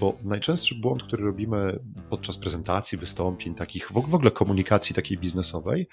bo 0.00 0.18
najczęstszy 0.22 0.74
błąd, 0.74 1.02
który 1.02 1.24
robimy 1.24 1.78
podczas 2.10 2.38
prezentacji, 2.38 2.98
wystąpień, 2.98 3.54
takich 3.54 3.92
w 3.92 3.96
ogóle 3.96 4.30
komunikacji 4.30 4.94
takiej 4.94 5.18
biznesowej, 5.18 5.86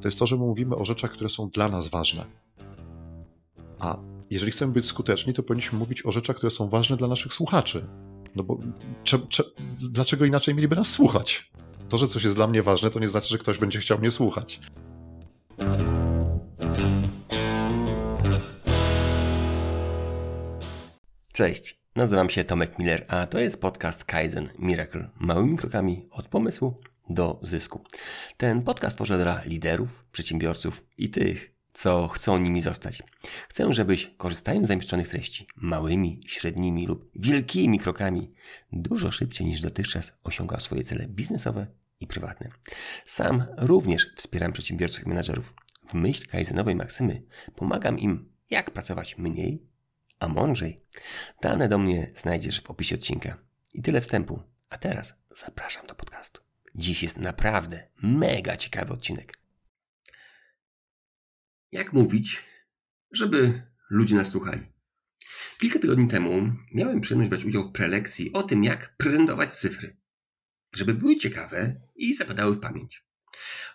to 0.00 0.08
jest 0.08 0.18
to, 0.18 0.26
że 0.26 0.36
mówimy 0.36 0.76
o 0.76 0.84
rzeczach, 0.84 1.10
które 1.12 1.30
są 1.30 1.48
dla 1.48 1.68
nas 1.68 1.88
ważne. 1.88 2.24
A 3.78 3.98
jeżeli 4.30 4.52
chcemy 4.52 4.72
być 4.72 4.86
skuteczni, 4.86 5.34
to 5.34 5.42
powinniśmy 5.42 5.78
mówić 5.78 6.06
o 6.06 6.12
rzeczach, 6.12 6.36
które 6.36 6.50
są 6.50 6.68
ważne 6.68 6.96
dla 6.96 7.08
naszych 7.08 7.32
słuchaczy. 7.32 7.86
No 8.36 8.42
bo 8.42 8.58
cze, 9.04 9.18
cze, 9.28 9.44
dlaczego 9.90 10.24
inaczej 10.24 10.54
mieliby 10.54 10.76
nas 10.76 10.90
słuchać? 10.90 11.52
To, 11.88 11.98
że 11.98 12.06
coś 12.06 12.24
jest 12.24 12.36
dla 12.36 12.46
mnie 12.46 12.62
ważne, 12.62 12.90
to 12.90 13.00
nie 13.00 13.08
znaczy, 13.08 13.28
że 13.28 13.38
ktoś 13.38 13.58
będzie 13.58 13.78
chciał 13.78 13.98
mnie 13.98 14.10
słuchać. 14.10 14.60
Cześć, 21.32 21.77
nazywam 21.98 22.30
się 22.30 22.44
Tomek 22.44 22.78
Miller, 22.78 23.04
a 23.08 23.26
to 23.26 23.38
jest 23.38 23.60
podcast 23.60 24.04
Kaizen 24.04 24.48
Miracle. 24.58 25.10
Małymi 25.20 25.56
krokami 25.56 26.06
od 26.10 26.28
pomysłu 26.28 26.80
do 27.10 27.40
zysku. 27.42 27.84
Ten 28.36 28.62
podcast 28.62 28.96
tworzę 28.96 29.18
dla 29.18 29.42
liderów, 29.44 30.04
przedsiębiorców 30.12 30.84
i 30.98 31.10
tych, 31.10 31.54
co 31.72 32.08
chcą 32.08 32.38
nimi 32.38 32.62
zostać. 32.62 33.02
Chcę, 33.48 33.74
żebyś 33.74 34.10
korzystając 34.16 34.66
z 34.66 34.68
zamieszczonych 34.68 35.08
treści 35.08 35.46
małymi, 35.56 36.20
średnimi 36.26 36.86
lub 36.86 37.10
wielkimi 37.14 37.78
krokami 37.78 38.32
dużo 38.72 39.10
szybciej 39.10 39.46
niż 39.46 39.60
dotychczas 39.60 40.12
osiągał 40.24 40.60
swoje 40.60 40.84
cele 40.84 41.06
biznesowe 41.08 41.66
i 42.00 42.06
prywatne. 42.06 42.48
Sam 43.06 43.44
również 43.56 44.12
wspieram 44.16 44.52
przedsiębiorców 44.52 45.06
i 45.06 45.08
menadżerów. 45.08 45.54
W 45.88 45.94
myśl 45.94 46.28
kaizenowej 46.28 46.76
maksymy 46.76 47.22
pomagam 47.56 47.98
im, 47.98 48.32
jak 48.50 48.70
pracować 48.70 49.18
mniej, 49.18 49.68
a 50.18 50.28
mądrzej. 50.28 50.80
Dane 51.42 51.68
do 51.68 51.78
mnie 51.78 52.12
znajdziesz 52.16 52.60
w 52.60 52.70
opisie 52.70 52.94
odcinka. 52.94 53.38
I 53.74 53.82
tyle 53.82 54.00
wstępu. 54.00 54.42
A 54.68 54.78
teraz 54.78 55.22
zapraszam 55.30 55.86
do 55.86 55.94
podcastu. 55.94 56.42
Dziś 56.74 57.02
jest 57.02 57.16
naprawdę 57.16 57.88
mega 58.02 58.56
ciekawy 58.56 58.92
odcinek. 58.92 59.38
Jak 61.72 61.92
mówić, 61.92 62.44
żeby 63.12 63.62
ludzie 63.90 64.14
nas 64.14 64.28
słuchali? 64.28 64.62
Kilka 65.58 65.78
tygodni 65.78 66.08
temu 66.08 66.52
miałem 66.74 67.00
przyjemność 67.00 67.30
brać 67.30 67.44
udział 67.44 67.64
w 67.64 67.72
prelekcji 67.72 68.32
o 68.32 68.42
tym, 68.42 68.64
jak 68.64 68.96
prezentować 68.96 69.54
cyfry, 69.54 69.96
żeby 70.74 70.94
były 70.94 71.16
ciekawe 71.16 71.80
i 71.96 72.14
zapadały 72.14 72.54
w 72.54 72.60
pamięć. 72.60 73.04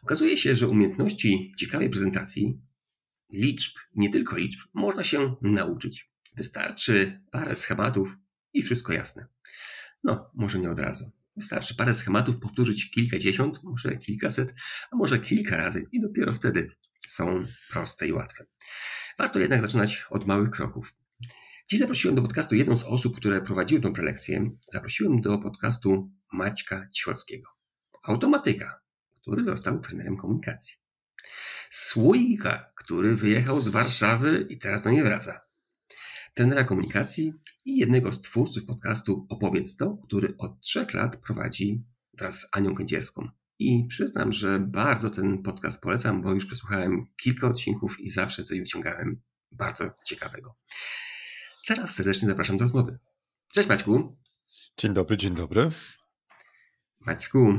Okazuje 0.04 0.38
się, 0.38 0.56
że 0.56 0.68
umiejętności 0.68 1.54
ciekawej 1.58 1.90
prezentacji, 1.90 2.62
liczb, 3.32 3.78
nie 3.96 4.10
tylko 4.10 4.38
liczb, 4.38 4.60
można 4.74 5.04
się 5.04 5.36
nauczyć. 5.42 6.13
Wystarczy 6.36 7.22
parę 7.32 7.56
schematów 7.56 8.18
i 8.54 8.62
wszystko 8.62 8.94
jasne. 8.94 9.28
No, 10.04 10.32
może 10.34 10.60
nie 10.60 10.72
od 10.72 10.80
razu. 10.80 11.12
Wystarczy 11.38 11.76
parę 11.76 11.94
schematów 11.94 12.40
powtórzyć 12.40 12.92
kilkadziesiąt, 12.92 13.64
może 13.64 13.98
kilkaset, 13.98 14.54
a 14.92 14.96
może 14.96 15.20
kilka 15.20 15.58
razy 15.58 15.88
i 15.92 16.02
dopiero 16.02 16.34
wtedy 16.34 16.70
są 17.08 17.46
proste 17.70 18.08
i 18.08 18.14
łatwe. 18.14 18.46
Warto 19.18 19.40
jednak 19.40 19.62
zaczynać 19.62 20.06
od 20.10 20.28
małych 20.28 20.50
kroków. 20.50 20.94
Dziś 21.70 21.80
zaprosiłem 21.80 22.16
do 22.16 22.22
podcastu 22.22 22.56
jedną 22.56 22.78
z 22.78 22.84
osób, 22.84 23.18
które 23.18 23.42
prowadziły 23.42 23.82
tę 23.82 23.94
prelekcję. 23.94 24.50
Zaprosiłem 24.74 25.22
do 25.22 25.38
podcastu 25.38 26.12
Maćka 26.34 26.90
Cichockiego. 26.92 27.50
Automatyka, 28.04 28.82
który 29.22 29.44
został 29.44 29.80
trenerem 29.80 30.18
komunikacji. 30.18 30.76
Słoika, 31.70 32.72
który 32.76 33.16
wyjechał 33.16 33.62
z 33.62 33.68
Warszawy 33.70 34.48
i 34.50 34.58
teraz 34.58 34.84
do 34.84 34.90
niej 34.90 35.04
wraca. 35.04 35.42
Trenera 36.34 36.64
komunikacji 36.64 37.34
i 37.66 37.78
jednego 37.78 38.12
z 38.12 38.22
twórców 38.22 38.66
podcastu 38.66 39.28
Opowiedz 39.30 39.78
to, 39.78 39.98
który 40.08 40.38
od 40.38 40.62
trzech 40.62 40.94
lat 40.94 41.16
prowadzi 41.16 41.84
wraz 42.14 42.40
z 42.40 42.48
Anią 42.52 42.76
Kędzierską. 42.76 43.30
I 43.60 43.86
przyznam, 43.88 44.34
że 44.34 44.60
bardzo 44.60 45.10
ten 45.10 45.44
podcast 45.44 45.82
polecam, 45.82 46.22
bo 46.22 46.34
już 46.34 46.46
przesłuchałem 46.46 47.06
kilka 47.22 47.48
odcinków 47.48 48.00
i 48.00 48.10
zawsze 48.10 48.44
coś 48.44 48.60
wyciągałem 48.60 49.22
bardzo 49.52 49.92
ciekawego. 50.06 50.56
Teraz 51.68 51.96
serdecznie 51.96 52.28
zapraszam 52.28 52.58
do 52.58 52.64
rozmowy. 52.64 53.00
Cześć 53.54 53.70
Maćku. 53.70 54.18
Dzień 54.78 54.94
dobry, 54.94 55.18
dzień 55.18 55.36
dobry. 55.36 55.70
Maćku, 57.00 57.54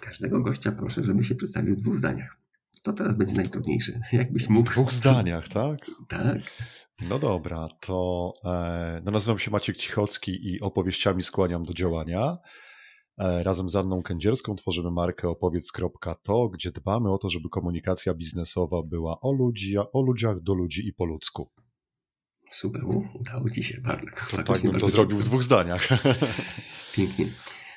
każdego 0.00 0.40
gościa 0.40 0.72
proszę, 0.72 1.04
żeby 1.04 1.24
się 1.24 1.34
przedstawił 1.34 1.74
w 1.74 1.80
dwóch 1.80 1.96
zdaniach. 1.96 2.36
To 2.82 2.92
teraz 2.92 3.16
będzie 3.16 3.34
najtrudniejsze. 3.34 4.00
Jakbyś 4.12 4.48
mógł. 4.48 4.70
W 4.70 4.72
dwóch 4.72 4.92
zdaniach, 4.92 5.48
tak? 5.48 5.78
Tak. 6.08 6.38
No 7.02 7.18
dobra, 7.18 7.68
to 7.80 8.32
e, 8.44 9.02
no 9.04 9.10
nazywam 9.10 9.38
się 9.38 9.50
Maciek 9.50 9.76
Cichocki 9.76 10.52
i 10.52 10.60
opowieściami 10.60 11.22
skłaniam 11.22 11.64
do 11.64 11.74
działania. 11.74 12.38
E, 13.18 13.42
razem 13.42 13.68
z 13.68 13.76
Anną 13.76 14.02
Kędzierską 14.02 14.54
tworzymy 14.54 14.90
markę 14.90 15.28
opowiedz.to, 15.28 16.48
gdzie 16.48 16.70
dbamy 16.70 17.12
o 17.12 17.18
to, 17.18 17.30
żeby 17.30 17.48
komunikacja 17.48 18.14
biznesowa 18.14 18.82
była 18.82 19.20
o, 19.20 19.32
ludzi, 19.32 19.78
o 19.78 20.02
ludziach, 20.02 20.40
do 20.40 20.54
ludzi 20.54 20.88
i 20.88 20.92
po 20.92 21.04
ludzku. 21.04 21.50
Super, 22.50 22.82
udało 23.14 23.50
Ci 23.50 23.62
się 23.62 23.80
bardzo. 23.80 24.06
To 24.30 24.42
tak 24.42 24.62
bym 24.62 24.80
to 24.80 24.88
zrobił 24.88 25.18
w 25.18 25.24
dwóch 25.24 25.42
zdaniach. 25.42 25.88
Pięknie. 26.94 27.34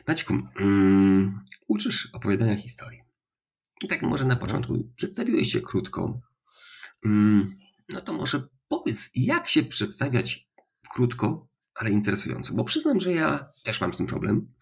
Maćku, 0.08 0.34
um, 0.60 1.40
uczysz 1.68 2.10
opowiadania 2.14 2.56
historii. 2.56 3.02
I 3.84 3.88
tak 3.88 4.02
może 4.02 4.26
na 4.26 4.36
początku 4.36 4.74
przedstawiłeś 4.96 5.52
się 5.52 5.62
krótko. 5.62 6.22
Um, 7.06 7.58
no 7.90 8.02
to 8.02 8.14
może 8.14 8.48
powiedz, 8.80 9.12
jak 9.16 9.48
się 9.48 9.64
przedstawiać 9.64 10.48
krótko, 10.90 11.48
ale 11.76 11.90
interesująco, 11.90 12.54
bo 12.54 12.64
przyznam, 12.64 13.00
że 13.00 13.12
ja 13.12 13.52
też 13.64 13.82
mam 13.82 13.94
z 13.94 13.98
tym 13.98 14.08
problem. 14.08 14.54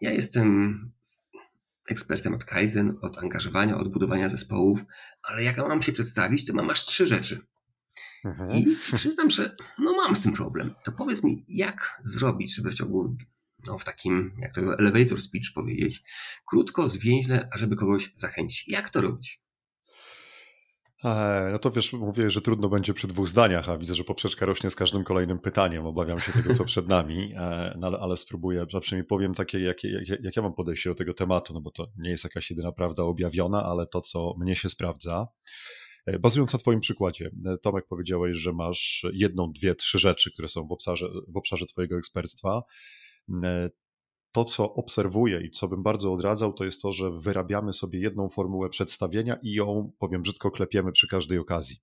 Ja 0.00 0.10
jestem 0.10 0.78
ekspertem 1.88 2.34
od 2.34 2.44
Kaizen, 2.44 2.98
od 3.02 3.18
angażowania, 3.18 3.76
od 3.76 3.88
budowania 3.88 4.28
zespołów, 4.28 4.84
ale 5.22 5.42
jak 5.42 5.58
mam 5.58 5.82
się 5.82 5.92
przedstawić, 5.92 6.44
to 6.44 6.54
mam 6.54 6.70
aż 6.70 6.84
trzy 6.86 7.06
rzeczy. 7.06 7.40
Mhm. 8.24 8.52
I 8.52 8.76
przyznam, 8.94 9.30
że 9.30 9.56
no 9.78 9.92
mam 9.96 10.16
z 10.16 10.22
tym 10.22 10.32
problem. 10.32 10.74
To 10.84 10.92
powiedz 10.92 11.24
mi, 11.24 11.44
jak 11.48 12.00
zrobić, 12.04 12.54
żeby 12.54 12.70
w 12.70 12.74
ciągu, 12.74 13.16
no 13.66 13.78
w 13.78 13.84
takim, 13.84 14.32
jak 14.38 14.54
to 14.54 14.60
elevator 14.78 15.20
speech 15.20 15.52
powiedzieć, 15.54 16.02
krótko, 16.46 16.88
zwięźle, 16.88 17.48
ażeby 17.52 17.76
kogoś 17.76 18.12
zachęcić. 18.14 18.68
Jak 18.68 18.90
to 18.90 19.00
robić? 19.00 19.40
No 21.52 21.58
to 21.58 21.70
wiesz, 21.70 21.92
mówię, 21.92 22.30
że 22.30 22.40
trudno 22.40 22.68
będzie 22.68 22.94
przy 22.94 23.06
dwóch 23.06 23.28
zdaniach, 23.28 23.68
a 23.68 23.78
widzę, 23.78 23.94
że 23.94 24.04
poprzeczka 24.04 24.46
rośnie 24.46 24.70
z 24.70 24.76
każdym 24.76 25.04
kolejnym 25.04 25.38
pytaniem. 25.38 25.86
Obawiam 25.86 26.20
się 26.20 26.32
tego, 26.32 26.54
co 26.54 26.64
przed 26.64 26.88
nami, 26.88 27.34
e, 27.36 27.74
no, 27.78 27.98
ale, 28.00 28.16
spróbuję, 28.16 28.60
a 28.60 28.80
przynajmniej 28.80 29.06
powiem 29.06 29.34
takie, 29.34 29.60
jak, 29.60 29.84
jak, 29.84 30.24
jak 30.24 30.36
ja 30.36 30.42
mam 30.42 30.54
podejście 30.54 30.90
do 30.90 30.94
tego 30.96 31.14
tematu, 31.14 31.54
no 31.54 31.60
bo 31.60 31.70
to 31.70 31.86
nie 31.98 32.10
jest 32.10 32.24
jakaś 32.24 32.50
jedyna 32.50 32.72
prawda 32.72 33.02
objawiona, 33.02 33.64
ale 33.64 33.86
to, 33.86 34.00
co 34.00 34.34
mnie 34.38 34.56
się 34.56 34.68
sprawdza. 34.68 35.26
E, 36.06 36.18
bazując 36.18 36.52
na 36.52 36.58
Twoim 36.58 36.80
przykładzie, 36.80 37.30
e, 37.46 37.58
Tomek 37.58 37.84
powiedziałeś, 37.88 38.36
że 38.36 38.52
masz 38.52 39.06
jedną, 39.12 39.52
dwie, 39.52 39.74
trzy 39.74 39.98
rzeczy, 39.98 40.32
które 40.32 40.48
są 40.48 40.66
w 40.66 40.72
obszarze, 40.72 41.08
w 41.28 41.36
obszarze 41.36 41.66
Twojego 41.66 41.96
ekspertstwa 41.96 42.62
to, 44.32 44.44
co 44.44 44.74
obserwuję 44.74 45.40
i 45.46 45.50
co 45.50 45.68
bym 45.68 45.82
bardzo 45.82 46.12
odradzał, 46.12 46.52
to 46.52 46.64
jest 46.64 46.82
to, 46.82 46.92
że 46.92 47.10
wyrabiamy 47.10 47.72
sobie 47.72 48.00
jedną 48.00 48.28
formułę 48.28 48.68
przedstawienia 48.68 49.38
i 49.42 49.52
ją, 49.52 49.92
powiem 49.98 50.22
brzydko, 50.22 50.50
klepiemy 50.50 50.92
przy 50.92 51.08
każdej 51.08 51.38
okazji. 51.38 51.76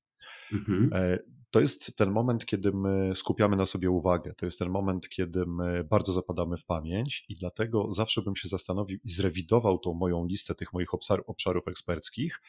Mhm. 0.53 0.89
E, 0.93 1.19
to 1.51 1.59
jest 1.59 1.95
ten 1.95 2.11
moment, 2.11 2.45
kiedy 2.45 2.71
my 2.71 3.15
skupiamy 3.15 3.55
na 3.55 3.65
sobie 3.65 3.89
uwagę. 3.89 4.33
To 4.37 4.45
jest 4.45 4.59
ten 4.59 4.69
moment, 4.69 5.09
kiedy 5.09 5.45
my 5.45 5.83
bardzo 5.83 6.13
zapadamy 6.13 6.57
w 6.57 6.65
pamięć, 6.65 7.25
i 7.29 7.35
dlatego 7.35 7.91
zawsze 7.91 8.21
bym 8.21 8.35
się 8.35 8.47
zastanowił 8.47 8.99
i 9.03 9.09
zrewidował 9.09 9.79
tą 9.79 9.93
moją 9.93 10.25
listę 10.25 10.55
tych 10.55 10.73
moich 10.73 10.89
obszarów 11.27 11.67
eksperckich, 11.67 12.41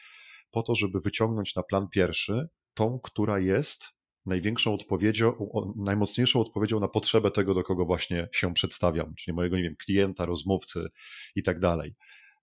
po 0.51 0.63
to, 0.63 0.75
żeby 0.75 0.99
wyciągnąć 0.99 1.55
na 1.55 1.63
plan 1.63 1.87
pierwszy 1.89 2.47
tą, 2.73 2.99
która 2.99 3.39
jest 3.39 3.96
największą 4.27 4.73
odpowiedzią, 4.73 5.49
najmocniejszą 5.75 6.41
odpowiedzią 6.41 6.79
na 6.79 6.87
potrzebę 6.87 7.31
tego, 7.31 7.53
do 7.53 7.63
kogo 7.63 7.85
właśnie 7.85 8.29
się 8.31 8.53
przedstawiam, 8.53 9.15
czyli 9.15 9.35
mojego, 9.35 9.57
nie 9.57 9.63
wiem, 9.63 9.75
klienta, 9.75 10.25
rozmówcy 10.25 10.87
i 11.35 11.43
tak 11.43 11.59
dalej. 11.59 11.95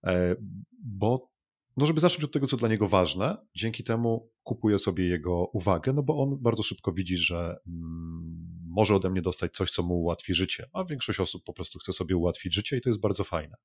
E, 0.07 0.37
bo, 0.85 1.31
no 1.77 1.87
żeby 1.87 2.01
zacząć 2.01 2.25
od 2.25 2.33
tego, 2.33 2.47
co 2.47 2.57
dla 2.57 2.69
niego 2.69 2.89
ważne, 2.89 3.37
dzięki 3.57 3.85
temu 3.85 4.31
kupuję 4.43 4.79
sobie 4.79 5.09
jego 5.09 5.45
uwagę, 5.45 5.93
no 5.93 6.03
bo 6.03 6.23
on 6.23 6.39
bardzo 6.41 6.63
szybko 6.63 6.93
widzi, 6.93 7.17
że 7.17 7.57
mm, 7.67 8.55
może 8.69 8.95
ode 8.95 9.11
mnie 9.11 9.23
dostać 9.23 9.53
coś, 9.53 9.71
co 9.71 9.83
mu 9.83 9.95
ułatwi 9.95 10.35
życie, 10.35 10.69
a 10.73 10.85
większość 10.85 11.21
osób 11.21 11.45
po 11.45 11.53
prostu 11.53 11.79
chce 11.79 11.93
sobie 11.93 12.17
ułatwić 12.17 12.55
życie 12.55 12.77
i 12.77 12.81
to 12.81 12.89
jest 12.89 13.01
bardzo 13.01 13.25
fajne. 13.25 13.57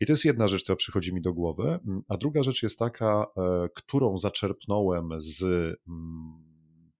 I 0.00 0.06
to 0.06 0.12
jest 0.12 0.24
jedna 0.24 0.48
rzecz, 0.48 0.62
która 0.62 0.76
przychodzi 0.76 1.14
mi 1.14 1.22
do 1.22 1.32
głowy, 1.32 1.68
mm, 1.68 2.02
a 2.08 2.16
druga 2.16 2.42
rzecz 2.42 2.62
jest 2.62 2.78
taka, 2.78 3.26
e, 3.36 3.68
którą 3.74 4.18
zaczerpnąłem 4.18 5.08
z 5.18 5.42
mm, 5.42 6.51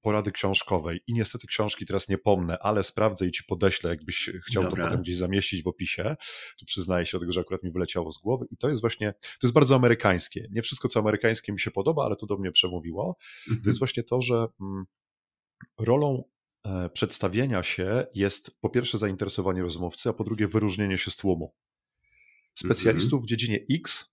porady 0.02 0.32
książkowej 0.32 1.00
i 1.06 1.12
niestety 1.14 1.46
książki 1.46 1.86
teraz 1.86 2.08
nie 2.08 2.18
pomnę, 2.18 2.58
ale 2.58 2.84
sprawdzę 2.84 3.26
i 3.26 3.30
ci 3.30 3.44
podeślę, 3.44 3.90
jakbyś 3.90 4.30
chciał 4.46 4.62
Dobra. 4.62 4.84
to 4.84 4.88
potem 4.88 5.02
gdzieś 5.02 5.16
zamieścić 5.16 5.62
w 5.62 5.66
opisie. 5.66 6.16
Tu 6.58 6.66
przyznaję 6.66 7.06
się 7.06 7.12
do 7.12 7.20
tego, 7.20 7.32
że 7.32 7.40
akurat 7.40 7.62
mi 7.62 7.72
wyleciało 7.72 8.12
z 8.12 8.18
głowy 8.18 8.46
i 8.50 8.56
to 8.56 8.68
jest 8.68 8.80
właśnie, 8.80 9.12
to 9.12 9.46
jest 9.46 9.54
bardzo 9.54 9.74
amerykańskie. 9.74 10.48
Nie 10.50 10.62
wszystko, 10.62 10.88
co 10.88 11.00
amerykańskie 11.00 11.52
mi 11.52 11.60
się 11.60 11.70
podoba, 11.70 12.04
ale 12.04 12.16
to 12.16 12.26
do 12.26 12.38
mnie 12.38 12.52
przemówiło. 12.52 13.16
Mhm. 13.48 13.62
To 13.62 13.70
jest 13.70 13.78
właśnie 13.78 14.02
to, 14.02 14.22
że 14.22 14.46
mm, 14.60 14.84
rolą 15.78 16.24
e, 16.64 16.90
przedstawienia 16.90 17.62
się 17.62 18.06
jest 18.14 18.60
po 18.60 18.70
pierwsze 18.70 18.98
zainteresowanie 18.98 19.62
rozmówcy, 19.62 20.08
a 20.08 20.12
po 20.12 20.24
drugie 20.24 20.48
wyróżnienie 20.48 20.98
się 20.98 21.10
z 21.10 21.16
tłumu. 21.16 21.54
Specjalistów 22.54 23.12
mhm. 23.12 23.22
w 23.22 23.26
dziedzinie 23.26 23.66
X 23.70 24.12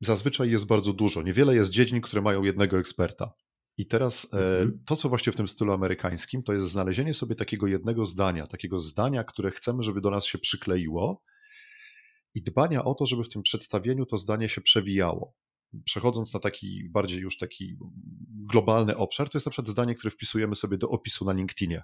zazwyczaj 0.00 0.50
jest 0.50 0.66
bardzo 0.66 0.92
dużo. 0.92 1.22
Niewiele 1.22 1.54
jest 1.54 1.70
dziedzin, 1.70 2.00
które 2.00 2.22
mają 2.22 2.42
jednego 2.42 2.78
eksperta. 2.78 3.32
I 3.80 3.86
teraz 3.86 4.34
e, 4.34 4.36
mhm. 4.36 4.84
to, 4.86 4.96
co 4.96 5.08
właśnie 5.08 5.32
w 5.32 5.36
tym 5.36 5.48
stylu 5.48 5.72
amerykańskim, 5.72 6.42
to 6.42 6.52
jest 6.52 6.68
znalezienie 6.68 7.14
sobie 7.14 7.34
takiego 7.34 7.66
jednego 7.66 8.04
zdania, 8.04 8.46
takiego 8.46 8.78
zdania, 8.78 9.24
które 9.24 9.50
chcemy, 9.50 9.82
żeby 9.82 10.00
do 10.00 10.10
nas 10.10 10.26
się 10.26 10.38
przykleiło 10.38 11.22
i 12.34 12.42
dbania 12.42 12.84
o 12.84 12.94
to, 12.94 13.06
żeby 13.06 13.24
w 13.24 13.28
tym 13.28 13.42
przedstawieniu 13.42 14.06
to 14.06 14.18
zdanie 14.18 14.48
się 14.48 14.60
przewijało. 14.60 15.34
Przechodząc 15.84 16.34
na 16.34 16.40
taki 16.40 16.88
bardziej 16.88 17.20
już 17.20 17.38
taki 17.38 17.76
globalny 18.52 18.96
obszar, 18.96 19.30
to 19.30 19.38
jest 19.38 19.46
na 19.46 19.50
przykład 19.50 19.68
zdanie, 19.68 19.94
które 19.94 20.10
wpisujemy 20.10 20.56
sobie 20.56 20.78
do 20.78 20.88
opisu 20.88 21.24
na 21.24 21.32
LinkedInie. 21.32 21.82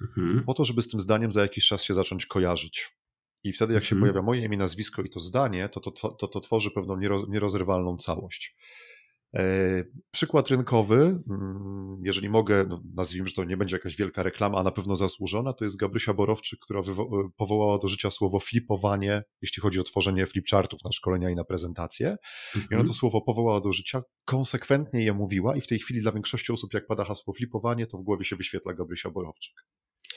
Mhm. 0.00 0.44
Po 0.44 0.54
to, 0.54 0.64
żeby 0.64 0.82
z 0.82 0.88
tym 0.88 1.00
zdaniem 1.00 1.32
za 1.32 1.42
jakiś 1.42 1.66
czas 1.66 1.82
się 1.82 1.94
zacząć 1.94 2.26
kojarzyć. 2.26 2.96
I 3.44 3.52
wtedy, 3.52 3.74
jak 3.74 3.84
się 3.84 3.96
mhm. 3.96 4.00
pojawia 4.00 4.26
moje 4.26 4.44
imię, 4.44 4.56
nazwisko 4.56 5.02
i 5.02 5.10
to 5.10 5.20
zdanie, 5.20 5.68
to 5.68 5.80
to, 5.80 5.90
to, 6.10 6.28
to 6.28 6.40
tworzy 6.40 6.70
pewną 6.70 6.96
nierozerwalną 7.28 7.96
całość. 7.96 8.56
E, 9.34 9.84
przykład 10.10 10.48
rynkowy, 10.48 11.22
mm, 11.30 12.00
jeżeli 12.04 12.28
mogę, 12.28 12.64
no 12.68 12.82
nazwijmy, 12.94 13.28
że 13.28 13.34
to 13.34 13.44
nie 13.44 13.56
będzie 13.56 13.76
jakaś 13.76 13.96
wielka 13.96 14.22
reklama, 14.22 14.58
a 14.58 14.62
na 14.62 14.70
pewno 14.70 14.96
zasłużona, 14.96 15.52
to 15.52 15.64
jest 15.64 15.76
Gabrysia 15.76 16.14
Borowczyk, 16.14 16.60
która 16.60 16.82
powołała 17.36 17.78
do 17.78 17.88
życia 17.88 18.10
słowo 18.10 18.40
flipowanie, 18.40 19.22
jeśli 19.42 19.60
chodzi 19.60 19.80
o 19.80 19.82
tworzenie 19.82 20.26
flipchartów 20.26 20.84
na 20.84 20.92
szkolenia 20.92 21.30
i 21.30 21.34
na 21.34 21.44
prezentacje. 21.44 22.16
I 22.54 22.58
ona 22.58 22.64
mhm. 22.64 22.86
to 22.86 22.94
słowo 22.94 23.22
powołała 23.22 23.60
do 23.60 23.72
życia, 23.72 24.02
konsekwentnie 24.24 25.04
je 25.04 25.12
mówiła 25.12 25.56
i 25.56 25.60
w 25.60 25.66
tej 25.66 25.78
chwili 25.78 26.02
dla 26.02 26.12
większości 26.12 26.52
osób, 26.52 26.74
jak 26.74 26.86
pada 26.86 27.04
hasło 27.04 27.34
flipowanie, 27.34 27.86
to 27.86 27.98
w 27.98 28.02
głowie 28.02 28.24
się 28.24 28.36
wyświetla 28.36 28.74
Gabrysia 28.74 29.10
Borowczyk. 29.10 29.54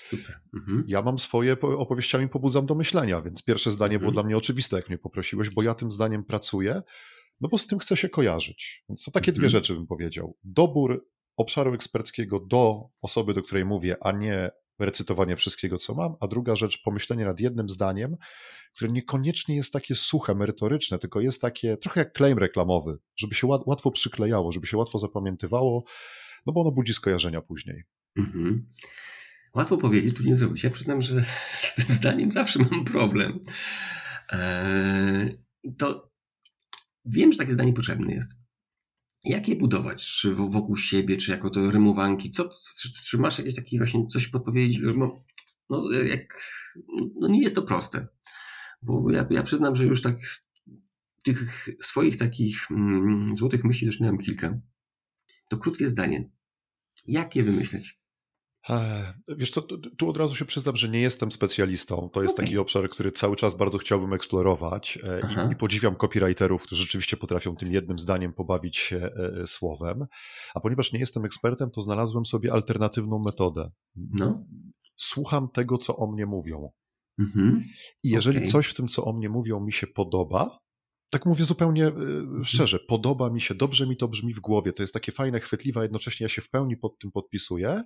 Super. 0.10 0.40
Mhm. 0.54 0.84
Ja 0.88 1.02
mam 1.02 1.20
swoje 1.20 1.60
opowieściami 1.60 2.30
pobudzam 2.30 2.66
do 2.66 2.76
myślenia, 2.76 3.22
więc 3.22 3.44
pierwsze 3.44 3.72
zdanie 3.72 3.96
mhm. 3.96 4.02
było 4.02 4.12
dla 4.12 4.24
mnie 4.24 4.38
oczywiste, 4.38 4.76
jak 4.76 4.90
mnie 4.90 4.98
poprosiłeś, 4.98 5.50
bo 5.50 5.64
ja 5.64 5.76
tym 5.76 5.92
zdaniem 5.92 6.24
pracuję, 6.24 6.82
no 7.42 7.50
bo 7.50 7.58
z 7.58 7.68
tym 7.68 7.80
chcę 7.80 7.98
się 7.98 8.10
kojarzyć. 8.10 8.84
Więc 8.90 9.04
to 9.04 9.12
takie 9.12 9.32
mhm. 9.32 9.42
dwie 9.42 9.50
rzeczy 9.50 9.74
bym 9.74 9.88
powiedział. 9.88 10.38
Dobór 10.44 11.10
obszaru 11.38 11.74
eksperckiego 11.74 12.40
do 12.40 12.90
osoby, 13.02 13.34
do 13.34 13.44
której 13.44 13.66
mówię, 13.66 13.98
a 14.02 14.12
nie 14.12 14.52
recytowanie 14.80 15.36
wszystkiego, 15.36 15.78
co 15.78 15.96
mam, 15.96 16.16
a 16.20 16.28
druga 16.28 16.56
rzecz, 16.56 16.82
pomyślenie 16.84 17.26
nad 17.26 17.40
jednym 17.40 17.70
zdaniem, 17.70 18.18
które 18.76 18.92
niekoniecznie 18.92 19.56
jest 19.56 19.74
takie 19.74 19.96
suche, 19.96 20.36
merytoryczne, 20.36 21.00
tylko 21.00 21.22
jest 21.22 21.42
takie 21.42 21.78
trochę 21.78 22.02
jak 22.02 22.14
claim 22.14 22.38
reklamowy, 22.38 22.98
żeby 23.18 23.36
się 23.36 23.48
łatwo 23.48 23.92
przyklejało, 23.92 24.52
żeby 24.52 24.68
się 24.68 24.78
łatwo 24.78 24.98
zapamiętywało, 24.98 25.84
no 26.46 26.54
bo 26.54 26.62
ono 26.62 26.72
budzi 26.72 26.94
skojarzenia 26.94 27.42
później. 27.42 27.84
Mhm. 28.18 28.66
Łatwo 29.56 29.78
powiedzieć, 29.78 30.18
tu 30.18 30.24
nie 30.24 30.36
zrobić. 30.36 30.64
Ja 30.64 30.70
przyznam, 30.70 31.02
że 31.02 31.26
z 31.62 31.76
tym 31.76 31.86
zdaniem 31.90 32.32
zawsze 32.32 32.60
mam 32.72 32.86
problem. 32.86 33.40
Eee, 34.30 35.38
to 35.78 36.09
wiem, 37.10 37.32
że 37.32 37.38
takie 37.38 37.52
zdanie 37.52 37.74
potrzebne 37.74 38.14
jest. 38.14 38.36
Jak 39.24 39.48
je 39.48 39.56
budować? 39.56 40.06
Czy 40.06 40.36
wokół 40.36 40.78
siebie, 40.78 41.18
czy 41.18 41.32
jako 41.32 41.50
to 41.50 41.72
rymowanki? 41.72 42.32
Co, 42.32 42.50
czy, 42.78 42.92
czy 42.94 43.18
masz 43.18 43.38
jakieś 43.38 43.56
takie 43.56 43.78
właśnie 43.78 44.08
coś 44.08 44.28
podpowiedzieć? 44.28 44.80
No, 44.98 45.24
no, 45.70 45.92
jak, 45.92 46.42
no 47.16 47.28
nie 47.28 47.42
jest 47.42 47.56
to 47.56 47.62
proste. 47.62 48.08
Bo 48.82 49.12
ja, 49.12 49.28
ja 49.30 49.44
przyznam, 49.44 49.76
że 49.76 49.86
już 49.86 50.02
tak 50.02 50.16
tych 51.24 51.70
swoich 51.80 52.18
takich 52.18 52.72
mm, 52.72 53.36
złotych 53.36 53.64
myśli 53.64 53.90
miałem 54.02 54.18
kilka. 54.18 54.60
To 55.50 55.58
krótkie 55.58 55.88
zdanie. 55.88 56.30
Jak 57.08 57.36
je 57.36 57.44
wymyśleć? 57.44 57.99
Wiesz 59.28 59.52
co, 59.52 59.62
tu 59.98 60.10
od 60.10 60.18
razu 60.18 60.36
się 60.36 60.46
przyznam, 60.46 60.76
że 60.76 60.90
nie 60.90 61.00
jestem 61.00 61.32
specjalistą. 61.32 62.10
To 62.14 62.22
jest 62.22 62.36
okay. 62.36 62.46
taki 62.46 62.58
obszar, 62.58 62.90
który 62.90 63.12
cały 63.12 63.36
czas 63.36 63.58
bardzo 63.58 63.78
chciałbym 63.78 64.14
eksplorować 64.14 65.00
e, 65.04 65.50
i, 65.50 65.52
i, 65.52 65.56
podziwiam 65.56 65.96
copywriterów, 65.96 66.64
którzy 66.64 66.82
rzeczywiście 66.82 67.18
potrafią 67.18 67.56
tym 67.56 67.72
jednym 67.72 68.00
zdaniem 68.00 68.34
pobawić 68.34 68.78
się 68.78 68.98
e, 68.98 69.42
e, 69.42 69.48
słowem. 69.48 70.06
A 70.56 70.60
ponieważ 70.60 70.94
nie 70.94 71.00
jestem 71.00 71.26
ekspertem, 71.26 71.72
to 71.72 71.82
znalazłem 71.82 72.26
sobie 72.26 72.54
alternatywną 72.54 73.20
metodę. 73.20 73.72
No. 73.96 74.46
Słucham 74.96 75.48
tego, 75.54 75.78
co 75.78 75.98
o 75.98 76.12
mnie 76.12 76.26
mówią. 76.26 76.70
Mhm. 77.20 77.64
I 78.04 78.10
jeżeli 78.10 78.38
okay. 78.38 78.50
coś 78.50 78.68
w 78.68 78.74
tym, 78.74 78.88
co 78.88 79.06
o 79.06 79.14
mnie 79.14 79.30
mówią, 79.30 79.60
mi 79.60 79.72
się 79.72 79.88
podoba, 79.88 80.60
tak 81.10 81.26
mówię 81.26 81.46
zupełnie 81.46 81.88
mhm. 81.88 82.44
szczerze, 82.44 82.80
podoba 82.88 83.30
mi 83.30 83.42
się, 83.42 83.56
dobrze 83.56 83.88
mi 83.88 83.98
to 83.98 84.08
brzmi 84.08 84.34
w 84.34 84.40
głowie, 84.40 84.74
to 84.74 84.84
jest 84.84 84.94
takie 84.94 85.12
fajne, 85.12 85.40
chwytliwe, 85.40 85.80
a 85.80 85.84
jednocześnie 85.84 86.24
ja 86.24 86.30
się 86.30 86.42
w 86.42 86.50
pełni 86.50 86.78
pod 86.78 87.00
tym 87.00 87.12
podpisuję, 87.12 87.84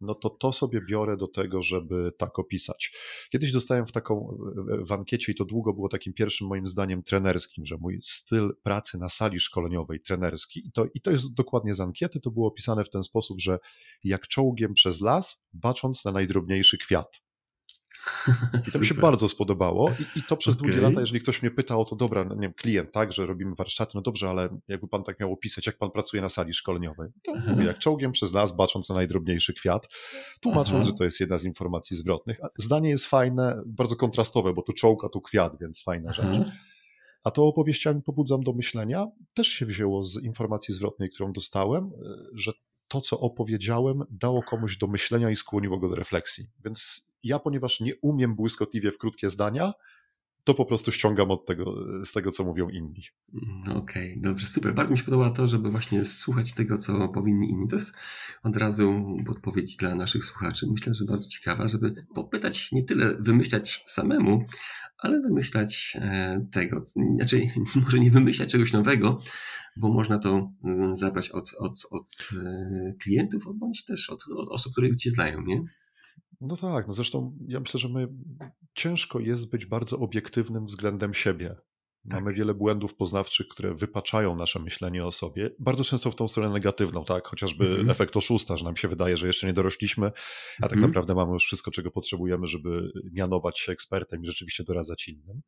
no 0.00 0.14
to 0.14 0.30
to 0.30 0.52
sobie 0.52 0.80
biorę 0.88 1.16
do 1.16 1.28
tego, 1.28 1.62
żeby 1.62 2.12
tak 2.18 2.38
opisać. 2.38 2.92
Kiedyś 3.32 3.52
dostałem 3.52 3.86
w 3.86 3.92
taką 3.92 4.38
w 4.86 4.92
ankiecie 4.92 5.32
i 5.32 5.34
to 5.34 5.44
długo 5.44 5.72
było 5.72 5.88
takim 5.88 6.12
pierwszym 6.12 6.46
moim 6.46 6.66
zdaniem 6.66 7.02
trenerskim, 7.02 7.66
że 7.66 7.76
mój 7.76 8.00
styl 8.02 8.56
pracy 8.62 8.98
na 8.98 9.08
sali 9.08 9.40
szkoleniowej 9.40 10.00
trenerski 10.00 10.66
i 10.68 10.72
to, 10.72 10.86
i 10.94 11.00
to 11.00 11.10
jest 11.10 11.34
dokładnie 11.34 11.74
z 11.74 11.80
ankiety, 11.80 12.20
to 12.20 12.30
było 12.30 12.48
opisane 12.48 12.84
w 12.84 12.90
ten 12.90 13.02
sposób, 13.02 13.40
że 13.40 13.58
jak 14.04 14.28
czołgiem 14.28 14.74
przez 14.74 15.00
las, 15.00 15.46
bacząc 15.52 16.04
na 16.04 16.12
najdrobniejszy 16.12 16.78
kwiat. 16.78 17.25
I 18.68 18.72
to 18.72 18.78
mi 18.78 18.86
się 18.86 18.94
bardzo 18.94 19.28
spodobało 19.28 19.90
I, 19.90 20.18
i, 20.18 20.22
to 20.22 20.36
przez 20.36 20.56
okay. 20.56 20.68
długie 20.68 20.82
lata, 20.82 21.00
jeżeli 21.00 21.20
ktoś 21.20 21.42
mnie 21.42 21.50
pyta 21.50 21.76
o 21.76 21.84
to, 21.84 21.96
dobra, 21.96 22.24
no 22.24 22.34
nie 22.34 22.40
wiem, 22.40 22.52
klient, 22.52 22.92
tak, 22.92 23.12
że 23.12 23.26
robimy 23.26 23.54
warsztaty, 23.54 23.92
no 23.94 24.00
dobrze, 24.00 24.30
ale 24.30 24.48
jakby 24.68 24.88
pan 24.88 25.02
tak 25.02 25.20
miał 25.20 25.32
opisać, 25.32 25.66
jak 25.66 25.78
pan 25.78 25.90
pracuje 25.90 26.22
na 26.22 26.28
sali 26.28 26.54
szkoleniowej, 26.54 27.08
to 27.22 27.32
Aha. 27.36 27.46
mówię, 27.50 27.64
jak 27.64 27.78
czołgiem 27.78 28.12
przez 28.12 28.32
las, 28.32 28.56
bacząc 28.56 28.88
na 28.88 28.94
najdrobniejszy 28.94 29.54
kwiat, 29.54 29.88
tłumacząc, 30.40 30.76
Aha. 30.76 30.82
że 30.82 30.92
to 30.92 31.04
jest 31.04 31.20
jedna 31.20 31.38
z 31.38 31.44
informacji 31.44 31.96
zwrotnych. 31.96 32.38
Zdanie 32.58 32.88
jest 32.88 33.06
fajne, 33.06 33.62
bardzo 33.66 33.96
kontrastowe, 33.96 34.54
bo 34.54 34.62
tu 34.62 34.72
czołg, 34.72 35.04
a 35.04 35.08
tu 35.08 35.20
kwiat, 35.20 35.52
więc 35.60 35.82
fajna 35.82 36.10
Aha. 36.12 36.34
rzecz. 36.34 36.46
A 37.24 37.30
to 37.30 37.46
opowieściami 37.46 38.02
pobudzam 38.02 38.42
do 38.42 38.52
myślenia 38.52 39.06
też 39.34 39.48
się 39.48 39.66
wzięło 39.66 40.04
z 40.04 40.22
informacji 40.22 40.74
zwrotnej, 40.74 41.10
którą 41.10 41.32
dostałem, 41.32 41.90
że 42.34 42.52
to, 42.88 43.00
co 43.00 43.20
opowiedziałem, 43.20 44.02
dało 44.10 44.42
komuś 44.42 44.78
do 44.78 44.86
myślenia 44.86 45.30
i 45.30 45.36
skłoniło 45.36 45.78
go 45.78 45.88
do 45.88 45.96
refleksji. 45.96 46.46
Więc 46.64 47.08
ja, 47.22 47.38
ponieważ 47.38 47.80
nie 47.80 47.92
umiem 48.02 48.34
błyskotliwie 48.34 48.92
w 48.92 48.98
krótkie 48.98 49.30
zdania, 49.30 49.72
to 50.46 50.54
po 50.54 50.64
prostu 50.64 50.92
ściągam 50.92 51.30
od 51.30 51.46
tego, 51.46 51.74
z 52.04 52.12
tego, 52.12 52.30
co 52.30 52.44
mówią 52.44 52.68
inni. 52.68 53.02
Mm, 53.34 53.76
okej, 53.76 54.10
okay, 54.10 54.22
dobrze, 54.22 54.46
super. 54.46 54.74
Bardzo 54.74 54.92
mi 54.92 54.98
się 54.98 55.04
podoba 55.04 55.30
to, 55.30 55.46
żeby 55.46 55.70
właśnie 55.70 56.04
słuchać 56.04 56.54
tego, 56.54 56.78
co 56.78 57.08
powinni 57.08 57.50
inni. 57.50 57.68
To 57.68 57.76
jest 57.76 57.92
od 58.42 58.56
razu 58.56 59.16
podpowiedź 59.26 59.76
dla 59.76 59.94
naszych 59.94 60.24
słuchaczy. 60.24 60.66
Myślę, 60.70 60.94
że 60.94 61.04
bardzo 61.04 61.28
ciekawa, 61.28 61.68
żeby 61.68 62.06
popytać, 62.14 62.72
nie 62.72 62.84
tyle 62.84 63.16
wymyślać 63.20 63.84
samemu, 63.86 64.46
ale 64.98 65.20
wymyślać 65.20 65.96
e, 66.00 66.46
tego, 66.52 66.80
znaczy 66.84 67.42
może 67.84 67.98
nie 67.98 68.10
wymyślać 68.10 68.52
czegoś 68.52 68.72
nowego, 68.72 69.20
bo 69.76 69.88
można 69.88 70.18
to 70.18 70.50
mm, 70.64 70.96
zabrać 70.96 71.30
od, 71.30 71.54
od, 71.58 71.86
od 71.90 72.28
e, 72.44 72.94
klientów, 73.02 73.44
bądź 73.54 73.84
też 73.84 74.10
od, 74.10 74.24
od 74.36 74.48
osób, 74.48 74.72
które 74.72 74.96
cię 74.96 75.10
znają, 75.10 75.42
nie? 75.42 75.62
No 76.40 76.56
tak, 76.56 76.88
no 76.88 76.94
zresztą 76.94 77.38
ja 77.48 77.60
myślę, 77.60 77.80
że 77.80 77.88
my 77.88 78.08
ciężko 78.74 79.20
jest 79.20 79.50
być 79.50 79.66
bardzo 79.66 79.98
obiektywnym 79.98 80.66
względem 80.66 81.14
siebie. 81.14 81.56
Tak. 82.08 82.20
Mamy 82.20 82.34
wiele 82.34 82.54
błędów 82.54 82.94
poznawczych, 82.94 83.48
które 83.48 83.74
wypaczają 83.74 84.36
nasze 84.36 84.58
myślenie 84.58 85.04
o 85.04 85.12
sobie, 85.12 85.50
bardzo 85.58 85.84
często 85.84 86.10
w 86.10 86.16
tą 86.16 86.28
stronę 86.28 86.50
negatywną, 86.50 87.04
tak? 87.04 87.26
Chociażby 87.28 87.66
mm 87.66 87.86
-hmm. 87.86 87.90
efekt 87.90 88.16
oszusta, 88.16 88.56
że 88.56 88.64
nam 88.64 88.76
się 88.76 88.88
wydaje, 88.88 89.16
że 89.16 89.26
jeszcze 89.26 89.46
nie 89.46 89.52
dorośliśmy, 89.52 90.06
a 90.06 90.10
tak 90.62 90.72
mm 90.72 90.84
-hmm. 90.84 90.86
naprawdę 90.88 91.14
mamy 91.14 91.32
już 91.32 91.44
wszystko, 91.44 91.70
czego 91.70 91.90
potrzebujemy, 91.90 92.48
żeby 92.48 92.92
mianować 93.12 93.58
się 93.58 93.72
ekspertem 93.72 94.22
i 94.22 94.26
rzeczywiście 94.26 94.64
doradzać 94.64 95.08
innym. 95.08 95.42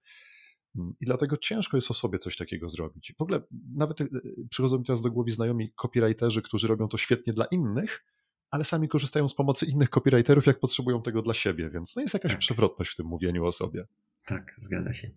Mm, 0.77 0.95
I 1.01 1.07
dlatego 1.07 1.37
ciężko 1.37 1.77
jest 1.77 1.91
o 1.91 1.95
sobie 1.95 2.19
coś 2.19 2.37
takiego 2.37 2.69
zrobić. 2.69 3.13
W 3.19 3.23
ogóle 3.23 3.41
nawet 3.75 4.01
y, 4.01 4.05
y, 4.05 4.49
przychodzą 4.51 4.79
mi 4.79 4.85
teraz 4.85 5.03
do 5.03 5.11
głowy 5.11 5.31
znajomi 5.31 5.73
copywriterzy, 5.77 6.43
którzy 6.43 6.69
robią 6.69 6.89
to 6.89 6.99
świetnie 6.99 7.33
dla 7.33 7.45
innych, 7.45 8.05
ale 8.51 8.65
sami 8.65 8.89
korzystają 8.89 9.29
z 9.29 9.35
pomocy 9.35 9.67
innych 9.67 9.91
copywriterów, 9.91 10.47
jak 10.47 10.61
potrzebują 10.61 11.03
tego 11.03 11.23
dla 11.23 11.35
siebie, 11.35 11.71
więc 11.71 11.97
no 11.97 12.03
jest 12.03 12.15
jakaś 12.15 12.31
tak. 12.31 12.41
przewrotność 12.41 12.93
w 12.93 12.97
tym 12.97 13.07
mówieniu 13.07 13.45
o 13.45 13.53
sobie. 13.53 13.87
Tak, 14.27 14.55
zgadza 14.59 14.95
się. 14.95 15.11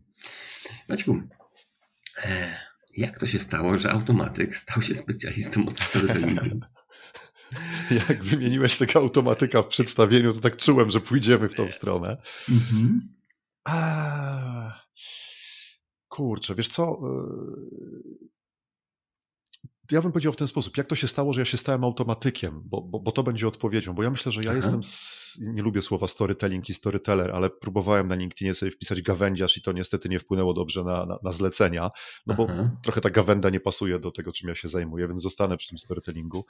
Maćku, 0.89 1.21
e, 2.23 2.55
jak 2.97 3.19
to 3.19 3.25
się 3.25 3.39
stało, 3.39 3.77
że 3.77 3.91
automatyk 3.91 4.57
stał 4.57 4.81
się 4.81 4.95
specjalistą 4.95 5.65
od 5.67 5.79
storytellingu? 5.79 6.59
jak 8.07 8.23
wymieniłeś 8.23 8.77
tego 8.77 8.99
automatyka 8.99 9.61
w 9.61 9.67
przedstawieniu, 9.67 10.33
to 10.33 10.39
tak 10.39 10.57
czułem, 10.57 10.91
że 10.91 11.01
pójdziemy 11.01 11.49
w 11.49 11.55
tą 11.55 11.71
stronę. 11.71 12.17
Mhm. 12.49 13.13
A, 13.63 14.81
kurczę, 16.07 16.55
wiesz 16.55 16.69
co? 16.69 16.99
Ja 19.91 20.01
bym 20.01 20.11
powiedział 20.11 20.33
w 20.33 20.35
ten 20.35 20.47
sposób, 20.47 20.77
jak 20.77 20.87
to 20.87 20.95
się 20.95 21.07
stało, 21.07 21.33
że 21.33 21.41
ja 21.41 21.45
się 21.45 21.57
stałem 21.57 21.83
automatykiem, 21.83 22.61
bo, 22.65 22.81
bo, 22.81 22.99
bo 22.99 23.11
to 23.11 23.23
będzie 23.23 23.47
odpowiedzią, 23.47 23.93
bo 23.93 24.03
ja 24.03 24.09
myślę, 24.09 24.31
że 24.31 24.41
ja 24.43 24.49
Aha. 24.49 24.57
jestem, 24.57 24.83
z, 24.83 25.37
nie 25.41 25.61
lubię 25.61 25.81
słowa 25.81 26.07
storytelling 26.07 26.69
i 26.69 26.73
storyteller, 26.73 27.31
ale 27.31 27.49
próbowałem 27.49 28.07
na 28.07 28.15
LinkedInie 28.15 28.53
sobie 28.53 28.71
wpisać 28.71 29.01
gawędziarz 29.01 29.57
i 29.57 29.61
to 29.61 29.71
niestety 29.71 30.09
nie 30.09 30.19
wpłynęło 30.19 30.53
dobrze 30.53 30.83
na, 30.83 31.05
na, 31.05 31.19
na 31.23 31.33
zlecenia, 31.33 31.91
no 32.25 32.35
bo 32.35 32.47
Aha. 32.49 32.71
trochę 32.83 33.01
ta 33.01 33.09
gawenda 33.09 33.49
nie 33.49 33.59
pasuje 33.59 33.99
do 33.99 34.11
tego, 34.11 34.31
czym 34.31 34.49
ja 34.49 34.55
się 34.55 34.67
zajmuję, 34.67 35.07
więc 35.07 35.21
zostanę 35.21 35.57
przy 35.57 35.69
tym 35.69 35.77
storytellingu. 35.77 36.45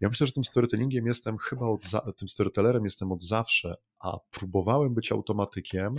Ja 0.00 0.08
myślę, 0.08 0.26
że 0.26 0.32
tym 0.32 0.44
storytellingiem 0.44 1.06
jestem 1.06 1.38
chyba 1.38 1.66
od 1.66 1.84
za, 1.84 2.00
tym 2.00 2.28
storytellerem 2.28 2.84
jestem 2.84 3.12
od 3.12 3.22
zawsze, 3.22 3.74
a 4.00 4.18
próbowałem 4.30 4.94
być 4.94 5.12
automatykiem, 5.12 5.96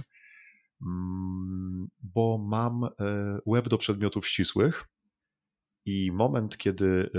mm, 0.82 1.88
bo 2.00 2.38
mam 2.38 2.84
e, 2.84 2.90
web 3.48 3.70
do 3.70 3.78
przedmiotów 3.78 4.28
ścisłych. 4.28 4.88
I 5.90 6.12
moment, 6.12 6.58
kiedy 6.58 7.10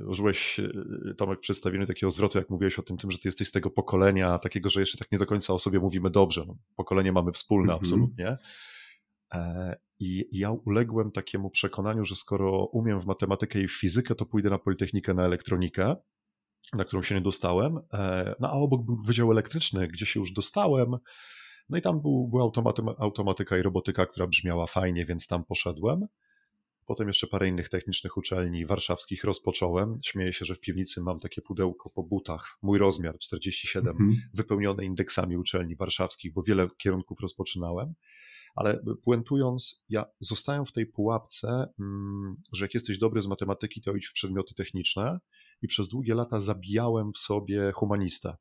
y, 0.00 0.06
użyłeś, 0.06 0.58
y, 0.58 1.14
Tomek, 1.16 1.40
przedstawienie 1.40 1.86
takiego 1.86 2.10
zwrotu, 2.10 2.38
jak 2.38 2.50
mówiłeś 2.50 2.78
o 2.78 2.82
tym, 2.82 2.96
tym, 2.96 3.10
że 3.10 3.18
ty 3.18 3.28
jesteś 3.28 3.48
z 3.48 3.52
tego 3.52 3.70
pokolenia, 3.70 4.38
takiego, 4.38 4.70
że 4.70 4.80
jeszcze 4.80 4.98
tak 4.98 5.12
nie 5.12 5.18
do 5.18 5.26
końca 5.26 5.52
o 5.54 5.58
sobie 5.58 5.78
mówimy 5.78 6.10
dobrze. 6.10 6.44
No, 6.48 6.56
pokolenie 6.76 7.12
mamy 7.12 7.32
wspólne, 7.32 7.72
mm 7.72 7.76
-hmm. 7.76 7.80
absolutnie. 7.80 8.38
E, 9.34 9.76
I 9.98 10.28
ja 10.32 10.50
uległem 10.50 11.10
takiemu 11.10 11.50
przekonaniu, 11.50 12.04
że 12.04 12.16
skoro 12.16 12.66
umiem 12.66 13.00
w 13.00 13.06
matematykę 13.06 13.60
i 13.60 13.68
w 13.68 13.78
fizykę, 13.78 14.14
to 14.14 14.26
pójdę 14.26 14.50
na 14.50 14.58
Politechnikę, 14.58 15.14
na 15.14 15.24
elektronikę, 15.24 15.96
na 16.72 16.84
którą 16.84 17.02
się 17.02 17.14
nie 17.14 17.20
dostałem. 17.20 17.78
E, 17.92 18.34
no 18.40 18.48
a 18.48 18.52
obok 18.52 18.84
był 18.84 19.02
Wydział 19.02 19.32
Elektryczny, 19.32 19.88
gdzie 19.88 20.06
się 20.06 20.20
już 20.20 20.32
dostałem. 20.32 20.96
No 21.68 21.78
i 21.78 21.82
tam 21.82 22.02
był, 22.02 22.28
była 22.28 22.50
automatyka 22.98 23.58
i 23.58 23.62
robotyka, 23.62 24.06
która 24.06 24.26
brzmiała 24.26 24.66
fajnie, 24.66 25.06
więc 25.06 25.26
tam 25.26 25.44
poszedłem. 25.44 26.06
Potem 26.86 27.08
jeszcze 27.08 27.26
parę 27.26 27.48
innych 27.48 27.68
technicznych 27.68 28.16
uczelni 28.16 28.66
warszawskich 28.66 29.24
rozpocząłem. 29.24 29.98
Śmieję 30.04 30.32
się, 30.32 30.44
że 30.44 30.54
w 30.54 30.60
piwnicy 30.60 31.00
mam 31.00 31.20
takie 31.20 31.42
pudełko 31.42 31.90
po 31.90 32.02
butach, 32.02 32.58
mój 32.62 32.78
rozmiar 32.78 33.18
47, 33.18 33.88
mhm. 33.88 34.16
wypełnione 34.34 34.84
indeksami 34.84 35.36
uczelni 35.36 35.76
warszawskich, 35.76 36.32
bo 36.32 36.42
wiele 36.42 36.68
kierunków 36.78 37.20
rozpoczynałem. 37.20 37.94
Ale 38.54 38.84
puentując, 39.02 39.84
ja 39.88 40.04
zostałem 40.20 40.66
w 40.66 40.72
tej 40.72 40.86
pułapce, 40.86 41.68
mm, 41.80 42.36
że 42.52 42.64
jak 42.64 42.74
jesteś 42.74 42.98
dobry 42.98 43.22
z 43.22 43.26
matematyki, 43.26 43.82
to 43.82 43.94
idź 43.94 44.06
w 44.06 44.12
przedmioty 44.12 44.54
techniczne 44.54 45.20
i 45.62 45.68
przez 45.68 45.88
długie 45.88 46.14
lata 46.14 46.40
zabijałem 46.40 47.12
w 47.12 47.18
sobie 47.18 47.72
humanistę. 47.72 48.36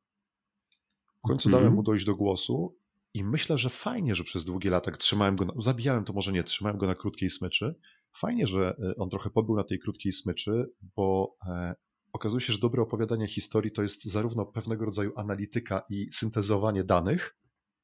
W 1.17 1.27
końcu 1.27 1.49
mm. 1.49 1.59
dałem 1.59 1.73
mu 1.73 1.83
dojść 1.83 2.05
do 2.05 2.15
głosu 2.15 2.75
i 3.13 3.23
myślę, 3.23 3.57
że 3.57 3.69
fajnie, 3.69 4.15
że 4.15 4.23
przez 4.23 4.45
długie 4.45 4.69
lata 4.69 4.91
trzymałem 4.91 5.35
go, 5.35 5.45
na, 5.45 5.53
zabijałem 5.57 6.05
to 6.05 6.13
może 6.13 6.31
nie, 6.31 6.43
trzymałem 6.43 6.77
go 6.77 6.87
na 6.87 6.95
krótkiej 6.95 7.29
smyczy. 7.29 7.75
Fajnie, 8.19 8.47
że 8.47 8.75
e, 8.79 8.95
on 8.97 9.09
trochę 9.09 9.29
pobył 9.29 9.55
na 9.55 9.63
tej 9.63 9.79
krótkiej 9.79 10.13
smyczy, 10.13 10.69
bo 10.95 11.35
e, 11.47 11.75
okazuje 12.13 12.41
się, 12.41 12.53
że 12.53 12.59
dobre 12.59 12.81
opowiadanie 12.81 13.27
historii 13.27 13.71
to 13.71 13.81
jest 13.81 14.03
zarówno 14.03 14.45
pewnego 14.45 14.85
rodzaju 14.85 15.11
analityka 15.15 15.83
i 15.89 16.07
syntezowanie 16.11 16.83
danych, 16.83 17.35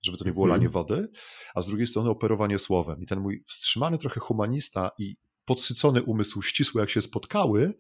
żeby 0.02 0.18
to 0.18 0.26
nie 0.26 0.34
było 0.34 0.48
lanie 0.48 0.66
mhm. 0.66 0.72
wody, 0.72 1.12
a 1.56 1.62
z 1.62 1.68
drugiej 1.68 1.88
strony 1.88 2.10
operowanie 2.10 2.60
słowem. 2.60 3.02
I 3.02 3.06
ten 3.06 3.20
mój 3.20 3.44
wstrzymany 3.48 3.98
trochę 3.98 4.20
humanista 4.20 4.92
i 4.98 5.16
podsycony 5.46 6.04
umysł 6.04 6.42
ścisły, 6.42 6.82
jak 6.82 6.90
się 6.90 7.02
spotkały, 7.02 7.74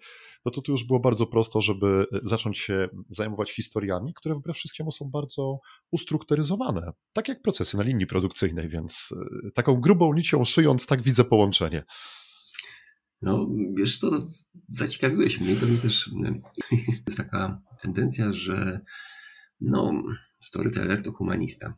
no 0.46 0.52
to 0.52 0.62
tu 0.62 0.72
już 0.72 0.84
było 0.84 1.00
bardzo 1.00 1.28
prosto, 1.28 1.62
żeby 1.62 2.06
zacząć 2.24 2.58
się 2.58 2.90
zajmować 3.10 3.52
historiami, 3.52 4.14
które 4.14 4.36
wbrew 4.36 4.58
wszystkiemu 4.58 4.92
są 4.92 5.10
bardzo 5.14 5.60
ustrukturyzowane. 5.92 6.92
Tak 7.14 7.28
jak 7.28 7.42
procesy 7.42 7.78
na 7.78 7.84
linii 7.84 8.08
produkcyjnej, 8.08 8.68
więc 8.68 9.14
e, 9.48 9.52
taką 9.52 9.82
grubą 9.82 10.14
nicią 10.14 10.46
szyjąc, 10.46 10.86
tak 10.86 11.02
widzę 11.02 11.24
połączenie. 11.24 11.84
No, 13.22 13.50
wiesz 13.78 14.00
co, 14.00 14.12
zaciekawiłeś 14.68 15.40
mnie, 15.40 15.56
mi 15.56 15.78
też 15.78 16.12
jest 17.08 17.18
taka 17.18 17.62
tendencja, 17.82 18.34
że 18.34 18.82
no, 19.62 20.04
storyteller 20.42 21.02
to 21.02 21.12
humanista. 21.12 21.74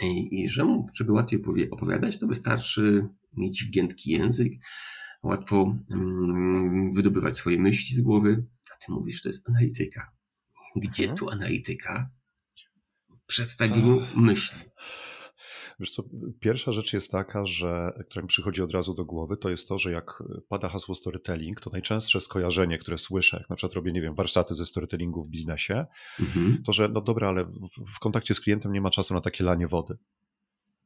I, 0.00 0.40
i 0.40 0.48
że, 0.48 0.84
żeby 0.94 1.12
łatwiej 1.12 1.42
opowiadać, 1.70 2.18
to 2.18 2.26
wystarczy 2.26 3.08
mieć 3.36 3.70
giętki 3.70 4.10
język, 4.10 4.52
łatwo 5.22 5.78
um, 5.90 6.92
wydobywać 6.92 7.36
swoje 7.36 7.58
myśli 7.58 7.96
z 7.96 8.00
głowy. 8.00 8.46
A 8.74 8.76
ty 8.76 8.92
mówisz, 8.92 9.16
że 9.16 9.22
to 9.22 9.28
jest 9.28 9.48
analityka. 9.48 10.12
Gdzie 10.76 11.04
mhm. 11.04 11.18
tu 11.18 11.30
analityka? 11.30 12.10
W 13.10 13.26
przedstawieniu 13.26 14.00
myśli. 14.16 14.58
Wiesz 15.80 15.90
co, 15.90 16.02
pierwsza 16.40 16.72
rzecz 16.72 16.92
jest 16.92 17.12
taka, 17.12 17.46
że, 17.46 17.92
która 18.06 18.22
mi 18.22 18.28
przychodzi 18.28 18.62
od 18.62 18.72
razu 18.72 18.94
do 18.94 19.04
głowy, 19.04 19.36
to 19.36 19.50
jest 19.50 19.68
to, 19.68 19.78
że 19.78 19.92
jak 19.92 20.22
pada 20.48 20.68
hasło 20.68 20.94
storytelling, 20.94 21.60
to 21.60 21.70
najczęstsze 21.70 22.20
skojarzenie, 22.20 22.78
które 22.78 22.98
słyszę, 22.98 23.36
jak 23.36 23.50
na 23.50 23.56
przykład 23.56 23.74
robię, 23.74 23.92
nie 23.92 24.02
wiem, 24.02 24.14
warsztaty 24.14 24.54
ze 24.54 24.66
storytellingu 24.66 25.24
w 25.24 25.28
biznesie, 25.28 25.86
mhm. 26.20 26.62
to 26.62 26.72
że 26.72 26.88
no 26.88 27.00
dobra, 27.00 27.28
ale 27.28 27.44
w, 27.44 27.68
w, 27.94 27.98
kontakcie 27.98 28.34
z 28.34 28.40
klientem 28.40 28.72
nie 28.72 28.80
ma 28.80 28.90
czasu 28.90 29.14
na 29.14 29.20
takie 29.20 29.44
lanie 29.44 29.68
wody. 29.68 29.98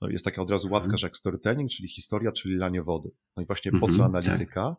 No 0.01 0.09
jest 0.09 0.25
taka 0.25 0.43
od 0.43 0.51
razu 0.51 0.69
łatka, 0.71 0.87
mhm. 0.87 0.99
że 0.99 1.07
jak 1.07 1.17
storytelling, 1.17 1.71
czyli 1.71 1.89
historia, 1.89 2.33
czyli 2.33 2.57
lanie 2.57 2.83
wody. 2.83 3.11
No 3.37 3.43
i 3.43 3.47
właśnie 3.47 3.73
po 3.73 3.89
co 3.89 4.05
mhm, 4.05 4.15
analityka? 4.15 4.63
Tak. 4.63 4.79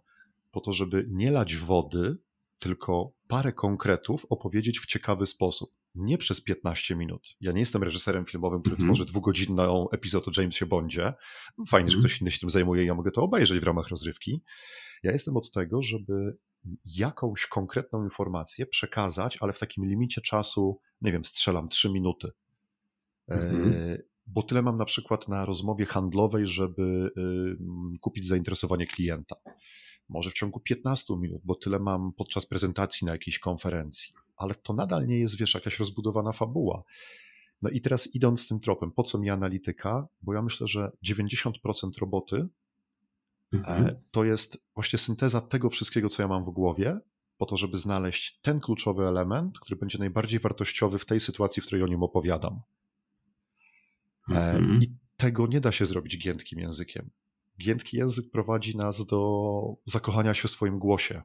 Po 0.52 0.62
to, 0.62 0.74
żeby 0.74 1.06
nie 1.10 1.32
lać 1.32 1.56
wody, 1.56 2.18
tylko 2.60 3.14
parę 3.28 3.54
konkretów 3.54 4.26
opowiedzieć 4.30 4.80
w 4.80 4.86
ciekawy 4.86 5.26
sposób. 5.26 5.70
Nie 5.96 6.18
przez 6.18 6.42
15 6.42 6.96
minut. 6.96 7.36
Ja 7.42 7.52
nie 7.52 7.60
jestem 7.60 7.84
reżyserem 7.84 8.26
filmowym, 8.26 8.62
który 8.62 8.76
mm 8.76 8.86
-hmm. 8.86 8.90
tworzy 8.90 9.06
dwugodzinną 9.06 9.90
epizod 9.90 10.28
o 10.28 10.42
Jamesie 10.42 10.66
Bondzie. 10.66 11.14
Fajnie, 11.68 11.68
mm 11.68 11.68
-hmm. 11.68 11.92
że 11.92 11.98
mhm. 11.98 12.02
ktoś 12.02 12.22
inny 12.22 12.32
się 12.32 12.40
tym 12.40 12.50
zajmuje 12.50 12.84
i 12.84 12.88
ja 12.88 12.96
mogę 12.96 13.12
to 13.12 13.24
obejrzeć 13.24 13.60
w 13.60 13.64
ramach 13.64 13.88
rozrywki. 13.88 14.42
Ja 15.04 15.12
jestem 15.12 15.38
od 15.38 15.52
tego, 15.52 15.82
żeby 15.82 16.38
jakąś 16.86 17.46
konkretną 17.46 18.04
informację 18.04 18.66
przekazać, 18.66 19.38
ale 19.42 19.54
w 19.54 19.60
takim 19.60 19.86
limicie 19.86 20.22
czasu, 20.22 20.82
nie 21.02 21.12
wiem, 21.12 21.26
strzelam 21.26 21.70
3 21.70 21.90
minuty. 21.90 22.32
Mm 23.28 23.72
-hmm. 23.72 23.98
bo 24.26 24.44
tyle 24.44 24.62
mam 24.62 24.78
na 24.78 24.86
przykład 24.86 25.28
na 25.28 25.46
rozmowie 25.46 25.86
handlowej, 25.86 26.48
żeby 26.48 27.12
y, 27.96 28.00
kupić 28.00 28.28
zainteresowanie 28.28 28.88
klienta 28.88 29.36
może 30.10 30.30
w 30.30 30.34
ciągu 30.34 30.60
15 30.60 31.18
minut, 31.18 31.42
bo 31.46 31.56
tyle 31.56 31.80
mam 31.80 32.14
podczas 32.14 32.46
prezentacji 32.46 33.06
na 33.06 33.12
jakiejś 33.12 33.40
konferencji, 33.40 34.14
ale 34.38 34.56
to 34.56 34.74
nadal 34.74 35.08
nie 35.08 35.20
jest, 35.20 35.38
wiesz, 35.38 35.54
jakaś 35.54 35.80
rozbudowana 35.80 36.34
fabuła. 36.34 36.84
No 37.62 37.70
i 37.70 37.82
teraz 37.82 38.16
idąc 38.16 38.48
tym 38.48 38.60
tropem, 38.60 38.92
po 38.92 39.04
co 39.04 39.18
mi 39.18 39.30
analityka? 39.30 40.08
Bo 40.22 40.34
ja 40.34 40.42
myślę, 40.42 40.68
że 40.68 40.92
90% 41.06 41.52
roboty 42.00 42.48
mhm. 43.54 43.86
E, 43.86 44.02
to 44.12 44.24
jest 44.24 44.64
właśnie 44.76 45.00
synteza 45.00 45.42
tego 45.42 45.70
wszystkiego, 45.70 46.10
co 46.10 46.22
ja 46.22 46.28
mam 46.28 46.46
w 46.46 46.50
głowie, 46.50 47.00
po 47.38 47.46
to, 47.46 47.58
żeby 47.58 47.78
znaleźć 47.78 48.40
ten 48.42 48.60
kluczowy 48.60 49.08
element, 49.08 49.60
który 49.60 49.80
będzie 49.80 49.98
najbardziej 49.98 50.40
wartościowy 50.40 51.00
w 51.00 51.06
tej 51.06 51.20
sytuacji, 51.20 51.62
w 51.62 51.66
której 51.66 51.84
o 51.84 51.88
nim 51.88 52.04
opowiadam. 52.04 52.62
E, 54.30 54.34
mhm. 54.34 54.84
I 54.84 54.96
tego 55.18 55.48
nie 55.48 55.62
da 55.62 55.72
się 55.72 55.86
zrobić 55.86 56.18
giętkim 56.18 56.60
językiem 56.60 57.10
giętki 57.60 57.98
język 57.98 58.32
prowadzi 58.32 58.78
nas 58.78 59.06
do 59.06 59.62
zakochania 59.86 60.34
się 60.34 60.48
w 60.48 60.52
swoim 60.52 60.80
głosie. 60.80 61.22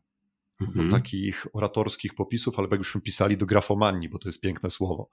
Mhm. 0.60 0.88
Do 0.88 0.96
takich 0.96 1.46
oratorskich 1.52 2.14
popisów, 2.14 2.58
albo 2.58 2.74
jakbyśmy 2.74 3.00
pisali 3.00 3.36
do 3.36 3.46
grafomanii, 3.46 4.08
bo 4.08 4.18
to 4.18 4.28
jest 4.28 4.40
piękne 4.40 4.70
słowo. 4.70 5.08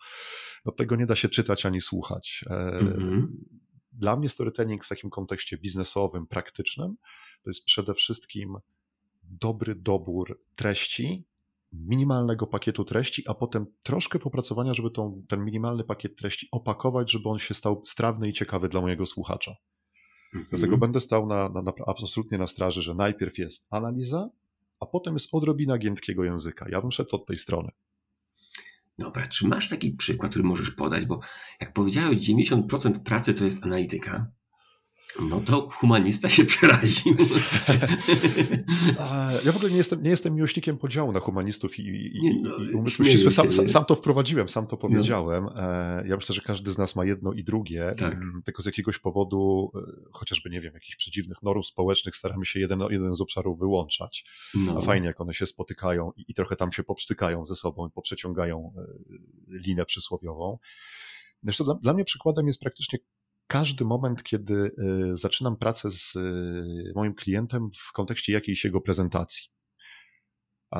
Do 0.65 0.71
tego 0.71 0.95
nie 0.95 1.05
da 1.05 1.15
się 1.15 1.29
czytać 1.29 1.65
ani 1.65 1.81
słuchać. 1.81 2.45
E, 2.49 2.53
mhm. 2.53 3.45
Dla 3.91 4.15
mnie 4.15 4.29
storytelling 4.29 4.85
w 4.85 4.89
takim 4.89 5.09
kontekście 5.09 5.57
biznesowym, 5.57 6.27
praktycznym, 6.27 6.95
to 7.43 7.49
jest 7.49 7.65
przede 7.65 7.93
wszystkim 7.93 8.55
dobry 9.23 9.75
dobór 9.75 10.41
treści, 10.55 11.25
minimalnego 11.73 12.47
pakietu 12.47 12.85
treści, 12.85 13.23
a 13.27 13.33
potem 13.33 13.65
troszkę 13.83 14.19
popracowania, 14.19 14.73
żeby 14.73 14.91
tą, 14.91 15.25
ten 15.27 15.45
minimalny 15.45 15.83
pakiet 15.83 16.15
treści 16.15 16.47
opakować, 16.51 17.11
żeby 17.11 17.29
on 17.29 17.39
się 17.39 17.53
stał 17.53 17.81
strawny 17.85 18.29
i 18.29 18.33
ciekawy 18.33 18.69
dla 18.69 18.81
mojego 18.81 19.05
słuchacza. 19.05 19.55
Mhm. 20.33 20.47
Dlatego 20.49 20.77
będę 20.77 21.01
stał 21.01 21.25
na, 21.25 21.49
na, 21.49 21.61
na, 21.61 21.73
absolutnie 21.87 22.37
na 22.37 22.47
straży, 22.47 22.81
że 22.81 22.95
najpierw 22.95 23.37
jest 23.37 23.67
analiza, 23.69 24.29
a 24.79 24.85
potem 24.85 25.13
jest 25.13 25.29
odrobina 25.31 25.77
giętkiego 25.77 26.23
języka. 26.23 26.65
Ja 26.69 26.81
bym 26.81 26.91
szedł 26.91 27.15
od 27.15 27.25
tej 27.25 27.37
strony. 27.37 27.71
Dobra, 28.99 29.27
czy 29.27 29.47
masz 29.47 29.69
taki 29.69 29.91
przykład, 29.91 30.31
który 30.31 30.43
możesz 30.43 30.71
podać? 30.71 31.05
Bo 31.05 31.19
jak 31.61 31.73
powiedziałeś, 31.73 32.17
90% 32.17 33.03
pracy 33.03 33.33
to 33.33 33.43
jest 33.43 33.63
analityka. 33.63 34.31
No 35.19 35.41
to 35.41 35.69
humanista 35.69 36.29
się 36.29 36.45
przeraził. 36.45 37.15
Ja 39.45 39.51
w 39.51 39.55
ogóle 39.55 39.71
nie 39.71 39.77
jestem, 39.77 40.03
nie 40.03 40.09
jestem 40.09 40.35
miłośnikiem 40.35 40.77
podziału 40.77 41.11
na 41.11 41.19
humanistów 41.19 41.79
i, 41.79 41.81
i, 41.83 42.41
no, 42.41 42.57
i. 42.99 43.31
Sam, 43.31 43.51
sam, 43.51 43.85
to 43.85 43.95
wprowadziłem, 43.95 44.49
sam 44.49 44.67
to 44.67 44.75
no. 44.75 44.77
powiedziałem. 44.77 45.43
No. 45.43 45.61
Ja 46.05 46.15
myślę, 46.15 46.35
że 46.35 46.41
każdy 46.41 46.71
z 46.71 46.77
nas 46.77 46.95
ma 46.95 47.05
jedno 47.05 47.33
i 47.33 47.43
drugie. 47.43 47.91
Tak. 47.97 48.17
Tylko 48.45 48.61
z 48.61 48.65
jakiegoś 48.65 48.99
powodu, 48.99 49.71
e, 49.75 49.79
chociażby, 50.11 50.49
nie 50.49 50.61
wiem, 50.61 50.73
jakichś 50.73 50.95
przedziwnych 50.95 51.43
norm 51.43 51.63
społecznych, 51.63 52.15
staramy 52.15 52.45
się 52.45 52.59
jeden, 52.59 52.83
jeden 52.89 53.13
z 53.13 53.21
obszarów 53.21 53.59
wyłączać. 53.59 54.25
No. 54.53 54.77
A 54.77 54.81
fajnie, 54.81 55.07
jak 55.07 55.21
one 55.21 55.33
się 55.33 55.45
spotykają 55.45 56.11
i, 56.17 56.25
i 56.27 56.33
trochę 56.33 56.55
tam 56.55 56.71
się 56.71 56.83
poprztykają 56.83 57.45
ze 57.45 57.55
sobą 57.55 57.87
i 57.87 57.91
poprzeciągają 57.91 58.73
e, 58.77 58.83
linę 59.47 59.85
przysłowiową. 59.85 60.57
Zresztą 61.43 61.63
dla, 61.63 61.73
dla 61.73 61.93
mnie 61.93 62.03
przykładem 62.03 62.47
jest 62.47 62.59
praktycznie 62.59 62.99
każdy 63.51 63.85
moment, 63.85 64.23
kiedy 64.23 64.53
y, 65.11 65.17
zaczynam 65.17 65.57
pracę 65.57 65.91
z 65.91 66.15
y, 66.15 66.91
moim 66.95 67.13
klientem 67.13 67.69
w 67.77 67.91
kontekście 67.91 68.33
jakiejś 68.33 68.63
jego 68.63 68.81
prezentacji. 68.81 69.43
E, 70.75 70.79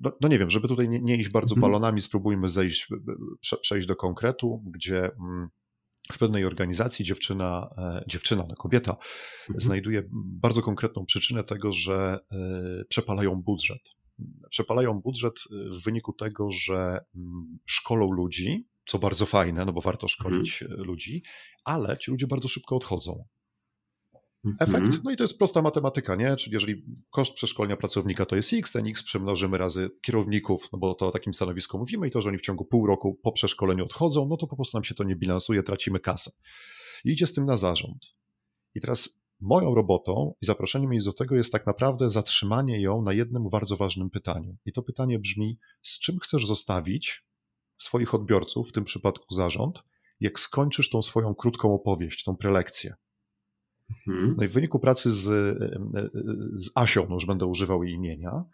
no, 0.00 0.12
no 0.20 0.28
nie 0.28 0.38
wiem, 0.38 0.50
żeby 0.50 0.68
tutaj 0.68 0.88
nie, 0.88 1.00
nie 1.00 1.16
iść 1.16 1.28
bardzo 1.28 1.54
mhm. 1.54 1.60
balonami, 1.60 2.02
spróbujmy 2.02 2.48
zejść, 2.48 2.88
przejść 3.62 3.86
do 3.86 3.96
konkretu, 3.96 4.62
gdzie 4.66 5.04
mm, 5.04 5.48
w 6.12 6.18
pewnej 6.18 6.44
organizacji 6.44 7.04
dziewczyna, 7.04 7.70
e, 7.78 8.04
dziewczyna, 8.08 8.46
no 8.48 8.54
kobieta, 8.54 8.92
mhm. 8.92 9.60
znajduje 9.60 10.02
bardzo 10.12 10.62
konkretną 10.62 11.06
przyczynę 11.06 11.44
tego, 11.44 11.72
że 11.72 12.18
e, 12.32 12.84
przepalają 12.88 13.42
budżet. 13.42 13.82
przepalają 14.50 15.00
budżet 15.00 15.34
w 15.50 15.84
wyniku 15.84 16.12
tego, 16.12 16.50
że 16.50 17.00
mm, 17.16 17.58
szkolą 17.66 18.10
ludzi, 18.10 18.68
co 18.88 18.98
bardzo 18.98 19.26
fajne, 19.26 19.64
no 19.64 19.72
bo 19.72 19.80
warto 19.80 20.08
szkolić 20.08 20.62
mhm. 20.62 20.82
ludzi, 20.82 21.22
ale 21.64 21.98
ci 21.98 22.10
ludzie 22.10 22.26
bardzo 22.26 22.48
szybko 22.48 22.76
odchodzą. 22.76 23.24
Efekt, 24.60 24.86
mhm. 24.86 25.00
no 25.04 25.10
i 25.10 25.16
to 25.16 25.24
jest 25.24 25.38
prosta 25.38 25.62
matematyka, 25.62 26.14
nie? 26.14 26.36
Czyli 26.36 26.54
jeżeli 26.54 26.84
koszt 27.10 27.34
przeszkolenia 27.34 27.76
pracownika 27.76 28.26
to 28.26 28.36
jest 28.36 28.52
x, 28.52 28.72
ten 28.72 28.86
x 28.86 29.02
przemnożymy 29.02 29.58
razy 29.58 29.90
kierowników, 30.02 30.68
no 30.72 30.78
bo 30.78 30.94
to 30.94 31.06
o 31.06 31.10
takim 31.10 31.34
stanowisku 31.34 31.78
mówimy 31.78 32.08
i 32.08 32.10
to, 32.10 32.22
że 32.22 32.28
oni 32.28 32.38
w 32.38 32.42
ciągu 32.42 32.64
pół 32.64 32.86
roku 32.86 33.18
po 33.22 33.32
przeszkoleniu 33.32 33.84
odchodzą, 33.84 34.26
no 34.28 34.36
to 34.36 34.46
po 34.46 34.56
prostu 34.56 34.76
nam 34.76 34.84
się 34.84 34.94
to 34.94 35.04
nie 35.04 35.16
bilansuje, 35.16 35.62
tracimy 35.62 36.00
kasę. 36.00 36.30
I 37.04 37.10
idzie 37.10 37.26
z 37.26 37.32
tym 37.32 37.46
na 37.46 37.56
zarząd. 37.56 38.14
I 38.74 38.80
teraz 38.80 39.20
moją 39.40 39.74
robotą 39.74 40.34
i 40.42 40.46
zaproszeniem 40.46 40.92
jej 40.92 41.02
do 41.04 41.12
tego 41.12 41.36
jest 41.36 41.52
tak 41.52 41.66
naprawdę 41.66 42.10
zatrzymanie 42.10 42.80
ją 42.80 43.02
na 43.02 43.12
jednym 43.12 43.48
bardzo 43.48 43.76
ważnym 43.76 44.10
pytaniu. 44.10 44.56
I 44.64 44.72
to 44.72 44.82
pytanie 44.82 45.18
brzmi, 45.18 45.58
z 45.82 45.98
czym 45.98 46.18
chcesz 46.18 46.46
zostawić 46.46 47.27
swoich 47.78 48.14
odbiorców, 48.14 48.68
w 48.68 48.72
tym 48.72 48.84
przypadku 48.84 49.34
zarząd, 49.34 49.82
jak 50.20 50.40
skończysz 50.40 50.90
tą 50.90 51.02
swoją 51.02 51.34
krótką 51.34 51.74
opowieść, 51.74 52.24
tą 52.24 52.36
prelekcję. 52.36 52.94
Mhm. 54.06 54.34
No 54.38 54.44
i 54.44 54.48
w 54.48 54.52
wyniku 54.52 54.78
pracy 54.78 55.12
z, 55.12 55.24
z 56.54 56.70
Asią, 56.74 57.06
no 57.08 57.14
już 57.14 57.26
będę 57.26 57.46
używał 57.46 57.84
jej 57.84 57.94
imienia, 57.94 58.44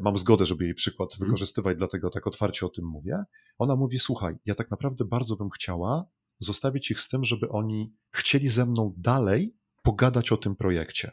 mam 0.00 0.18
zgodę, 0.18 0.46
żeby 0.46 0.64
jej 0.64 0.74
przykład 0.74 1.12
mhm. 1.12 1.28
wykorzystywać, 1.28 1.78
dlatego 1.78 2.10
tak 2.10 2.26
otwarcie 2.26 2.66
o 2.66 2.68
tym 2.68 2.84
mówię. 2.84 3.24
Ona 3.58 3.76
mówi: 3.76 3.98
Słuchaj, 3.98 4.34
ja 4.44 4.54
tak 4.54 4.70
naprawdę 4.70 5.04
bardzo 5.04 5.36
bym 5.36 5.50
chciała 5.50 6.04
zostawić 6.38 6.90
ich 6.90 7.00
z 7.00 7.08
tym, 7.08 7.24
żeby 7.24 7.48
oni 7.48 7.94
chcieli 8.12 8.48
ze 8.48 8.66
mną 8.66 8.94
dalej 8.96 9.56
pogadać 9.82 10.32
o 10.32 10.36
tym 10.36 10.56
projekcie. 10.56 11.12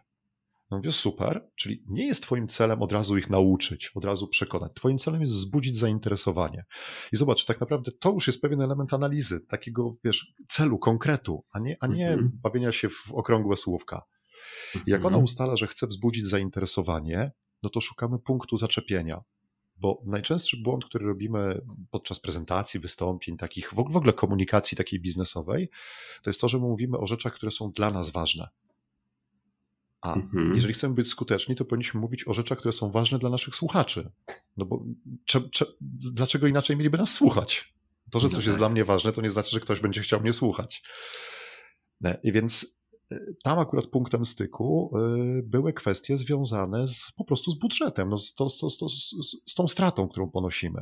No 0.72 0.78
mówię, 0.78 0.92
super, 0.92 1.50
czyli 1.56 1.84
nie 1.88 2.06
jest 2.06 2.24
Twoim 2.24 2.48
celem 2.48 2.82
od 2.82 2.92
razu 2.92 3.18
ich 3.18 3.30
nauczyć, 3.30 3.92
od 3.96 4.06
razu 4.06 4.28
przekonać. 4.28 4.72
Twoim 4.76 5.00
celem 5.00 5.22
jest 5.22 5.34
wzbudzić 5.34 5.78
zainteresowanie. 5.78 6.66
I 7.12 7.18
zobacz, 7.18 7.46
tak 7.46 7.60
naprawdę 7.60 7.92
to 7.92 8.12
już 8.12 8.28
jest 8.28 8.42
pewien 8.42 8.62
element 8.62 8.94
analizy, 8.94 9.40
takiego, 9.40 9.92
wiesz, 10.04 10.34
celu, 10.48 10.80
konkretu, 10.80 11.46
a 11.52 11.60
nie, 11.60 11.78
a 11.80 11.88
nie 11.88 12.10
mhm. 12.10 12.32
bawienia 12.44 12.72
się 12.72 12.90
w 12.90 13.12
okrągłe 13.12 13.58
słówka. 13.58 14.02
Jak 14.86 15.02
ona 15.02 15.08
mhm. 15.08 15.24
ustala, 15.24 15.58
że 15.58 15.68
chce 15.68 15.88
wzbudzić 15.88 16.28
zainteresowanie, 16.28 17.32
no 17.64 17.70
to 17.70 17.82
szukamy 17.82 18.20
punktu 18.20 18.58
zaczepienia. 18.58 19.22
Bo 19.76 20.02
najczęstszy 20.06 20.58
błąd, 20.64 20.86
który 20.86 21.06
robimy 21.06 21.62
podczas 21.92 22.20
prezentacji, 22.20 22.80
wystąpień, 22.80 23.38
takich 23.38 23.74
w 23.74 23.80
ogóle 23.80 24.14
komunikacji 24.14 24.78
takiej 24.78 25.02
biznesowej, 25.02 25.70
to 26.24 26.30
jest 26.30 26.42
to, 26.42 26.48
że 26.48 26.58
mówimy 26.58 26.98
o 26.98 27.08
rzeczach, 27.08 27.34
które 27.34 27.52
są 27.52 27.72
dla 27.72 27.92
nas 27.92 28.10
ważne. 28.10 28.48
A 30.02 30.14
mhm. 30.14 30.56
jeżeli 30.56 30.74
chcemy 30.74 30.96
być 30.96 31.08
skuteczni, 31.08 31.56
to 31.56 31.66
powinniśmy 31.66 32.00
mówić 32.00 32.28
o 32.28 32.34
rzeczach, 32.34 32.58
które 32.58 32.72
są 32.72 32.92
ważne 32.92 33.20
dla 33.20 33.30
naszych 33.30 33.56
słuchaczy. 33.56 34.12
No 34.58 34.66
bo 34.66 34.84
cze, 35.26 35.50
cze, 35.50 35.66
dlaczego 36.12 36.48
inaczej 36.48 36.78
mieliby 36.78 36.98
nas 36.98 37.14
słuchać? 37.14 37.74
To, 38.12 38.20
że 38.20 38.28
no 38.28 38.30
coś 38.30 38.40
tak. 38.40 38.46
jest 38.46 38.58
dla 38.58 38.70
mnie 38.70 38.86
ważne, 38.86 39.12
to 39.12 39.22
nie 39.22 39.30
znaczy, 39.30 39.52
że 39.52 39.60
ktoś 39.60 39.80
będzie 39.80 40.02
chciał 40.02 40.22
mnie 40.22 40.34
słuchać. 40.34 40.84
I 42.24 42.32
więc 42.32 42.78
e, 43.12 43.20
tam 43.44 43.60
akurat 43.60 43.88
punktem 43.88 44.26
styku 44.26 44.92
e, 44.98 45.42
były 45.44 45.74
kwestie 45.74 46.18
związane 46.18 46.88
z, 46.88 47.12
po 47.18 47.26
prostu 47.26 47.52
z 47.52 47.60
budżetem, 47.60 48.10
no 48.10 48.18
z, 48.18 48.34
to, 48.34 48.50
z, 48.50 48.58
to, 48.58 48.70
z, 48.70 49.16
z 49.48 49.54
tą 49.56 49.68
stratą, 49.68 50.08
którą 50.08 50.30
ponosimy. 50.30 50.82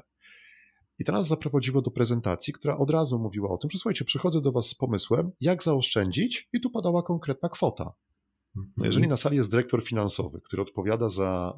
I 1.00 1.06
to 1.06 1.12
nas 1.12 1.28
zaprowadziło 1.28 1.82
do 1.82 1.92
prezentacji, 1.92 2.54
która 2.54 2.78
od 2.78 2.90
razu 2.90 3.20
mówiła 3.20 3.50
o 3.50 3.58
tym, 3.58 3.70
że 3.70 3.78
słuchajcie, 3.78 4.06
przychodzę 4.06 4.42
do 4.42 4.52
Was 4.52 4.68
z 4.68 4.76
pomysłem, 4.76 5.32
jak 5.42 5.64
zaoszczędzić, 5.64 6.50
i 6.54 6.62
tu 6.62 6.70
padała 6.70 7.04
konkretna 7.04 7.50
kwota. 7.50 7.94
No 8.78 8.86
jeżeli 8.86 9.04
mhm. 9.04 9.10
na 9.10 9.18
sali 9.18 9.38
jest 9.38 9.52
dyrektor 9.52 9.84
finansowy, 9.84 10.42
który 10.42 10.62
odpowiada 10.62 11.10
za 11.10 11.58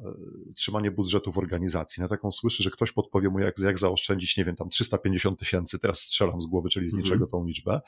e, 0.50 0.52
trzymanie 0.52 0.90
budżetu 0.90 1.32
w 1.32 1.38
organizacji, 1.38 2.00
na 2.02 2.08
taką 2.08 2.30
słyszy, 2.30 2.62
że 2.62 2.70
ktoś 2.70 2.92
podpowie 2.92 3.28
mu, 3.28 3.38
jak, 3.38 3.58
jak 3.58 3.78
zaoszczędzić, 3.78 4.36
nie 4.36 4.44
wiem, 4.44 4.56
tam 4.56 4.68
350 4.68 5.38
tysięcy, 5.38 5.78
teraz 5.78 6.00
strzelam 6.00 6.40
z 6.40 6.46
głowy, 6.46 6.68
czyli 6.68 6.90
z 6.90 6.94
mhm. 6.94 7.04
niczego 7.04 7.26
tą 7.26 7.46
liczbę, 7.46 7.80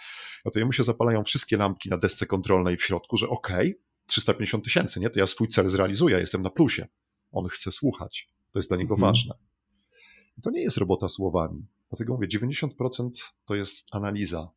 no 0.45 0.50
to 0.50 0.59
jemu 0.59 0.73
się 0.73 0.85
zapalają 0.85 1.25
wszystkie 1.25 1.57
lampki 1.57 1.88
na 1.88 1.99
desce 1.99 2.26
kontrolnej 2.26 2.76
w 2.76 2.85
środku, 2.85 3.16
że 3.16 3.29
okej, 3.29 3.70
okay, 3.70 3.83
350 4.07 4.64
tysięcy, 4.64 5.01
nie, 5.01 5.11
to 5.11 5.18
ja 5.18 5.27
swój 5.27 5.48
cel 5.48 5.68
zrealizuję, 5.68 6.18
jestem 6.18 6.42
na 6.42 6.51
plusie. 6.51 6.87
On 7.33 7.48
chce 7.48 7.72
słuchać, 7.72 8.29
to 8.53 8.59
jest 8.59 8.70
dla 8.70 8.77
niego 8.77 8.94
mhm. 8.94 9.12
ważne. 9.12 9.35
I 10.38 10.42
to 10.42 10.51
nie 10.51 10.62
jest 10.62 10.77
robota 10.77 11.09
słowami. 11.09 11.66
Dlatego 11.90 12.14
mówię, 12.14 12.29
90% 12.29 13.11
to 13.44 13.55
jest 13.55 13.85
analiza. 13.92 14.48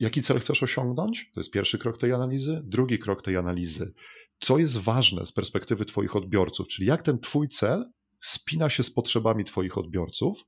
Jaki 0.00 0.22
cel 0.22 0.40
chcesz 0.40 0.62
osiągnąć? 0.62 1.30
To 1.34 1.40
jest 1.40 1.52
pierwszy 1.52 1.78
krok 1.78 1.98
tej 1.98 2.12
analizy. 2.12 2.62
Drugi 2.64 2.98
krok 2.98 3.22
tej 3.22 3.36
analizy. 3.36 3.94
Co 4.40 4.58
jest 4.58 4.76
ważne 4.76 5.26
z 5.26 5.32
perspektywy 5.32 5.84
Twoich 5.84 6.16
odbiorców, 6.16 6.68
czyli 6.68 6.88
jak 6.88 7.02
ten 7.02 7.18
Twój 7.18 7.48
cel 7.48 7.84
spina 8.20 8.70
się 8.70 8.82
z 8.82 8.90
potrzebami 8.90 9.44
Twoich 9.44 9.78
odbiorców. 9.78 10.44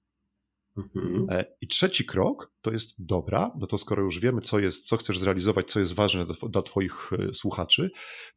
Mhm. 0.76 1.26
E, 1.31 1.44
I 1.61 1.68
trzeci 1.68 2.05
krok 2.05 2.53
to 2.61 2.72
jest 2.72 2.94
dobra, 2.98 3.50
no 3.59 3.66
to 3.66 3.79
skoro 3.79 4.03
już 4.03 4.20
wiemy, 4.20 4.40
co 4.40 4.59
jest, 4.59 4.87
co 4.87 4.96
chcesz 4.96 5.18
zrealizować, 5.18 5.66
co 5.66 5.81
jest 5.81 5.94
ważne 5.94 6.26
dla 6.50 6.62
Twoich 6.62 7.11
e, 7.12 7.35
słuchaczy, 7.35 7.90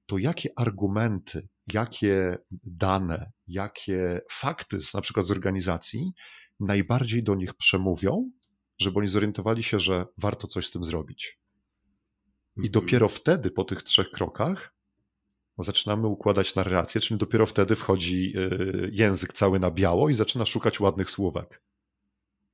to 0.06 0.18
jakie 0.18 0.50
argumenty, 0.56 1.48
jakie 1.74 2.38
dane, 2.64 3.32
jakie 3.48 4.22
fakty, 4.32 4.82
z, 4.82 4.94
na 4.94 5.02
przykład 5.02 5.26
z 5.26 5.32
organizacji, 5.32 6.12
najbardziej 6.60 7.24
do 7.24 7.36
nich 7.36 7.54
przemówią, 7.54 8.32
żeby 8.78 9.00
oni 9.00 9.08
zorientowali 9.08 9.64
się, 9.64 9.80
że 9.80 10.06
warto 10.18 10.48
coś 10.48 10.68
z 10.68 10.72
tym 10.72 10.84
zrobić. 10.84 11.40
I 12.58 12.60
mhm. 12.60 12.72
dopiero 12.72 13.10
wtedy, 13.10 13.52
po 13.52 13.64
tych 13.64 13.84
trzech 13.84 14.12
krokach, 14.12 14.74
zaczynamy 15.58 16.08
układać 16.08 16.56
narrację, 16.56 17.02
czyli 17.02 17.18
dopiero 17.18 17.46
wtedy 17.46 17.76
wchodzi 17.76 18.34
y, 18.38 18.90
język 18.94 19.34
cały 19.34 19.60
na 19.60 19.72
biało 19.72 20.10
i 20.10 20.14
zaczyna 20.14 20.46
szukać 20.46 20.80
ładnych 20.80 21.12
słówek. 21.12 21.64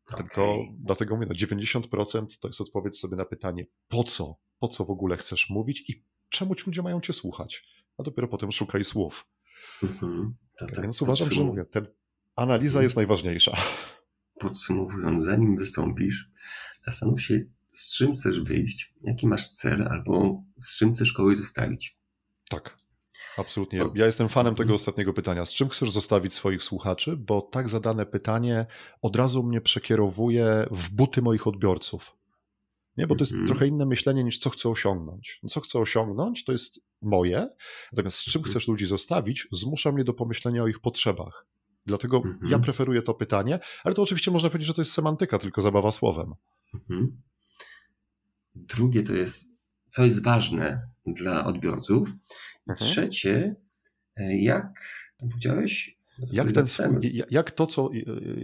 Okay. 0.08 0.24
Tylko 0.24 0.58
dlatego 0.80 1.16
mówię, 1.16 1.28
no 1.30 1.36
90% 1.36 2.40
to 2.40 2.48
jest 2.48 2.62
odpowiedź 2.62 3.00
sobie 3.00 3.18
na 3.18 3.26
pytanie, 3.26 3.66
po 3.88 4.04
co, 4.04 4.36
po 4.60 4.68
co 4.68 4.86
w 4.86 4.92
ogóle 4.92 5.18
chcesz 5.18 5.50
mówić 5.50 5.90
i 5.90 6.04
czemu 6.30 6.56
ci 6.56 6.64
ludzie 6.66 6.82
mają 6.82 7.02
cię 7.02 7.14
słuchać, 7.14 7.64
a 7.98 8.04
dopiero 8.04 8.28
potem 8.28 8.52
szukaj 8.52 8.84
słów. 8.84 9.28
Mm-hmm. 9.84 10.32
tak, 10.58 10.82
Więc 10.82 11.02
uważam, 11.02 11.32
że 11.32 11.44
mówię, 11.44 11.66
ten 11.66 11.88
analiza 12.36 12.80
mm. 12.80 12.84
jest 12.84 12.96
najważniejsza 12.96 13.58
podsumowując, 14.40 15.24
zanim 15.24 15.56
wystąpisz, 15.56 16.30
zastanów 16.82 17.22
się, 17.22 17.40
z 17.72 17.96
czym 17.96 18.16
chcesz 18.16 18.42
wyjść, 18.42 18.94
jaki 19.02 19.28
masz 19.28 19.50
cel, 19.50 19.88
albo 19.88 20.44
z 20.62 20.78
czym 20.78 20.96
chcesz 20.96 21.14
kogoś 21.14 21.38
zostawić. 21.38 21.98
Tak, 22.50 22.78
absolutnie. 23.38 23.84
Ja 23.96 24.06
jestem 24.06 24.30
fanem 24.30 24.56
tego 24.56 24.74
ostatniego 24.74 25.14
pytania. 25.14 25.46
Z 25.46 25.54
czym 25.54 25.70
chcesz 25.70 25.92
zostawić 25.92 26.34
swoich 26.34 26.64
słuchaczy? 26.64 27.18
Bo 27.18 27.42
tak 27.42 27.70
zadane 27.70 28.06
pytanie 28.06 28.66
od 29.02 29.16
razu 29.16 29.44
mnie 29.44 29.62
przekierowuje 29.62 30.68
w 30.72 30.90
buty 30.90 31.22
moich 31.22 31.48
odbiorców. 31.48 32.20
Nie, 32.98 33.08
bo 33.08 33.16
to 33.16 33.22
jest 33.22 33.32
mm 33.32 33.46
-hmm. 33.46 33.48
trochę 33.48 33.68
inne 33.68 33.86
myślenie 33.86 34.24
niż 34.24 34.38
co 34.38 34.50
chcę 34.50 34.70
osiągnąć. 34.70 35.40
No, 35.44 35.50
co 35.50 35.62
chcę 35.62 35.80
osiągnąć, 35.80 36.44
to 36.44 36.52
jest 36.52 36.82
moje, 37.02 37.48
natomiast 37.92 38.18
z 38.18 38.24
czym 38.26 38.40
mhm. 38.40 38.52
chcesz 38.52 38.68
ludzi 38.68 38.86
zostawić, 38.86 39.48
zmusza 39.52 39.92
mnie 39.92 40.04
do 40.04 40.14
pomyślenia 40.14 40.64
o 40.64 40.68
ich 40.68 40.80
potrzebach. 40.80 41.46
Dlatego 41.86 42.18
mhm. 42.18 42.52
ja 42.52 42.60
preferuję 42.60 43.02
to 43.02 43.14
pytanie, 43.14 43.60
ale 43.84 43.96
to 43.96 44.02
oczywiście 44.02 44.32
można 44.32 44.50
powiedzieć, 44.50 44.68
że 44.68 44.74
to 44.74 44.82
jest 44.82 44.94
semantyka, 44.94 45.40
tylko 45.40 45.62
zabawa 45.62 45.92
słowem. 45.92 46.34
Mhm. 46.74 47.22
Drugie 48.56 49.04
to 49.04 49.14
jest, 49.14 49.50
co 49.90 50.06
jest 50.06 50.24
ważne 50.24 50.90
dla 51.06 51.46
odbiorców. 51.46 52.10
Mhm. 52.70 52.90
Trzecie, 52.90 53.56
e, 54.18 54.38
jak 54.38 54.74
powiedziałeś? 55.20 56.00
Jak, 56.32 56.52
ten 56.52 56.68
swój, 56.68 57.24
jak 57.30 57.52
to, 57.52 57.68
co, 57.68 57.90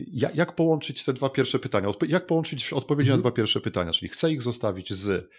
jak, 0.07 0.35
jak, 0.35 0.55
połączyć 0.55 1.03
te 1.03 1.13
dwa 1.13 1.29
pierwsze 1.29 1.59
pytania? 1.59 1.89
Jak 2.07 2.27
połączyć 2.27 2.73
odpowiedzi 2.73 3.09
mhm. 3.09 3.19
na 3.19 3.21
dwa 3.21 3.31
pierwsze 3.31 3.61
pytania? 3.61 3.91
Czyli 3.91 4.09
chcę 4.09 4.31
ich 4.31 4.41
zostawić 4.41 4.93
z 4.93 5.29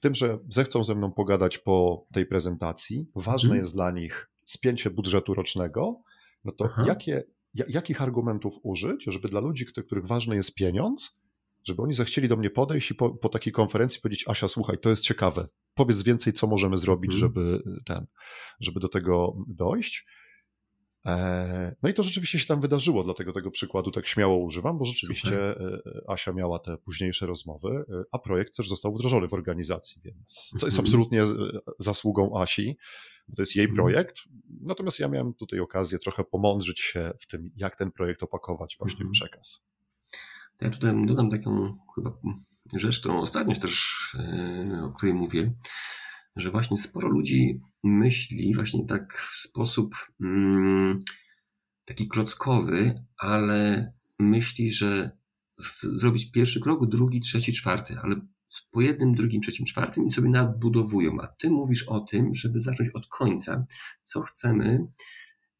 tym, 0.00 0.14
że 0.14 0.38
zechcą 0.48 0.84
ze 0.84 0.94
mną 0.94 1.12
pogadać 1.12 1.58
po 1.58 2.06
tej 2.12 2.26
prezentacji. 2.26 3.06
Ważne 3.16 3.46
mhm. 3.46 3.60
jest 3.60 3.74
dla 3.74 3.90
nich 3.90 4.30
spięcie 4.44 4.90
budżetu 4.90 5.34
rocznego. 5.34 6.02
No 6.44 6.52
to 6.52 6.68
jakie 6.86 7.24
jakich 7.54 8.02
argumentów 8.02 8.54
użyć, 8.62 9.04
żeby 9.06 9.28
dla 9.28 9.40
ludzi, 9.40 9.66
których 9.66 10.06
ważny 10.06 10.36
jest 10.36 10.54
pieniądz, 10.54 11.22
żeby 11.64 11.82
oni 11.82 11.94
zechcieli 11.94 12.28
do 12.28 12.36
mnie 12.36 12.50
podejść 12.50 12.90
i 12.90 12.94
po, 12.94 13.10
po 13.10 13.28
takiej 13.28 13.52
konferencji 13.52 14.00
powiedzieć, 14.00 14.28
Asia, 14.28 14.48
słuchaj, 14.48 14.78
to 14.78 14.90
jest 14.90 15.02
ciekawe, 15.02 15.48
powiedz 15.74 16.02
więcej, 16.02 16.32
co 16.32 16.46
możemy 16.46 16.78
zrobić, 16.78 17.10
mm. 17.10 17.20
żeby, 17.20 17.62
ten, 17.86 18.06
żeby 18.60 18.80
do 18.80 18.88
tego 18.88 19.32
dojść. 19.48 20.06
E, 21.06 21.76
no 21.82 21.88
i 21.88 21.94
to 21.94 22.02
rzeczywiście 22.02 22.38
się 22.38 22.46
tam 22.46 22.60
wydarzyło, 22.60 23.04
dlatego 23.04 23.32
tego 23.32 23.50
przykładu 23.50 23.90
tak 23.90 24.06
śmiało 24.06 24.36
używam, 24.36 24.78
bo 24.78 24.84
rzeczywiście 24.84 25.28
Super. 25.28 25.82
E, 26.06 26.10
Asia 26.10 26.32
miała 26.32 26.58
te 26.58 26.78
późniejsze 26.78 27.26
rozmowy, 27.26 27.68
e, 27.68 28.02
a 28.12 28.18
projekt 28.18 28.56
też 28.56 28.68
został 28.68 28.94
wdrożony 28.94 29.28
w 29.28 29.34
organizacji, 29.34 30.02
więc 30.04 30.52
co 30.58 30.66
jest 30.66 30.78
mhm. 30.78 30.84
absolutnie 30.84 31.22
zasługą 31.78 32.40
Asi, 32.40 32.76
to 33.36 33.42
jest 33.42 33.56
jej 33.56 33.64
mhm. 33.64 33.76
projekt. 33.76 34.16
Natomiast 34.60 35.00
ja 35.00 35.08
miałem 35.08 35.34
tutaj 35.34 35.60
okazję 35.60 35.98
trochę 35.98 36.24
pomądrzyć 36.24 36.80
się 36.80 37.12
w 37.20 37.26
tym, 37.26 37.50
jak 37.56 37.76
ten 37.76 37.92
projekt 37.92 38.22
opakować 38.22 38.76
właśnie 38.78 38.98
w 38.98 39.08
mhm. 39.08 39.12
przekaz. 39.12 39.66
Ja 40.60 40.70
tutaj 40.70 41.06
dodam 41.06 41.30
taką 41.30 41.78
chyba 41.94 42.18
rzecz, 42.74 43.00
którą 43.00 43.20
ostatnio 43.20 43.54
też, 43.56 44.16
o 44.84 44.92
której 44.92 45.14
mówię, 45.14 45.52
że 46.36 46.50
właśnie 46.50 46.78
sporo 46.78 47.08
ludzi 47.08 47.60
myśli 47.84 48.54
właśnie 48.54 48.86
tak 48.86 49.18
w 49.32 49.36
sposób 49.36 49.94
mm, 50.20 50.98
taki 51.84 52.08
klockowy, 52.08 52.94
ale 53.18 53.92
myśli, 54.18 54.72
że 54.72 55.10
zrobić 55.82 56.30
pierwszy 56.30 56.60
krok, 56.60 56.88
drugi, 56.88 57.20
trzeci, 57.20 57.52
czwarty, 57.52 57.96
ale 58.02 58.16
po 58.70 58.80
jednym, 58.80 59.14
drugim, 59.14 59.40
trzecim, 59.40 59.66
czwartym 59.66 60.06
i 60.06 60.12
sobie 60.12 60.30
nadbudowują. 60.30 61.20
A 61.20 61.26
ty 61.26 61.50
mówisz 61.50 61.82
o 61.82 62.00
tym, 62.00 62.34
żeby 62.34 62.60
zacząć 62.60 62.90
od 62.94 63.06
końca, 63.06 63.66
co 64.02 64.22
chcemy, 64.22 64.64
mhm. 64.64 64.88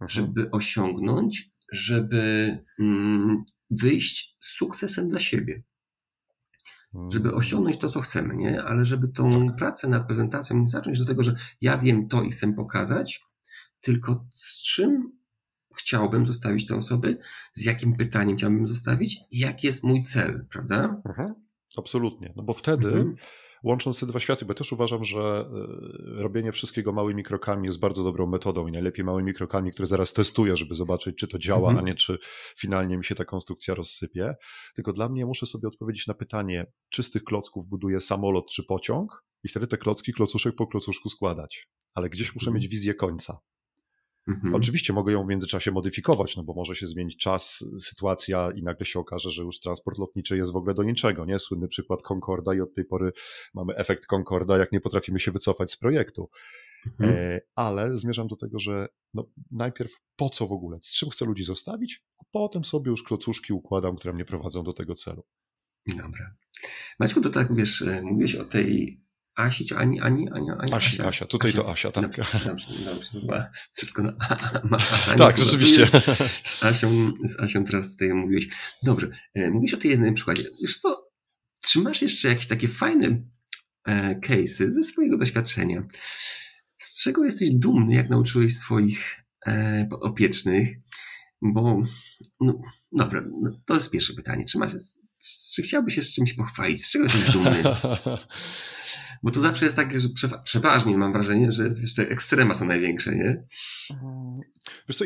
żeby 0.01 0.51
osiągnąć, 0.51 1.51
żeby 1.73 2.59
mm, 2.81 3.45
wyjść 3.71 4.37
z 4.41 4.47
sukcesem 4.47 5.09
dla 5.09 5.21
siebie. 5.21 5.63
Żeby 7.13 7.35
osiągnąć 7.35 7.79
to, 7.79 7.89
co 7.89 8.01
chcemy, 8.01 8.37
nie? 8.37 8.63
Ale 8.63 8.85
żeby 8.85 9.09
tą 9.09 9.47
tak. 9.47 9.57
pracę 9.57 9.89
nad 9.89 10.07
prezentacją 10.07 10.59
nie 10.59 10.69
zacząć 10.69 10.99
do 10.99 11.05
tego, 11.05 11.25
że 11.25 11.35
ja 11.61 11.79
wiem 11.79 12.09
to 12.09 12.23
i 12.23 12.31
chcę 12.31 12.53
pokazać, 12.53 13.25
tylko 13.81 14.27
z 14.35 14.63
czym 14.63 15.13
chciałbym 15.77 16.27
zostawić 16.27 16.67
te 16.67 16.77
osoby, 16.77 17.19
z 17.55 17.65
jakim 17.65 17.97
pytaniem 17.97 18.37
chciałbym 18.37 18.67
zostawić 18.67 19.21
i 19.31 19.39
jaki 19.39 19.67
jest 19.67 19.85
mój 19.85 20.03
cel, 20.03 20.47
prawda? 20.51 21.03
Mhm. 21.07 21.35
Absolutnie, 21.77 22.33
no 22.37 22.43
bo 22.43 22.53
wtedy 22.53 22.89
mhm. 22.89 23.17
Łącząc 23.63 24.01
te 24.01 24.07
dwa 24.07 24.21
światy, 24.21 24.45
bo 24.45 24.55
też 24.55 24.73
uważam, 24.73 25.05
że 25.05 25.19
e, 25.19 26.23
robienie 26.23 26.53
wszystkiego 26.53 26.93
małymi 26.93 27.23
krokami 27.23 27.67
jest 27.67 27.81
bardzo 27.81 28.05
dobrą 28.05 28.27
metodą 28.27 28.67
i 28.67 28.73
najlepiej 28.73 29.05
małymi 29.05 29.35
krokami, 29.35 29.73
które 29.73 29.87
zaraz 29.87 30.13
testuję, 30.13 30.57
żeby 30.57 30.75
zobaczyć, 30.75 31.17
czy 31.17 31.29
to 31.29 31.39
działa, 31.39 31.69
mhm. 31.69 31.79
a 31.79 31.89
nie 31.89 31.95
czy 31.95 32.19
finalnie 32.59 32.97
mi 32.97 33.05
się 33.05 33.15
ta 33.15 33.25
konstrukcja 33.25 33.75
rozsypie. 33.75 34.35
Tylko 34.75 34.93
dla 34.93 35.09
mnie 35.09 35.27
muszę 35.27 35.47
sobie 35.47 35.69
odpowiedzieć 35.69 36.07
na 36.07 36.15
pytanie, 36.15 36.73
czy 36.91 37.03
z 37.03 37.11
tych 37.11 37.25
klocków 37.25 37.67
buduję 37.67 38.01
samolot 38.01 38.47
czy 38.51 38.63
pociąg 38.65 39.25
i 39.45 39.49
wtedy 39.49 39.67
te 39.67 39.79
klocki 39.79 40.13
klocuszek 40.13 40.55
po 40.55 40.67
klocuszku 40.67 41.09
składać. 41.09 41.69
Ale 41.95 42.11
gdzieś 42.11 42.35
muszę 42.35 42.47
mhm. 42.47 42.55
mieć 42.55 42.69
wizję 42.69 42.95
końca. 42.95 43.39
Mhm. 44.29 44.55
Oczywiście 44.55 44.93
mogę 44.93 45.13
ją 45.13 45.25
w 45.25 45.29
międzyczasie 45.29 45.71
modyfikować, 45.71 46.37
no 46.37 46.45
bo 46.45 46.55
może 46.55 46.77
się 46.77 46.87
zmienić 46.87 47.17
czas, 47.17 47.65
sytuacja 47.81 48.51
i 48.57 48.63
nagle 48.63 48.87
się 48.87 48.99
okaże, 48.99 49.31
że 49.31 49.43
już 49.43 49.61
transport 49.61 49.99
lotniczy 49.99 50.37
jest 50.37 50.53
w 50.53 50.57
ogóle 50.57 50.75
do 50.75 50.83
niczego, 50.83 51.25
nie? 51.25 51.39
Słynny 51.39 51.69
przykład 51.69 52.03
Concorda 52.03 52.55
i 52.55 52.61
od 52.61 52.75
tej 52.75 52.85
pory 52.85 53.13
mamy 53.55 53.77
efekt 53.77 54.07
Concorda, 54.07 54.59
jak 54.59 54.73
nie 54.73 54.81
potrafimy 54.81 55.21
się 55.21 55.33
wycofać 55.33 55.71
z 55.71 55.77
projektu. 55.77 56.31
Mhm. 56.87 57.19
E, 57.19 57.41
ale 57.55 57.97
zmierzam 57.97 58.27
do 58.29 58.37
tego, 58.37 58.59
że 58.59 58.89
no, 59.15 59.29
najpierw 59.51 59.93
po 60.17 60.31
co 60.31 60.47
w 60.47 60.53
ogóle, 60.53 60.79
z 60.83 60.95
czym 60.95 61.11
chcę 61.11 61.25
ludzi 61.25 61.45
zostawić, 61.45 62.05
a 62.21 62.25
potem 62.31 62.65
sobie 62.65 62.91
już 62.91 63.03
klocuszki 63.03 63.53
układam, 63.53 63.97
które 63.97 64.15
mnie 64.15 64.25
prowadzą 64.25 64.63
do 64.63 64.73
tego 64.73 64.95
celu. 64.95 65.25
Dobra. 65.89 66.35
Maćku, 67.01 67.21
to 67.21 67.31
tak, 67.31 67.57
wiesz, 67.57 67.83
e, 67.83 68.03
mówiłeś 68.03 68.35
o 68.35 68.45
tej 68.45 69.01
Asi, 69.35 69.65
czy 69.65 69.77
Ani, 69.77 70.01
Ani, 70.01 70.29
Ania, 70.31 70.55
Ania, 70.55 70.77
Asia, 70.77 70.77
Asia, 70.77 71.09
Asia. 71.09 71.27
tutaj 71.27 71.51
Asia. 71.51 71.63
to 71.63 71.73
Asia, 71.73 71.91
tak. 71.91 72.03
Dobrze, 72.03 72.25
dobrze, 72.45 72.85
dobrze 72.85 73.21
była 73.21 73.51
wszystko 73.73 74.03
na 74.03 74.17
a, 75.09 75.15
Tak, 75.15 75.39
rzeczywiście. 75.39 75.87
Z 76.43 76.63
Asią, 76.63 77.13
z 77.25 77.41
Asią 77.41 77.65
teraz 77.65 77.91
tutaj 77.91 78.15
mówiłeś. 78.15 78.49
Dobrze, 78.83 79.11
e, 79.35 79.51
mówisz 79.51 79.75
o 79.75 79.77
tej 79.77 79.91
jednym 79.91 80.15
przykładzie. 80.15 80.43
Wiesz 80.61 80.79
co, 80.79 81.09
czy 81.65 81.79
masz 81.79 82.03
jeszcze 82.03 82.29
jakieś 82.29 82.47
takie 82.47 82.69
fajne 82.69 83.23
e, 83.87 84.21
case'y 84.21 84.71
ze 84.71 84.83
swojego 84.83 85.17
doświadczenia? 85.17 85.87
Z 86.79 87.03
czego 87.03 87.25
jesteś 87.25 87.51
dumny, 87.51 87.95
jak 87.95 88.11
nauczyłeś 88.11 88.57
swoich 88.57 89.25
e, 89.47 89.87
podopiecznych? 89.91 90.69
Bo, 91.43 91.83
no, 92.41 92.63
dobra, 92.93 93.25
no, 93.43 93.51
to 93.67 93.75
jest 93.75 93.91
pierwsze 93.91 94.15
pytanie. 94.15 94.45
Czy 94.45 94.59
masz, 94.59 94.73
czy 95.55 95.63
chciałbyś 95.63 95.95
się 95.95 96.03
z 96.03 96.15
czymś 96.15 96.33
pochwalić? 96.33 96.85
Z 96.85 96.91
czego 96.91 97.05
jesteś 97.05 97.33
dumny? 97.33 97.63
Bo 99.23 99.31
to 99.31 99.41
zawsze 99.41 99.65
jest 99.65 99.77
tak, 99.77 100.01
że 100.01 100.09
przeważnie 100.45 100.99
mam 100.99 101.13
wrażenie, 101.13 101.53
że 101.53 101.65
wiesz, 101.81 101.95
te 101.95 102.09
ekstrema 102.09 102.55
są 102.55 102.65
największe, 102.65 103.17
nie? 103.17 103.45
Mhm. 103.91 104.41
Wiesz 104.89 104.97
co, 104.97 105.05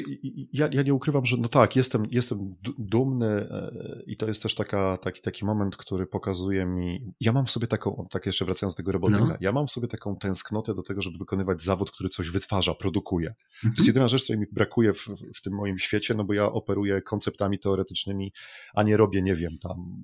ja, 0.53 0.69
ja 0.73 0.83
nie 0.83 0.95
ukrywam, 0.95 1.27
że 1.27 1.37
no 1.37 1.49
tak, 1.49 1.77
jestem, 1.77 2.03
jestem 2.11 2.55
dumny 2.79 3.27
e, 3.27 4.03
i 4.07 4.17
to 4.17 4.29
jest 4.29 4.43
też 4.43 4.55
taka, 4.55 4.99
taki, 4.99 5.23
taki 5.23 5.45
moment, 5.45 5.77
który 5.77 6.07
pokazuje 6.07 6.67
mi, 6.67 7.13
ja 7.21 7.33
mam 7.33 7.47
w 7.47 7.51
sobie 7.51 7.67
taką, 7.67 8.07
tak 8.11 8.27
jeszcze 8.27 8.45
wracając 8.45 8.75
do 8.75 8.77
tego 8.77 8.93
robotyka, 8.93 9.25
no. 9.25 9.37
ja 9.41 9.53
mam 9.53 9.67
w 9.67 9.71
sobie 9.71 9.89
taką 9.89 10.17
tęsknotę 10.17 10.75
do 10.75 10.83
tego, 10.83 11.03
żeby 11.03 11.19
wykonywać 11.19 11.63
zawód, 11.63 11.91
który 11.91 12.09
coś 12.09 12.31
wytwarza, 12.31 12.75
produkuje. 12.75 13.29
Mhm. 13.29 13.39
To 13.63 13.67
jest 13.67 13.79
mhm. 13.79 13.87
jedyna 13.87 14.09
rzecz, 14.09 14.25
której 14.25 14.41
mi 14.41 14.47
brakuje 14.53 14.95
w, 14.95 15.07
w 15.35 15.43
tym 15.43 15.53
moim 15.53 15.79
świecie, 15.79 16.15
no 16.15 16.25
bo 16.25 16.33
ja 16.33 16.53
operuję 16.53 17.03
konceptami 17.03 17.59
teoretycznymi, 17.59 18.33
a 18.75 18.83
nie 18.83 18.97
robię, 18.97 19.23
nie 19.23 19.37
wiem, 19.37 19.59
tam 19.63 20.03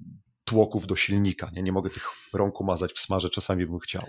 tłoków 0.52 0.86
do 0.86 0.96
silnika. 0.96 1.50
Nie, 1.56 1.62
nie 1.62 1.72
mogę 1.72 1.90
tych 1.90 2.08
rąk 2.32 2.60
umazać 2.60 2.92
w 2.92 3.00
smarze, 3.00 3.30
czasami 3.30 3.66
bym 3.66 3.78
chciał. 3.78 4.06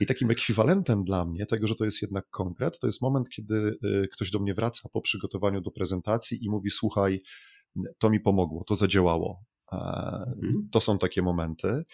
I 0.00 0.06
takim 0.06 0.30
ekwiwalentem 0.30 1.04
dla 1.04 1.24
mnie 1.24 1.46
tego, 1.46 1.66
że 1.66 1.74
to 1.74 1.84
jest 1.84 2.02
jednak 2.02 2.30
konkret, 2.30 2.78
to 2.80 2.86
jest 2.86 3.02
moment, 3.02 3.28
kiedy 3.28 3.78
y, 3.84 4.08
ktoś 4.12 4.30
do 4.30 4.38
mnie 4.38 4.54
wraca 4.54 4.88
po 4.92 5.00
przygotowaniu 5.00 5.60
do 5.60 5.70
prezentacji 5.70 6.44
i 6.44 6.50
mówi: 6.50 6.70
Słuchaj, 6.70 7.22
to 7.98 8.10
mi 8.10 8.20
pomogło, 8.20 8.64
to 8.64 8.74
zadziałało. 8.74 9.44
Mhm. 9.72 10.68
To 10.72 10.80
są 10.80 10.98
takie 10.98 11.22
momenty. 11.22 11.84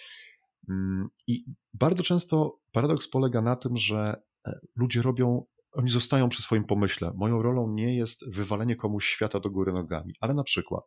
Mm, 0.69 1.09
I 1.27 1.45
bardzo 1.75 2.03
często 2.03 2.59
paradoks 2.73 3.09
polega 3.09 3.43
na 3.43 3.57
tym, 3.57 3.77
że 3.77 4.23
e, 4.47 4.59
ludzie 4.77 5.03
robią 5.03 5.45
oni 5.73 5.91
zostają 5.91 6.29
przy 6.29 6.43
swoim 6.43 6.65
pomyśle. 6.65 7.13
Moją 7.15 7.43
rolą 7.43 7.73
nie 7.73 7.97
jest 7.97 8.31
wywalenie 8.31 8.77
komuś 8.77 9.07
świata 9.07 9.41
do 9.41 9.51
góry 9.51 9.73
nogami, 9.73 10.15
ale 10.21 10.35
na 10.35 10.45
przykład 10.45 10.85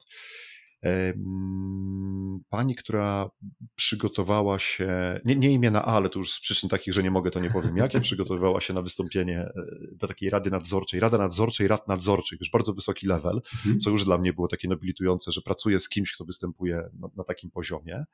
Pani, 2.49 2.75
która 2.75 3.29
przygotowała 3.75 4.59
się, 4.59 5.19
nie, 5.25 5.35
nie 5.35 5.51
imię 5.51 5.71
na 5.71 5.85
A, 5.85 5.93
ale 5.93 6.09
to 6.09 6.19
już 6.19 6.33
z 6.33 6.39
przyczyn 6.39 6.69
takich, 6.69 6.93
że 6.93 7.03
nie 7.03 7.11
mogę, 7.11 7.31
to 7.31 7.39
nie 7.39 7.49
powiem 7.49 7.77
jakie, 7.77 8.01
przygotowywała 8.09 8.61
się 8.61 8.73
na 8.73 8.81
wystąpienie 8.81 9.39
e, 9.39 9.53
do 9.91 10.07
takiej 10.07 10.29
rady 10.29 10.51
nadzorczej, 10.51 10.99
rada 10.99 11.17
nadzorczej, 11.17 11.67
rad 11.67 11.87
nadzorczych, 11.87 12.39
już 12.39 12.49
bardzo 12.49 12.73
wysoki 12.73 13.07
level, 13.07 13.41
mhm. 13.55 13.79
co 13.79 13.89
już 13.89 14.05
dla 14.05 14.17
mnie 14.17 14.33
było 14.33 14.47
takie 14.47 14.67
nobilitujące, 14.67 15.31
że 15.31 15.41
pracuję 15.41 15.79
z 15.79 15.89
kimś, 15.89 16.13
kto 16.13 16.25
występuje 16.25 16.89
na, 16.99 17.09
na 17.15 17.23
takim 17.23 17.51
poziomie. 17.51 18.05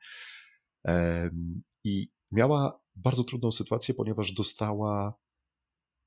I 1.84 2.08
miała 2.32 2.80
bardzo 2.96 3.24
trudną 3.24 3.52
sytuację, 3.52 3.94
ponieważ 3.94 4.32
dostała 4.32 5.14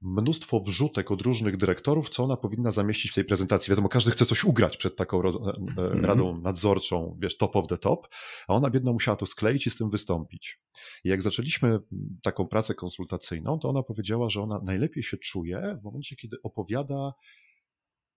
mnóstwo 0.01 0.59
wrzutek 0.59 1.11
od 1.11 1.21
różnych 1.21 1.57
dyrektorów, 1.57 2.09
co 2.09 2.23
ona 2.23 2.37
powinna 2.37 2.71
zamieścić 2.71 3.11
w 3.11 3.15
tej 3.15 3.25
prezentacji. 3.25 3.71
Wiadomo, 3.71 3.89
każdy 3.89 4.11
chce 4.11 4.25
coś 4.25 4.43
ugrać 4.43 4.77
przed 4.77 4.95
taką 4.95 5.21
mm. 5.21 6.05
radą 6.05 6.41
nadzorczą, 6.41 7.17
wiesz, 7.21 7.37
top 7.37 7.55
of 7.55 7.67
the 7.67 7.77
top, 7.77 8.07
a 8.47 8.53
ona 8.53 8.69
biedna 8.69 8.93
musiała 8.93 9.17
to 9.17 9.25
skleić 9.25 9.67
i 9.67 9.69
z 9.69 9.75
tym 9.75 9.89
wystąpić. 9.89 10.59
I 11.03 11.09
jak 11.09 11.21
zaczęliśmy 11.21 11.79
taką 12.23 12.47
pracę 12.47 12.75
konsultacyjną, 12.75 13.59
to 13.59 13.69
ona 13.69 13.83
powiedziała, 13.83 14.29
że 14.29 14.41
ona 14.41 14.59
najlepiej 14.63 15.03
się 15.03 15.17
czuje 15.17 15.77
w 15.81 15.83
momencie, 15.83 16.15
kiedy 16.15 16.37
opowiada 16.43 17.13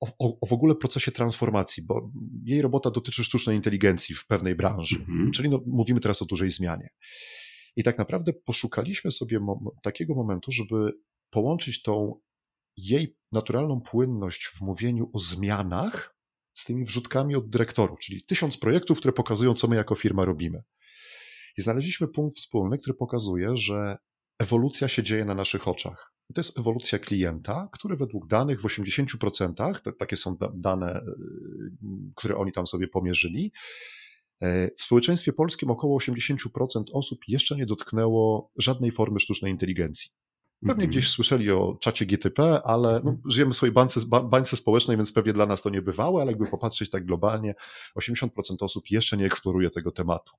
o, 0.01 0.07
o, 0.19 0.39
o, 0.41 0.47
w 0.47 0.53
ogóle 0.53 0.75
procesie 0.75 1.13
transformacji, 1.13 1.83
bo 1.83 2.11
jej 2.45 2.63
robota 2.63 2.91
dotyczy 2.91 3.25
sztucznej 3.25 3.57
inteligencji 3.57 4.15
w 4.15 4.27
pewnej 4.27 4.55
branży, 4.55 4.97
-hmm. 4.97 5.31
czyli 5.31 5.51
no, 5.51 5.61
mówimy 5.67 6.01
teraz 6.01 6.23
o 6.23 6.25
dużej 6.25 6.51
zmianie. 6.51 6.89
I 7.77 7.85
tak 7.85 7.99
naprawdę 7.99 8.33
poszukaliśmy 8.33 9.11
sobie 9.13 9.41
takiego 9.83 10.15
momentu, 10.15 10.53
żeby 10.53 10.93
połączyć 11.35 11.83
tą 11.83 12.21
jej 12.77 13.17
naturalną 13.33 13.81
płynność 13.81 14.47
w 14.47 14.61
mówieniu 14.61 15.11
o 15.13 15.19
zmianach 15.19 16.17
z 16.55 16.65
tymi 16.65 16.85
wrzutkami 16.85 17.37
od 17.37 17.51
dyrektorów, 17.51 17.99
czyli 18.01 18.23
tysiąc 18.23 18.57
projektów, 18.57 18.99
które 18.99 19.13
pokazują, 19.13 19.55
co 19.55 19.69
my 19.69 19.77
jako 19.77 19.95
firma 19.95 20.25
robimy. 20.25 20.63
I 21.59 21.63
znaleźliśmy 21.63 22.09
punkt 22.09 22.37
wspólny, 22.37 22.79
który 22.79 22.95
pokazuje, 22.95 23.57
że 23.57 23.97
ewolucja 24.39 24.89
się 24.89 25.03
dzieje 25.03 25.25
na 25.25 25.35
naszych 25.35 25.69
oczach. 25.69 26.15
To 26.35 26.41
jest 26.41 26.59
ewolucja 26.59 26.99
klienta, 26.99 27.69
który 27.73 27.97
według 27.97 28.27
danych 28.27 28.61
w 28.61 28.65
80%, 28.65 29.93
takie 29.99 30.17
są 30.17 30.37
dane, 30.55 30.97
y, 30.97 31.03
które 32.17 32.37
oni 32.37 32.53
tam 32.53 32.67
sobie 32.67 32.89
pomierzyli, 32.89 33.53
e, 34.41 34.71
w 34.79 34.83
społeczeństwie 34.83 35.33
polskim 35.33 35.71
około 35.71 35.97
80% 35.97 36.85
osób 36.93 37.19
jeszcze 37.29 37.57
nie 37.57 37.67
dotknęło 37.67 38.51
żadnej 38.59 38.93
formy 38.93 39.21
sztucznej 39.21 39.53
inteligencji. 39.53 40.11
Pewnie 40.67 40.89
gdzieś 40.89 41.11
słyszeli 41.11 41.51
o 41.51 41.77
czacie 41.81 42.07
GTP, 42.07 42.63
ale 42.65 42.89
no, 42.93 43.11
mhm. 43.11 43.31
żyjemy 43.31 43.53
w 43.53 43.57
swojej 43.57 43.73
bańce, 43.73 44.01
bańce 44.25 44.57
społecznej, 44.57 44.97
więc 44.97 45.13
pewnie 45.13 45.33
dla 45.33 45.47
nas 45.47 45.63
to 45.63 45.71
nie 45.71 45.83
bywało, 45.83 46.21
ale 46.21 46.31
jakby 46.31 46.47
popatrzeć 46.47 46.91
tak 46.91 47.07
globalnie, 47.07 47.55
80% 47.99 48.29
osób 48.61 48.91
jeszcze 48.91 49.17
nie 49.17 49.27
eksploruje 49.27 49.71
tego 49.71 49.93
tematu. 49.93 50.37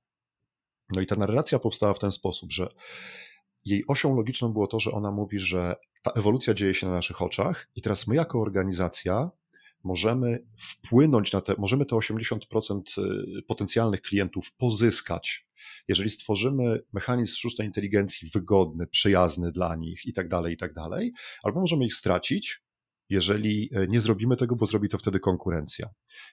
No 0.92 1.00
i 1.00 1.06
ta 1.06 1.16
narracja 1.16 1.58
powstała 1.58 1.94
w 1.94 1.98
ten 1.98 2.10
sposób, 2.10 2.52
że 2.52 2.68
jej 3.64 3.84
osią 3.88 4.16
logiczną 4.16 4.52
było 4.52 4.66
to, 4.66 4.80
że 4.80 4.92
ona 4.92 5.10
mówi, 5.10 5.40
że 5.40 5.76
ta 6.02 6.10
ewolucja 6.10 6.54
dzieje 6.54 6.74
się 6.74 6.86
na 6.86 6.92
naszych 6.92 7.22
oczach 7.22 7.68
i 7.76 7.82
teraz 7.82 8.06
my 8.06 8.14
jako 8.14 8.40
organizacja 8.40 9.30
możemy 9.84 10.46
wpłynąć 10.58 11.32
na 11.32 11.40
te, 11.40 11.54
możemy 11.58 11.86
te 11.86 11.96
80% 11.96 12.80
y, 12.98 13.42
potencjalnych 13.42 14.02
klientów 14.02 14.52
pozyskać 14.52 15.45
jeżeli 15.88 16.10
stworzymy 16.10 16.80
mechanizm 16.92 17.36
sztucznej 17.36 17.66
inteligencji 17.66 18.30
wygodny, 18.34 18.86
przyjazny 18.86 19.52
dla 19.52 19.76
nich 19.76 20.00
i 20.04 20.12
tak 20.12 20.28
dalej, 20.28 20.54
i 20.54 20.56
tak 20.56 20.74
dalej, 20.74 21.12
albo 21.42 21.60
możemy 21.60 21.86
ich 21.86 21.94
stracić, 21.94 22.66
jeżeli 23.08 23.70
e, 23.72 23.86
nie 23.86 24.00
zrobimy 24.00 24.36
tego, 24.36 24.56
bo 24.56 24.66
zrobi 24.66 24.88
to 24.88 24.98
wtedy 24.98 25.20
konkurencja. 25.20 25.88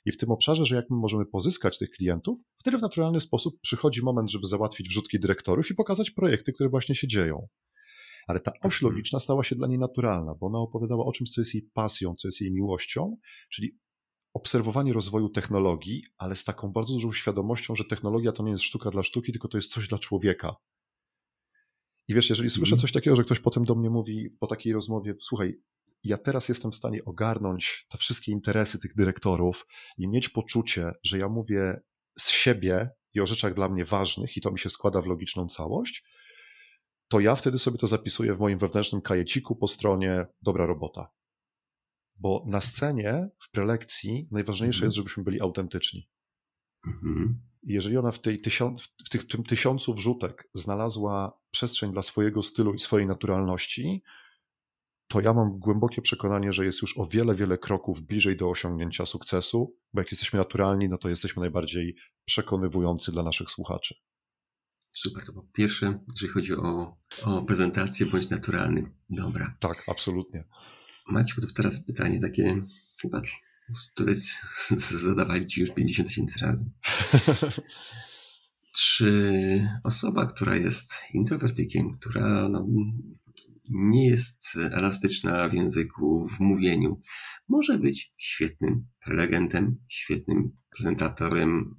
I 0.06 0.12
w 0.12 0.17
tym 0.17 0.32
obszarze, 0.32 0.65
że 0.65 0.76
jak 0.76 0.86
my 0.89 0.98
możemy 0.98 1.26
pozyskać 1.26 1.78
tych 1.78 1.89
klientów, 1.89 2.39
wtedy 2.58 2.78
w 2.78 2.82
naturalny 2.82 3.22
sposób 3.22 3.60
przychodzi 3.62 4.04
moment, 4.04 4.32
żeby 4.32 4.48
załatwić 4.48 4.89
wrzutki 4.89 5.19
dyrektorów 5.19 5.72
i 5.72 5.76
pokazać 5.76 6.12
projekty, 6.12 6.54
które 6.54 6.69
właśnie 6.69 6.96
się 6.96 7.08
dzieją. 7.08 7.48
Ale 8.28 8.39
ta 8.39 8.52
oś 8.62 8.76
mhm. 8.76 8.91
logiczna 8.91 9.19
stała 9.19 9.43
się 9.43 9.56
dla 9.56 9.67
niej 9.67 9.80
naturalna, 9.80 10.36
bo 10.36 10.48
ona 10.48 10.60
opowiadała 10.60 11.06
o 11.06 11.12
czymś, 11.12 11.32
co 11.32 11.41
jest 11.41 11.54
jej 11.54 11.69
pasją, 11.74 12.15
co 12.15 12.28
jest 12.28 12.41
jej 12.41 12.52
miłością, 12.52 13.17
czyli 13.50 13.78
obserwowanie 14.34 14.93
rozwoju 14.93 15.30
technologii, 15.30 16.04
ale 16.17 16.36
z 16.36 16.43
taką 16.43 16.72
bardzo 16.72 16.93
dużą 16.93 17.12
świadomością, 17.12 17.76
że 17.76 17.86
technologia 17.86 18.32
to 18.32 18.43
nie 18.43 18.52
jest 18.52 18.63
sztuka 18.63 18.91
dla 18.91 19.04
sztuki, 19.04 19.32
tylko 19.32 19.48
to 19.48 19.58
jest 19.58 19.72
coś 19.72 19.88
dla 19.88 20.00
człowieka. 20.00 20.56
I 22.08 22.13
wiesz, 22.13 22.30
jeżeli 22.30 22.50
słyszę 22.50 22.74
mhm. 22.74 22.82
coś 22.82 22.91
takiego, 22.91 23.15
że 23.15 23.24
ktoś 23.24 23.39
potem 23.39 23.65
do 23.65 23.76
mnie 23.76 23.89
mówi 23.89 24.30
po 24.39 24.48
takiej 24.48 24.74
rozmowie, 24.74 25.13
słuchaj, 25.22 25.54
ja 26.04 26.17
teraz 26.17 26.50
jestem 26.50 26.72
w 26.72 26.76
stanie 26.76 27.06
ogarnąć 27.06 27.86
te 27.89 27.98
wszystkie 27.98 28.32
interesy 28.32 28.80
tych 28.80 28.96
dyrektorów 28.96 29.65
i 29.98 30.08
mieć 30.08 30.30
poczucie, 30.30 30.91
że 31.04 31.17
ja 31.17 31.30
mówię 31.30 31.82
z 32.19 32.30
siebie 32.30 32.89
i 33.13 33.19
o 33.19 33.28
rzeczach 33.28 33.54
dla 33.54 33.69
mnie 33.69 33.86
ważnych 33.86 34.38
i 34.38 34.41
to 34.41 34.52
mi 34.52 34.60
się 34.60 34.69
składa 34.69 35.02
w 35.02 35.06
logiczną 35.06 35.48
całość, 35.48 36.04
to 37.08 37.19
ja 37.19 37.36
wtedy 37.36 37.60
sobie 37.60 37.78
to 37.78 37.88
zapisuję 37.88 38.36
w 38.36 38.39
moim 38.39 38.58
wewnętrznym 38.58 39.02
kajeciku 39.02 39.56
po 39.56 39.67
stronie 39.67 40.26
dobra 40.41 40.65
robota. 40.65 41.12
Bo 42.24 42.44
na 42.48 42.62
scenie, 42.62 43.30
w 43.40 43.52
prelekcji, 43.52 44.28
najważniejsze 44.32 44.78
mhm. 44.78 44.88
jest, 44.88 44.98
żebyśmy 44.98 45.24
byli 45.24 45.42
autentyczni. 45.42 46.10
Mhm. 46.88 47.42
Jeżeli 47.64 47.98
ona 47.98 48.12
w, 48.12 48.22
tej 48.22 48.42
w 49.06 49.10
tych, 49.10 49.28
tym 49.28 49.44
tysiącu 49.44 49.94
wrzutek 49.94 50.50
znalazła 50.54 51.40
przestrzeń 51.52 51.92
dla 51.92 52.02
swojego 52.02 52.44
stylu 52.44 52.74
i 52.74 52.80
swojej 52.80 53.08
naturalności, 53.08 54.04
to 55.08 55.22
ja 55.22 55.34
mam 55.34 55.60
głębokie 55.60 56.02
przekonanie, 56.02 56.54
że 56.54 56.66
jest 56.66 56.82
już 56.82 56.98
o 56.98 57.08
wiele, 57.08 57.36
wiele 57.36 57.58
kroków 57.58 58.02
bliżej 58.02 58.38
do 58.38 58.50
osiągnięcia 58.50 59.06
sukcesu, 59.06 59.78
bo 59.94 60.02
jak 60.02 60.12
jesteśmy 60.12 60.40
naturalni, 60.40 60.90
no 60.90 60.98
to 60.98 61.10
jesteśmy 61.10 61.40
najbardziej 61.40 61.96
przekonywujący 62.26 63.12
dla 63.12 63.24
naszych 63.24 63.50
słuchaczy. 63.50 63.96
Super, 64.92 65.26
to 65.26 65.34
po 65.34 65.44
pierwsze, 65.54 66.00
jeżeli 66.12 66.34
chodzi 66.34 66.54
o, 66.54 66.98
o 67.24 67.42
prezentację, 67.42 68.06
bądź 68.06 68.30
naturalny. 68.30 68.92
Dobra. 69.10 69.58
Tak, 69.60 69.84
absolutnie. 69.88 70.44
Maciek, 71.08 71.42
to 71.42 71.54
teraz 71.54 71.86
pytanie 71.86 72.20
takie, 72.20 72.63
chyba, 73.02 73.22
które 73.92 74.16
zadawali 74.78 75.46
ci 75.46 75.62
już 75.62 75.72
50 75.72 76.08
tysięcy 76.08 76.39
razy. 76.39 76.70
Czy 78.76 79.70
osoba, 79.84 80.26
która 80.26 80.56
jest 80.56 80.94
introwertykiem, 81.13 81.92
która 81.92 82.50
no, 82.50 82.68
nie 83.70 84.08
jest 84.10 84.58
elastyczna 84.72 85.50
w 85.50 85.54
języku, 85.54 86.28
w 86.28 86.39
mówieniu, 86.39 87.00
może 87.48 87.80
być 87.80 88.13
świetnym 88.18 88.88
prelegentem, 89.06 89.80
świetnym 89.89 90.52
prezentatorem, 90.70 91.76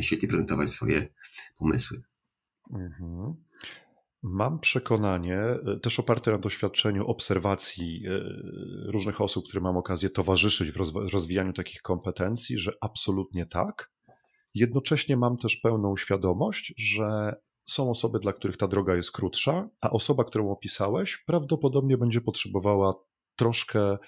świetnie 0.00 0.28
prezentować 0.28 0.70
swoje 0.70 1.08
pomysły. 1.56 2.02
Mhm. 2.70 3.34
Mam 4.22 4.60
przekonanie, 4.60 5.36
e, 5.36 5.78
też 5.82 5.98
oparte 5.98 6.30
na 6.30 6.38
doświadczeniu 6.38 7.06
obserwacji 7.06 8.02
e, 8.06 8.10
różnych 8.92 9.20
osób, 9.20 9.48
które 9.48 9.60
mam 9.60 9.76
okazję 9.76 10.10
towarzyszyć 10.10 10.70
w 10.70 10.76
rozwijaniu 11.12 11.52
takich 11.52 11.82
kompetencji, 11.82 12.58
że 12.58 12.72
absolutnie 12.80 13.46
tak. 13.46 13.90
Jednocześnie 14.54 15.16
mam 15.16 15.36
też 15.36 15.56
pełną 15.56 15.96
świadomość, 15.96 16.74
że 16.76 17.36
są 17.66 17.90
osoby, 17.90 18.18
dla 18.18 18.32
których 18.32 18.56
ta 18.56 18.68
droga 18.68 18.96
jest 18.96 19.12
krótsza, 19.12 19.68
a 19.82 19.90
osoba, 19.90 20.24
którą 20.24 20.50
opisałeś, 20.50 21.22
prawdopodobnie 21.26 21.98
będzie 21.98 22.20
potrzebowała 22.20 22.94
troszkę 23.36 23.98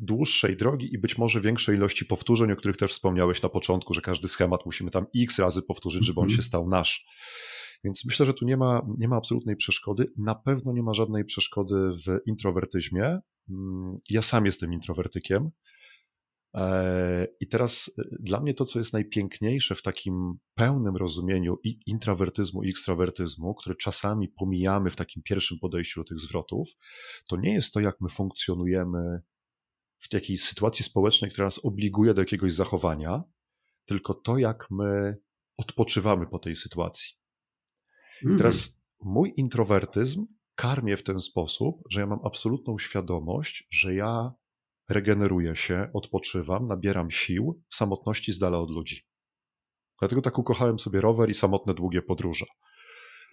dłuższej 0.00 0.56
drogi 0.56 0.94
i 0.94 0.98
być 0.98 1.18
może 1.18 1.40
większej 1.40 1.76
ilości 1.76 2.04
powtórzeń, 2.04 2.52
o 2.52 2.56
których 2.56 2.76
też 2.76 2.92
wspomniałeś 2.92 3.42
na 3.42 3.48
początku, 3.48 3.94
że 3.94 4.00
każdy 4.00 4.28
schemat 4.28 4.66
musimy 4.66 4.90
tam 4.90 5.06
x 5.16 5.38
razy 5.38 5.62
powtórzyć, 5.62 6.06
żeby 6.06 6.20
on 6.20 6.24
mhm. 6.24 6.36
się 6.36 6.42
stał 6.42 6.68
nasz. 6.68 7.06
Więc 7.84 8.04
myślę, 8.04 8.26
że 8.26 8.34
tu 8.34 8.44
nie 8.44 8.56
ma, 8.56 8.82
nie 8.98 9.08
ma 9.08 9.16
absolutnej 9.16 9.56
przeszkody. 9.56 10.12
Na 10.18 10.34
pewno 10.34 10.72
nie 10.72 10.82
ma 10.82 10.94
żadnej 10.94 11.24
przeszkody 11.24 11.74
w 12.06 12.18
introwertyzmie. 12.26 13.18
Mm, 13.50 13.96
ja 14.10 14.22
sam 14.22 14.46
jestem 14.46 14.72
introwertykiem. 14.72 15.50
E, 16.56 17.26
I 17.40 17.48
teraz 17.48 17.90
e, 17.98 18.02
dla 18.20 18.40
mnie 18.40 18.54
to, 18.54 18.64
co 18.64 18.78
jest 18.78 18.92
najpiękniejsze 18.92 19.74
w 19.74 19.82
takim 19.82 20.34
pełnym 20.54 20.96
rozumieniu 20.96 21.58
i 21.64 21.80
introwertyzmu 21.86 22.62
i 22.62 22.70
ekstrawertyzmu, 22.70 23.54
który 23.54 23.76
czasami 23.76 24.28
pomijamy 24.28 24.90
w 24.90 24.96
takim 24.96 25.22
pierwszym 25.22 25.58
podejściu 25.58 26.00
do 26.00 26.04
tych 26.04 26.20
zwrotów, 26.20 26.68
to 27.28 27.36
nie 27.36 27.54
jest 27.54 27.72
to, 27.72 27.80
jak 27.80 28.00
my 28.00 28.08
funkcjonujemy 28.08 29.22
w 29.98 30.12
jakiejś 30.12 30.42
sytuacji 30.42 30.84
społecznej, 30.84 31.30
która 31.30 31.46
nas 31.46 31.64
obliguje 31.64 32.14
do 32.14 32.22
jakiegoś 32.22 32.54
zachowania, 32.54 33.22
tylko 33.84 34.14
to, 34.14 34.38
jak 34.38 34.66
my 34.70 35.16
odpoczywamy 35.56 36.26
po 36.26 36.38
tej 36.38 36.56
sytuacji. 36.56 37.25
Mm. 38.24 38.38
Teraz 38.38 38.82
mój 39.02 39.32
introwertyzm 39.36 40.26
karmię 40.54 40.96
w 40.96 41.02
ten 41.02 41.20
sposób, 41.20 41.82
że 41.90 42.00
ja 42.00 42.06
mam 42.06 42.18
absolutną 42.24 42.78
świadomość, 42.78 43.68
że 43.70 43.94
ja 43.94 44.32
regeneruję 44.88 45.56
się, 45.56 45.90
odpoczywam, 45.94 46.66
nabieram 46.66 47.10
sił 47.10 47.62
w 47.68 47.76
samotności 47.76 48.32
z 48.32 48.38
dala 48.38 48.58
od 48.58 48.70
ludzi. 48.70 49.02
Dlatego 50.00 50.22
tak 50.22 50.38
ukochałem 50.38 50.78
sobie 50.78 51.00
rower 51.00 51.30
i 51.30 51.34
samotne 51.34 51.74
długie 51.74 52.02
podróże. 52.02 52.46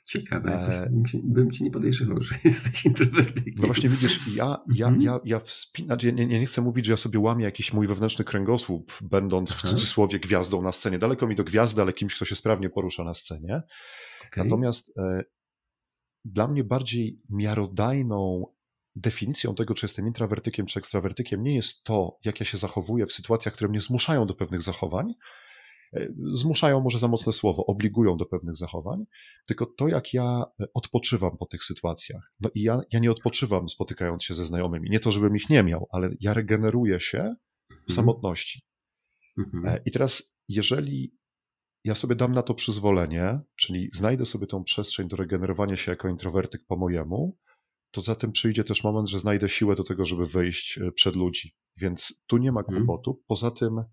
Ciekawe, 0.05 0.51
e... 0.51 0.89
bym, 0.89 1.05
się, 1.05 1.19
bym 1.23 1.51
ci 1.51 1.63
nie 1.63 1.71
podejrzewał, 1.71 2.23
że 2.23 2.35
jesteś 2.43 2.85
introwertykiem. 2.85 3.53
No 3.57 3.67
właśnie 3.67 3.89
widzisz, 3.89 4.19
ja, 4.35 4.57
ja, 4.73 4.87
mm 4.87 4.99
-hmm. 4.99 5.03
ja, 5.03 5.19
ja 5.25 5.39
wspinam, 5.39 5.97
ja 6.03 6.11
nie, 6.11 6.25
nie 6.25 6.45
chcę 6.45 6.61
mówić, 6.61 6.85
że 6.85 6.91
ja 6.91 6.97
sobie 6.97 7.19
łamię 7.19 7.45
jakiś 7.45 7.73
mój 7.73 7.87
wewnętrzny 7.87 8.25
kręgosłup, 8.25 8.93
będąc 9.01 9.53
w 9.53 9.61
cudzysłowie 9.61 10.19
gwiazdą 10.19 10.61
na 10.61 10.71
scenie. 10.71 10.99
Daleko 10.99 11.27
mi 11.27 11.35
do 11.35 11.43
gwiazdy, 11.43 11.81
ale 11.81 11.93
kimś, 11.93 12.15
kto 12.15 12.25
się 12.25 12.35
sprawnie 12.35 12.69
porusza 12.69 13.03
na 13.03 13.13
scenie. 13.13 13.61
Okay. 14.27 14.43
Natomiast 14.43 14.97
e, 14.97 15.23
dla 16.25 16.47
mnie 16.47 16.63
bardziej 16.63 17.21
miarodajną 17.29 18.45
definicją 18.95 19.55
tego, 19.55 19.73
czy 19.73 19.85
jestem 19.85 20.07
intrawertykiem, 20.07 20.65
czy 20.65 20.79
ekstrawertykiem, 20.79 21.43
nie 21.43 21.55
jest 21.55 21.83
to, 21.83 22.19
jak 22.25 22.39
ja 22.39 22.45
się 22.45 22.57
zachowuję 22.57 23.05
w 23.05 23.13
sytuacjach, 23.13 23.53
które 23.53 23.69
mnie 23.69 23.81
zmuszają 23.81 24.27
do 24.27 24.33
pewnych 24.33 24.61
zachowań, 24.61 25.13
zmuszają 26.33 26.81
może 26.81 26.99
za 26.99 27.07
mocne 27.07 27.33
słowo, 27.33 27.65
obligują 27.65 28.17
do 28.17 28.25
pewnych 28.25 28.55
zachowań, 28.55 29.05
tylko 29.45 29.65
to, 29.65 29.87
jak 29.87 30.13
ja 30.13 30.45
e, 30.59 30.65
odpoczywam 30.73 31.37
po 31.37 31.45
tych 31.45 31.63
sytuacjach. 31.63 32.31
No 32.39 32.49
i 32.55 32.61
ja, 32.61 32.81
ja 32.91 32.99
nie 32.99 33.11
odpoczywam 33.11 33.69
spotykając 33.69 34.23
się 34.23 34.33
ze 34.33 34.45
znajomymi. 34.45 34.89
Nie 34.89 34.99
to, 34.99 35.11
żebym 35.11 35.35
ich 35.35 35.49
nie 35.49 35.63
miał, 35.63 35.87
ale 35.91 36.09
ja 36.19 36.33
regeneruję 36.33 36.99
się 36.99 37.35
w 37.69 37.73
mhm. 37.73 37.95
samotności. 37.95 38.61
Mhm. 39.37 39.79
I 39.85 39.91
teraz, 39.91 40.35
jeżeli 40.47 41.17
ja 41.83 41.95
sobie 41.95 42.15
dam 42.15 42.33
na 42.33 42.43
to 42.43 42.53
przyzwolenie, 42.53 43.39
czyli 43.55 43.89
znajdę 43.93 44.25
sobie 44.25 44.47
tą 44.47 44.63
przestrzeń 44.63 45.07
do 45.07 45.15
regenerowania 45.15 45.77
się 45.77 45.91
jako 45.91 46.09
introwertyk 46.09 46.65
po 46.67 46.77
mojemu, 46.77 47.37
to 47.91 48.01
za 48.01 48.15
tym 48.15 48.31
przyjdzie 48.31 48.63
też 48.63 48.83
moment, 48.83 49.09
że 49.09 49.19
znajdę 49.19 49.49
siłę 49.49 49.75
do 49.75 49.83
tego, 49.83 50.05
żeby 50.05 50.27
wyjść 50.27 50.77
e, 50.77 50.91
przed 50.91 51.15
ludzi. 51.15 51.55
Więc 51.77 52.23
tu 52.27 52.37
nie 52.37 52.51
ma 52.51 52.59
mhm. 52.59 52.85
kłopotu. 52.85 53.23
Poza 53.27 53.51
tym 53.51 53.83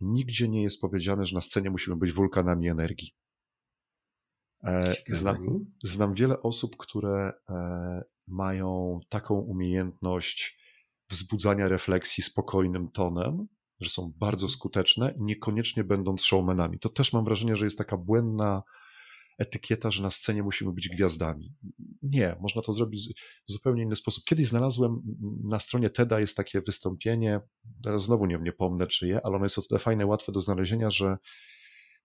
nigdzie 0.00 0.48
nie 0.48 0.62
jest 0.62 0.80
powiedziane, 0.80 1.26
że 1.26 1.34
na 1.34 1.40
scenie 1.40 1.70
musimy 1.70 1.96
być 1.96 2.12
wulkanami 2.12 2.68
energii. 2.68 3.14
E, 4.64 4.94
znam, 5.08 5.66
znam 5.82 6.14
wiele 6.14 6.42
osób, 6.42 6.76
które 6.76 7.32
e, 7.50 8.02
mają 8.26 9.00
taką 9.08 9.34
umiejętność 9.34 10.58
wzbudzania 11.10 11.68
refleksji 11.68 12.22
spokojnym 12.22 12.90
tonem, 12.90 13.46
że 13.80 13.90
są 13.90 14.12
bardzo 14.16 14.48
skuteczne, 14.48 15.14
niekoniecznie 15.18 15.84
będąc 15.84 16.22
showmanami. 16.22 16.78
To 16.78 16.88
też 16.88 17.12
mam 17.12 17.24
wrażenie, 17.24 17.56
że 17.56 17.64
jest 17.64 17.78
taka 17.78 17.96
błędna 17.96 18.62
etykieta, 19.38 19.90
że 19.90 20.02
na 20.02 20.10
scenie 20.10 20.42
musimy 20.42 20.72
być 20.72 20.88
gwiazdami. 20.88 21.54
Nie, 22.02 22.36
można 22.40 22.62
to 22.62 22.72
zrobić 22.72 23.14
w 23.48 23.52
zupełnie 23.52 23.82
inny 23.82 23.96
sposób. 23.96 24.24
Kiedyś 24.24 24.48
znalazłem 24.48 25.02
na 25.44 25.60
stronie 25.60 25.90
TEDa 25.90 26.20
jest 26.20 26.36
takie 26.36 26.60
wystąpienie, 26.60 27.40
teraz 27.84 28.04
znowu 28.04 28.26
nie, 28.26 28.38
nie 28.42 28.52
pomnę 28.52 28.86
czyje, 28.86 29.20
ale 29.24 29.36
ono 29.36 29.44
jest 29.44 29.58
o 29.58 29.62
tyle 29.62 29.78
fajne, 29.78 30.06
łatwe 30.06 30.32
do 30.32 30.40
znalezienia, 30.40 30.90
że 30.90 31.16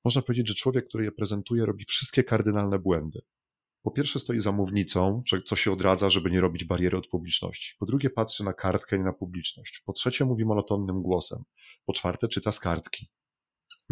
można 0.06 0.22
powiedzieć, 0.22 0.48
że 0.48 0.56
człowiek, 0.56 0.88
który 0.88 1.04
je 1.04 1.12
prezentuje, 1.12 1.66
robi 1.66 1.86
wszystkie 1.86 2.24
kardynalne 2.24 2.80
błędy. 2.80 3.22
Po 3.82 3.92
pierwsze 3.92 4.20
stoi 4.20 4.40
za 4.40 4.52
mównicą, 4.52 5.24
co 5.46 5.56
się 5.56 5.72
odradza, 5.72 6.10
żeby 6.10 6.32
nie 6.32 6.42
robić 6.42 6.64
bariery 6.64 6.98
od 6.98 7.08
publiczności. 7.08 7.76
Po 7.80 7.86
drugie 7.86 8.10
patrzy 8.10 8.44
na 8.44 8.54
kartkę 8.54 8.96
i 8.98 9.00
na 9.00 9.14
publiczność. 9.14 9.82
Po 9.86 9.94
trzecie 9.94 10.26
mówi 10.26 10.46
monotonnym 10.46 11.02
głosem. 11.02 11.44
Po 11.86 11.94
czwarte 11.94 12.28
czyta 12.28 12.52
z 12.52 12.60
kartki. 12.60 13.10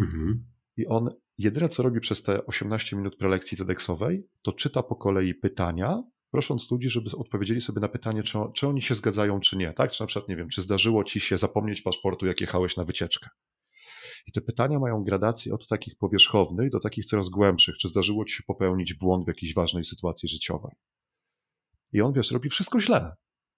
Mhm. 0.00 0.44
I 0.78 0.86
on 0.86 1.10
jedyne, 1.38 1.68
co 1.68 1.82
robi 1.82 2.00
przez 2.00 2.22
te 2.22 2.46
18 2.46 2.96
minut 2.96 3.16
prelekcji 3.16 3.56
TEDxowej, 3.56 4.28
to 4.42 4.52
czyta 4.52 4.82
po 4.82 4.96
kolei 4.96 5.34
pytania, 5.34 6.02
prosząc 6.30 6.70
ludzi, 6.70 6.88
żeby 6.88 7.10
odpowiedzieli 7.16 7.60
sobie 7.60 7.80
na 7.80 7.88
pytanie, 7.88 8.22
czy, 8.22 8.38
czy 8.54 8.68
oni 8.68 8.82
się 8.82 8.94
zgadzają, 8.94 9.40
czy 9.40 9.56
nie. 9.56 9.72
Tak? 9.72 9.90
Czy 9.90 10.02
na 10.02 10.06
przykład, 10.06 10.28
nie 10.28 10.36
wiem, 10.36 10.48
czy 10.48 10.62
zdarzyło 10.62 11.04
ci 11.04 11.20
się 11.20 11.38
zapomnieć 11.38 11.82
paszportu, 11.82 12.26
jak 12.26 12.40
jechałeś 12.40 12.76
na 12.76 12.84
wycieczkę. 12.84 13.28
I 14.26 14.32
te 14.32 14.40
pytania 14.40 14.78
mają 14.78 15.04
gradację 15.04 15.54
od 15.54 15.66
takich 15.66 15.96
powierzchownych 15.96 16.70
do 16.70 16.80
takich 16.80 17.04
coraz 17.04 17.28
głębszych. 17.28 17.76
Czy 17.78 17.88
zdarzyło 17.88 18.24
ci 18.24 18.34
się 18.34 18.42
popełnić 18.46 18.94
błąd 18.94 19.24
w 19.24 19.28
jakiejś 19.28 19.54
ważnej 19.54 19.84
sytuacji 19.84 20.28
życiowej? 20.28 20.72
I 21.92 22.00
on, 22.00 22.12
wiesz, 22.12 22.30
robi 22.30 22.48
wszystko 22.48 22.80
źle. 22.80 23.16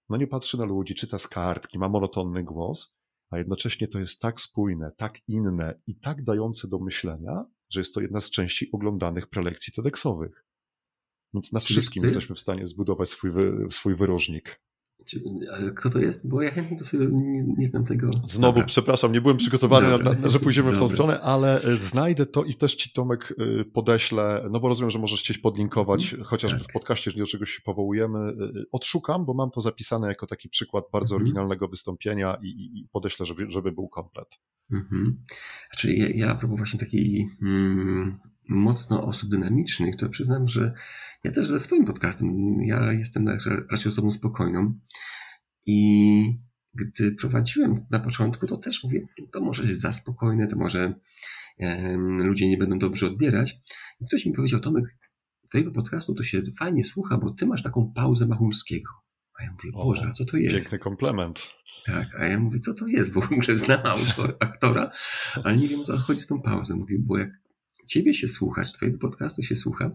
No 0.09 0.17
nie 0.17 0.27
patrzy 0.27 0.59
na 0.59 0.65
ludzi, 0.65 0.95
czyta 0.95 1.19
z 1.19 1.29
kartki, 1.29 1.79
ma 1.79 1.89
monotonny 1.89 2.45
głos, 2.45 3.00
a 3.31 3.39
jednocześnie 3.39 3.89
to 3.89 3.99
jest 3.99 4.21
tak 4.21 4.41
spójne, 4.41 4.93
tak 4.97 5.29
inne 5.29 5.81
i 5.87 5.97
tak 5.97 6.25
dające 6.25 6.69
do 6.69 6.79
myślenia, 6.79 7.45
że 7.71 7.81
jest 7.81 7.95
to 7.95 8.01
jedna 8.01 8.21
z 8.21 8.31
części 8.31 8.73
oglądanych 8.73 9.27
prelekcji 9.27 9.73
TEDxowych. 9.73 10.45
Więc 11.35 11.53
na 11.53 11.61
wszystkim 11.61 12.01
ty... 12.01 12.07
jesteśmy 12.07 12.35
w 12.35 12.41
stanie 12.41 12.67
zbudować 12.67 13.09
swój, 13.09 13.31
wy, 13.31 13.67
swój 13.71 13.95
wyróżnik. 13.95 14.61
Kto 15.77 15.91
to 15.91 15.99
jest? 15.99 16.29
Bo 16.29 16.43
ja 16.43 16.51
chętnie 16.51 16.79
to 16.79 16.85
sobie 16.85 17.07
nie, 17.11 17.45
nie 17.59 17.67
znam 17.67 17.85
tego. 17.85 18.11
Znowu, 18.25 18.53
Dobra. 18.53 18.65
przepraszam, 18.65 19.13
nie 19.13 19.21
byłem 19.21 19.37
przygotowany, 19.37 19.99
na, 19.99 20.13
na, 20.13 20.29
że 20.29 20.41
pójdziemy 20.41 20.67
Dobra. 20.67 20.79
w 20.79 20.83
tą 20.83 20.89
stronę, 20.89 21.21
ale 21.21 21.63
e, 21.63 21.77
znajdę 21.77 22.27
to 22.27 22.45
i 22.45 22.55
też 22.55 22.75
ci 22.75 22.93
Tomek 22.93 23.35
e, 23.39 23.65
podeślę, 23.65 24.47
no 24.51 24.61
bo 24.61 24.69
rozumiem, 24.69 24.91
że 24.91 24.99
możesz 24.99 25.23
gdzieś 25.23 25.39
podlinkować, 25.39 26.05
mhm. 26.05 26.25
chociażby 26.25 26.59
tak. 26.59 26.69
w 26.69 26.73
podcaście, 26.73 27.11
jeżeli 27.11 27.23
do 27.23 27.31
czegoś 27.31 27.51
się 27.51 27.63
powołujemy. 27.63 28.19
E, 28.19 28.35
odszukam, 28.73 29.25
bo 29.25 29.35
mam 29.35 29.51
to 29.51 29.61
zapisane 29.61 30.09
jako 30.09 30.27
taki 30.27 30.49
przykład 30.49 30.85
bardzo 30.93 31.15
mhm. 31.15 31.23
oryginalnego 31.23 31.69
wystąpienia 31.69 32.39
i, 32.43 32.49
i 32.49 32.89
podeślę, 32.93 33.27
żeby, 33.27 33.51
żeby 33.51 33.73
był 33.73 33.89
komplet. 33.89 34.29
Mhm. 34.73 35.25
Znaczy 35.71 35.93
ja, 35.93 36.09
ja 36.15 36.35
propos 36.35 36.59
właśnie 36.59 36.81
takiej 36.81 37.29
mm, 37.43 38.19
mocno 38.49 39.07
osób 39.07 39.31
dynamicznych, 39.31 39.97
to 39.97 40.09
przyznam, 40.09 40.49
że 40.49 40.73
ja 41.25 41.31
też 41.31 41.47
ze 41.47 41.59
swoim 41.59 41.85
podcastem, 41.85 42.57
ja 42.63 42.93
jestem 42.93 43.29
raczej 43.71 43.89
osobą 43.89 44.11
spokojną 44.11 44.75
i 45.67 46.23
gdy 46.75 47.13
prowadziłem 47.13 47.87
na 47.91 48.01
początku, 48.01 48.47
to 48.47 48.57
też 48.57 48.85
mówię, 48.85 49.01
to 49.33 49.41
może 49.41 49.69
jest 49.69 49.81
za 49.81 49.93
spokojne, 49.93 50.47
to 50.47 50.57
może 50.57 50.95
um, 51.59 52.23
ludzie 52.27 52.49
nie 52.49 52.59
będą 52.59 52.79
dobrze 52.79 53.07
odbierać. 53.07 53.57
I 54.01 54.07
ktoś 54.07 54.27
mi 54.27 54.33
powiedział, 54.33 54.61
Tomek, 54.61 54.85
twojego 55.49 55.71
podcastu 55.71 56.15
to 56.15 56.23
się 56.23 56.43
fajnie 56.59 56.85
słucha, 56.85 57.19
bo 57.19 57.31
ty 57.31 57.47
masz 57.47 57.63
taką 57.63 57.93
pauzę 57.95 58.27
Machulskiego. 58.27 58.91
A 59.41 59.45
ja 59.45 59.53
mówię, 59.53 59.73
Boże, 59.73 60.07
a 60.09 60.13
co 60.13 60.25
to 60.25 60.37
jest? 60.37 60.57
Piękny 60.57 60.79
komplement. 60.79 61.51
Tak, 61.85 62.21
a 62.21 62.27
ja 62.27 62.39
mówię, 62.39 62.59
co 62.59 62.75
to 62.75 62.87
jest? 62.87 63.13
W 63.13 63.17
ogóle 63.17 63.59
znam 63.59 63.81
autor, 63.85 64.37
aktora, 64.41 64.91
ale 65.45 65.57
nie 65.57 65.69
wiem 65.69 65.81
o 65.81 65.85
co 65.85 65.99
chodzi 65.99 66.21
z 66.21 66.27
tą 66.27 66.43
pauzą. 66.43 66.77
Mówię, 66.77 66.97
bo 67.01 67.19
jak 67.19 67.31
ciebie 67.87 68.15
się 68.15 68.29
słuchać, 68.29 68.73
twojego 68.73 68.99
podcastu 68.99 69.43
się 69.43 69.57
słucha, 69.57 69.91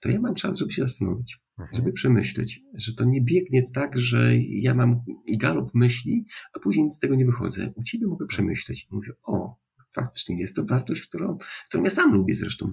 to 0.00 0.08
ja 0.08 0.20
mam 0.20 0.34
czas, 0.34 0.58
żeby 0.58 0.72
się 0.72 0.82
zastanowić, 0.82 1.38
mhm. 1.58 1.76
żeby 1.76 1.92
przemyśleć, 1.92 2.60
że 2.74 2.94
to 2.94 3.04
nie 3.04 3.20
biegnie 3.22 3.62
tak, 3.74 3.98
że 3.98 4.32
ja 4.48 4.74
mam 4.74 5.00
galop 5.38 5.70
myśli, 5.74 6.26
a 6.52 6.58
później 6.58 6.84
nic 6.84 6.94
z 6.94 6.98
tego 6.98 7.14
nie 7.14 7.26
wychodzę. 7.26 7.72
U 7.76 7.82
ciebie 7.82 8.06
mogę 8.06 8.26
przemyśleć. 8.26 8.84
I 8.84 8.94
mówię, 8.94 9.12
o, 9.22 9.56
faktycznie 9.94 10.40
jest 10.40 10.56
to 10.56 10.64
wartość, 10.64 11.02
którą, 11.02 11.38
którą 11.68 11.84
ja 11.84 11.90
sam 11.90 12.12
lubię 12.12 12.34
zresztą. 12.34 12.66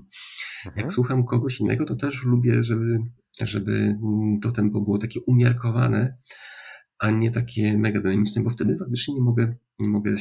Mhm. 0.65 0.83
Jak 0.83 0.91
słucham 0.91 1.25
kogoś 1.25 1.59
innego, 1.59 1.85
to 1.85 1.95
też 1.95 2.23
lubię, 2.23 2.63
żeby, 2.63 2.99
żeby 3.41 3.97
to 4.41 4.51
tempo 4.51 4.81
było 4.81 4.97
takie 4.97 5.19
umiarkowane, 5.21 6.17
a 6.99 7.11
nie 7.11 7.31
takie 7.31 7.77
mega 7.77 8.01
dynamiczne, 8.01 8.43
bo 8.43 8.49
wtedy 8.49 8.77
faktycznie 8.77 9.13
nie 9.13 9.21
mogę, 9.21 9.55
nie 9.79 9.87
mogę 9.87 10.15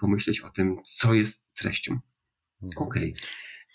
pomyśleć 0.00 0.40
o 0.40 0.50
tym, 0.50 0.76
co 0.84 1.14
jest 1.14 1.44
treścią. 1.54 1.92
Mhm. 2.62 2.88
Okej. 2.88 3.12
Okay. 3.12 3.22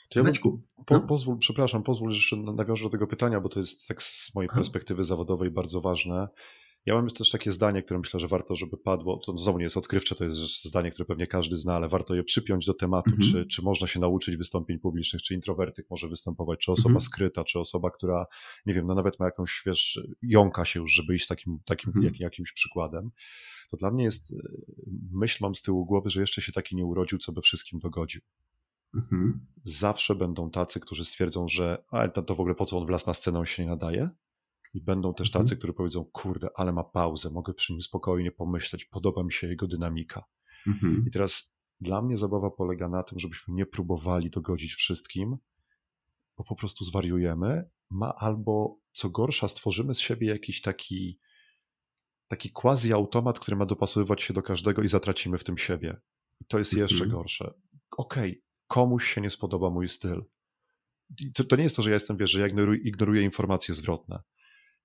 To 0.10 0.20
ja 0.20 0.24
Maćku, 0.24 0.62
po, 0.86 0.96
no? 0.96 1.02
pozwól, 1.02 1.38
przepraszam, 1.38 1.84
pozwól, 1.84 2.12
że 2.12 2.18
jeszcze 2.18 2.36
nawiążę 2.36 2.84
do 2.84 2.90
tego 2.90 3.08
pytania, 3.08 3.42
bo 3.42 3.50
to 3.50 3.60
jest 3.60 3.88
tak 3.88 4.04
z 4.04 4.36
mojej 4.36 4.50
perspektywy 4.50 5.04
zawodowej 5.04 5.52
bardzo 5.52 5.82
ważne. 5.82 6.28
Ja 6.86 6.94
mam 6.94 7.10
też 7.10 7.32
takie 7.32 7.52
zdanie, 7.52 7.84
które 7.84 8.00
myślę, 8.00 8.20
że 8.20 8.28
warto, 8.28 8.56
żeby 8.56 8.78
padło. 8.78 9.18
To 9.26 9.38
znowu 9.38 9.58
nie 9.58 9.64
jest 9.64 9.78
odkrywcze, 9.78 10.16
to 10.16 10.24
jest 10.24 10.66
zdanie, 10.66 10.92
które 10.92 11.06
pewnie 11.06 11.28
każdy 11.28 11.58
zna, 11.58 11.76
ale 11.76 11.90
warto 11.90 12.16
je 12.16 12.24
przypiąć 12.24 12.66
do 12.66 12.74
tematu, 12.74 13.12
mhm. 13.12 13.32
czy, 13.32 13.46
czy 13.46 13.62
można 13.62 13.88
się 13.88 14.00
nauczyć 14.00 14.38
wystąpień 14.38 14.80
publicznych, 14.80 15.22
czy 15.22 15.34
introwertyk 15.34 15.86
może 15.90 16.08
występować, 16.08 16.60
czy 16.60 16.72
osoba 16.72 16.90
mhm. 16.90 17.02
skryta, 17.02 17.44
czy 17.44 17.60
osoba, 17.60 17.92
która, 17.92 18.26
nie 18.66 18.74
wiem, 18.74 18.88
no 18.88 18.96
nawet 18.96 19.20
ma 19.20 19.26
jakąś, 19.26 19.62
wiesz, 19.66 20.00
jąka 20.22 20.66
się 20.66 20.80
już, 20.80 20.94
żeby 20.94 21.16
iść 21.16 21.28
takim, 21.28 21.60
takim 21.66 21.90
mhm. 21.90 22.06
jak, 22.06 22.20
jakimś 22.20 22.52
przykładem. 22.52 23.12
To 23.72 23.78
dla 23.78 23.92
mnie 23.92 24.04
jest, 24.04 24.34
myśl 25.12 25.38
mam 25.42 25.56
z 25.56 25.62
tyłu 25.62 25.86
głowy, 25.86 26.10
że 26.10 26.22
jeszcze 26.22 26.42
się 26.42 26.52
taki 26.52 26.76
nie 26.76 26.86
urodził, 26.86 27.20
co 27.20 27.32
by 27.32 27.42
wszystkim 27.42 27.80
dogodził. 27.80 28.22
Mhm. 28.96 29.46
Zawsze 29.64 30.16
będą 30.16 30.50
tacy, 30.50 30.80
którzy 30.80 31.06
stwierdzą, 31.06 31.48
że 31.48 31.84
a, 31.92 32.08
to 32.08 32.36
w 32.36 32.40
ogóle 32.40 32.56
po 32.56 32.66
co 32.66 32.78
on 32.78 32.86
wlazł 32.86 33.08
na 33.08 33.14
scenę, 33.14 33.40
on 33.40 33.46
się 33.46 33.64
nie 33.64 33.70
nadaje. 33.70 34.10
I 34.74 34.82
będą 34.82 35.14
też 35.14 35.32
tacy, 35.32 35.44
mhm. 35.44 35.58
którzy 35.58 35.74
powiedzą, 35.74 36.06
kurde, 36.06 36.50
ale 36.56 36.74
ma 36.74 36.84
pauzę, 36.84 37.30
mogę 37.30 37.54
przy 37.54 37.74
nim 37.74 37.82
spokojnie 37.82 38.32
pomyśleć, 38.32 38.86
podoba 38.86 39.24
mi 39.24 39.32
się 39.32 39.48
jego 39.48 39.68
dynamika. 39.68 40.24
Mhm. 40.68 41.06
I 41.08 41.12
teraz 41.12 41.58
dla 41.82 42.02
mnie 42.02 42.18
zabawa 42.18 42.52
polega 42.52 42.90
na 42.90 43.04
tym, 43.04 43.20
żebyśmy 43.20 43.54
nie 43.54 43.66
próbowali 43.66 44.30
dogodzić 44.30 44.74
wszystkim, 44.74 45.38
bo 46.38 46.44
po 46.44 46.56
prostu 46.56 46.84
zwariujemy, 46.84 47.66
ma 47.90 48.14
albo 48.16 48.80
co 48.94 49.10
gorsza, 49.10 49.48
stworzymy 49.48 49.96
z 49.96 50.00
siebie 50.00 50.28
jakiś 50.28 50.62
taki 50.62 51.20
taki 52.28 52.52
quasi 52.52 52.94
automat, 52.94 53.40
który 53.40 53.58
ma 53.58 53.66
dopasowywać 53.66 54.22
się 54.22 54.34
do 54.34 54.42
każdego 54.42 54.82
i 54.82 54.88
zatracimy 54.88 55.38
w 55.38 55.44
tym 55.44 55.58
siebie. 55.58 55.98
I 56.42 56.46
to 56.46 56.60
jest 56.60 56.74
jeszcze 56.74 57.04
mhm. 57.04 57.12
gorsze. 57.12 57.54
Okej, 57.98 58.32
okay, 58.32 58.42
komuś 58.68 59.14
się 59.14 59.22
nie 59.22 59.30
spodoba 59.30 59.70
mój 59.70 59.90
styl. 59.90 60.26
To, 61.34 61.44
to 61.44 61.56
nie 61.56 61.64
jest 61.64 61.76
to, 61.76 61.82
że 61.82 61.90
ja 61.90 61.94
jestem, 61.94 62.18
wiesz, 62.18 62.32
że 62.32 62.40
ja 62.40 62.48
ignoruję, 62.48 62.80
ignoruję 62.80 63.22
informacje 63.22 63.76
zwrotne, 63.76 64.20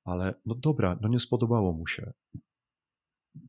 ale 0.05 0.35
no 0.47 0.55
dobra, 0.55 0.99
no 1.01 1.09
nie 1.09 1.21
spodobało 1.21 1.73
mu 1.73 1.87
się. 1.87 2.13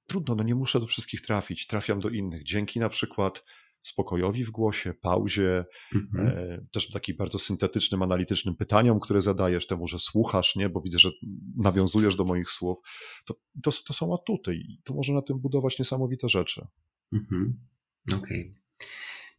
Trudno, 0.07 0.35
no 0.35 0.43
nie 0.43 0.55
muszę 0.55 0.79
do 0.79 0.87
wszystkich 0.87 1.21
trafić, 1.21 1.67
trafiam 1.67 1.99
do 1.99 2.09
innych. 2.09 2.43
Dzięki 2.43 2.79
na 2.79 2.89
przykład 2.89 3.43
spokojowi 3.81 4.43
w 4.43 4.51
głosie, 4.51 4.93
pauzie, 4.93 5.65
mhm. 5.95 6.27
e, 6.27 6.65
też 6.71 6.89
takim 6.89 7.17
bardzo 7.17 7.39
syntetycznym, 7.39 8.01
analitycznym 8.01 8.55
pytaniom, 8.55 8.99
które 8.99 9.21
zadajesz, 9.21 9.67
temu, 9.67 9.87
że 9.87 9.99
słuchasz, 9.99 10.55
nie, 10.55 10.69
bo 10.69 10.81
widzę, 10.81 10.99
że 10.99 11.11
nawiązujesz 11.57 12.15
do 12.15 12.23
moich 12.23 12.51
słów, 12.51 12.79
to, 13.25 13.33
to, 13.63 13.71
to 13.87 13.93
są 13.93 14.13
atuty 14.13 14.55
i 14.55 14.81
to 14.83 14.93
może 14.93 15.13
na 15.13 15.21
tym 15.21 15.39
budować 15.39 15.79
niesamowite 15.79 16.29
rzeczy. 16.29 16.67
Mhm. 17.13 17.59
Okej. 18.07 18.17
Okay. 18.19 18.62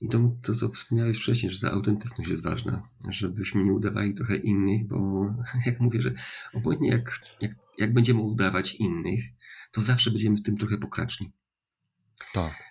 I 0.05 0.09
to, 0.09 0.37
to, 0.43 0.55
co 0.55 0.69
wspomniałeś 0.69 1.19
wcześniej, 1.19 1.53
że 1.53 1.61
ta 1.61 1.73
autentyczność 1.73 2.31
jest 2.31 2.43
ważna, 2.43 2.89
żebyśmy 3.09 3.65
nie 3.65 3.73
udawali 3.73 4.15
trochę 4.15 4.37
innych, 4.37 4.87
bo 4.87 5.27
jak 5.67 5.81
mówię, 5.81 6.03
że 6.03 6.13
obojętnie 6.55 6.89
jak, 6.89 7.21
jak, 7.41 7.53
jak 7.79 7.95
będziemy 7.95 8.21
udawać 8.21 8.75
innych, 8.75 9.25
to 9.73 9.81
zawsze 9.81 10.11
będziemy 10.11 10.37
w 10.37 10.43
tym 10.43 10.57
trochę 10.57 10.79
pokraczni. 10.79 11.33
Tak, 12.33 12.63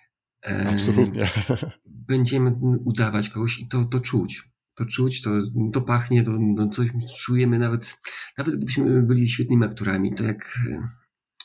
absolutnie. 0.66 1.30
Będziemy 2.08 2.50
udawać 2.84 3.28
kogoś 3.28 3.58
i 3.58 3.68
to, 3.68 3.84
to 3.84 4.00
czuć. 4.00 4.48
To 4.74 4.86
czuć, 4.86 5.22
to, 5.22 5.30
to 5.72 5.80
pachnie, 5.80 6.22
to, 6.22 6.38
to 6.56 6.68
coś 6.68 6.90
czujemy 7.18 7.58
nawet, 7.58 7.96
nawet 8.38 8.56
gdybyśmy 8.56 9.02
byli 9.02 9.28
świetnymi 9.28 9.64
aktorami, 9.64 10.14
to 10.14 10.24
jak, 10.24 10.58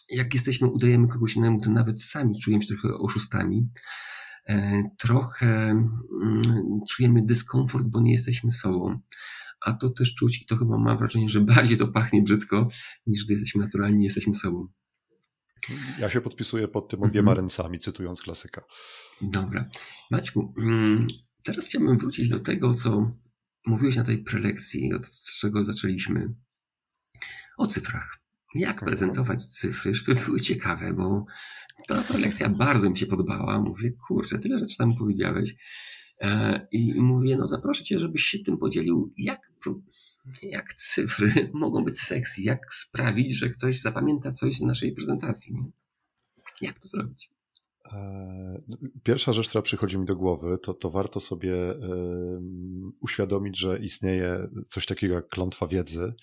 jak 0.09 0.33
jesteśmy, 0.33 0.67
udajemy 0.67 1.07
kogoś 1.07 1.35
innemu, 1.35 1.61
to 1.61 1.69
nawet 1.69 2.03
sami 2.03 2.39
czujemy 2.39 2.63
się 2.63 2.75
trochę 2.75 2.97
oszustami. 2.97 3.69
E, 4.49 4.83
trochę 4.97 5.47
mm, 6.23 6.79
czujemy 6.89 7.25
dyskomfort, 7.25 7.87
bo 7.87 8.01
nie 8.01 8.11
jesteśmy 8.11 8.51
sobą. 8.51 8.99
A 9.65 9.73
to 9.73 9.89
też 9.89 10.15
czuć 10.15 10.41
i 10.41 10.45
to 10.45 10.57
chyba 10.57 10.77
mam 10.77 10.97
wrażenie, 10.97 11.29
że 11.29 11.41
bardziej 11.41 11.77
to 11.77 11.87
pachnie 11.87 12.21
brzydko, 12.21 12.67
niż 13.07 13.25
gdy 13.25 13.33
jesteśmy 13.33 13.61
naturalni, 13.61 14.03
jesteśmy 14.03 14.35
sobą. 14.35 14.67
Ja 15.99 16.09
się 16.09 16.21
podpisuję 16.21 16.67
pod 16.67 16.89
tym 16.89 17.03
obiema 17.03 17.31
mhm. 17.31 17.37
ręcami, 17.37 17.79
cytując 17.79 18.21
klasyka. 18.21 18.61
Dobra. 19.21 19.69
Maćku, 20.11 20.53
mm, 20.57 21.07
teraz 21.43 21.67
chciałbym 21.67 21.97
wrócić 21.97 22.29
do 22.29 22.39
tego, 22.39 22.73
co 22.73 23.11
mówiłeś 23.65 23.95
na 23.95 24.03
tej 24.03 24.23
prelekcji, 24.23 24.93
od 24.93 25.09
czego 25.39 25.63
zaczęliśmy. 25.63 26.33
O 27.57 27.67
cyfrach. 27.67 28.19
Jak 28.55 28.71
mhm. 28.71 28.85
prezentować 28.85 29.45
cyfry, 29.45 29.93
żeby 29.93 30.15
były 30.15 30.39
ciekawe, 30.39 30.93
bo 30.93 31.25
ta 31.87 32.01
prelekcja 32.01 32.49
bardzo 32.49 32.89
mi 32.89 32.97
się 32.97 33.05
podobała. 33.05 33.59
Mówię, 33.61 33.91
kurczę, 34.07 34.39
tyle 34.39 34.59
rzeczy 34.59 34.77
tam 34.77 34.95
powiedziałeś. 34.95 35.55
E, 36.21 36.67
I 36.71 37.01
mówię, 37.01 37.37
no 37.37 37.47
zaproszę 37.47 37.83
cię, 37.83 37.99
żebyś 37.99 38.23
się 38.23 38.39
tym 38.39 38.57
podzielił, 38.57 39.13
jak, 39.17 39.51
jak 40.43 40.73
cyfry 40.73 41.31
mogą 41.53 41.83
być 41.83 41.99
sexy, 41.99 42.41
jak 42.41 42.73
sprawić, 42.73 43.37
że 43.37 43.49
ktoś 43.49 43.81
zapamięta 43.81 44.31
coś 44.31 44.55
z 44.55 44.61
naszej 44.61 44.91
prezentacji. 44.91 45.55
Jak 46.61 46.79
to 46.79 46.87
zrobić? 46.87 47.31
E, 47.91 48.61
no, 48.67 48.77
pierwsza 49.03 49.33
rzecz, 49.33 49.49
która 49.49 49.61
przychodzi 49.61 49.97
mi 49.97 50.05
do 50.05 50.15
głowy, 50.15 50.57
to, 50.63 50.73
to 50.73 50.89
warto 50.89 51.19
sobie 51.19 51.55
uświadomić, 53.01 53.59
że 53.59 53.79
istnieje 53.79 54.49
coś 54.67 54.85
takiego 54.85 55.15
jak 55.15 55.27
klątwa 55.27 55.67
wiedzy, 55.67 56.13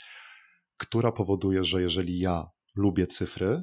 która 0.76 1.12
powoduje, 1.12 1.64
że 1.64 1.82
jeżeli 1.82 2.18
ja 2.18 2.46
lubię 2.76 3.06
cyfry, 3.06 3.62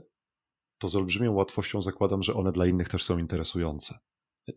to 0.78 0.90
z 0.90 0.96
olbrzymią 0.96 1.34
łatwością 1.34 1.82
zakładam, 1.82 2.24
że 2.24 2.34
one 2.34 2.52
dla 2.52 2.66
innych 2.66 2.90
też 2.90 3.04
są 3.04 3.18
interesujące. 3.18 4.00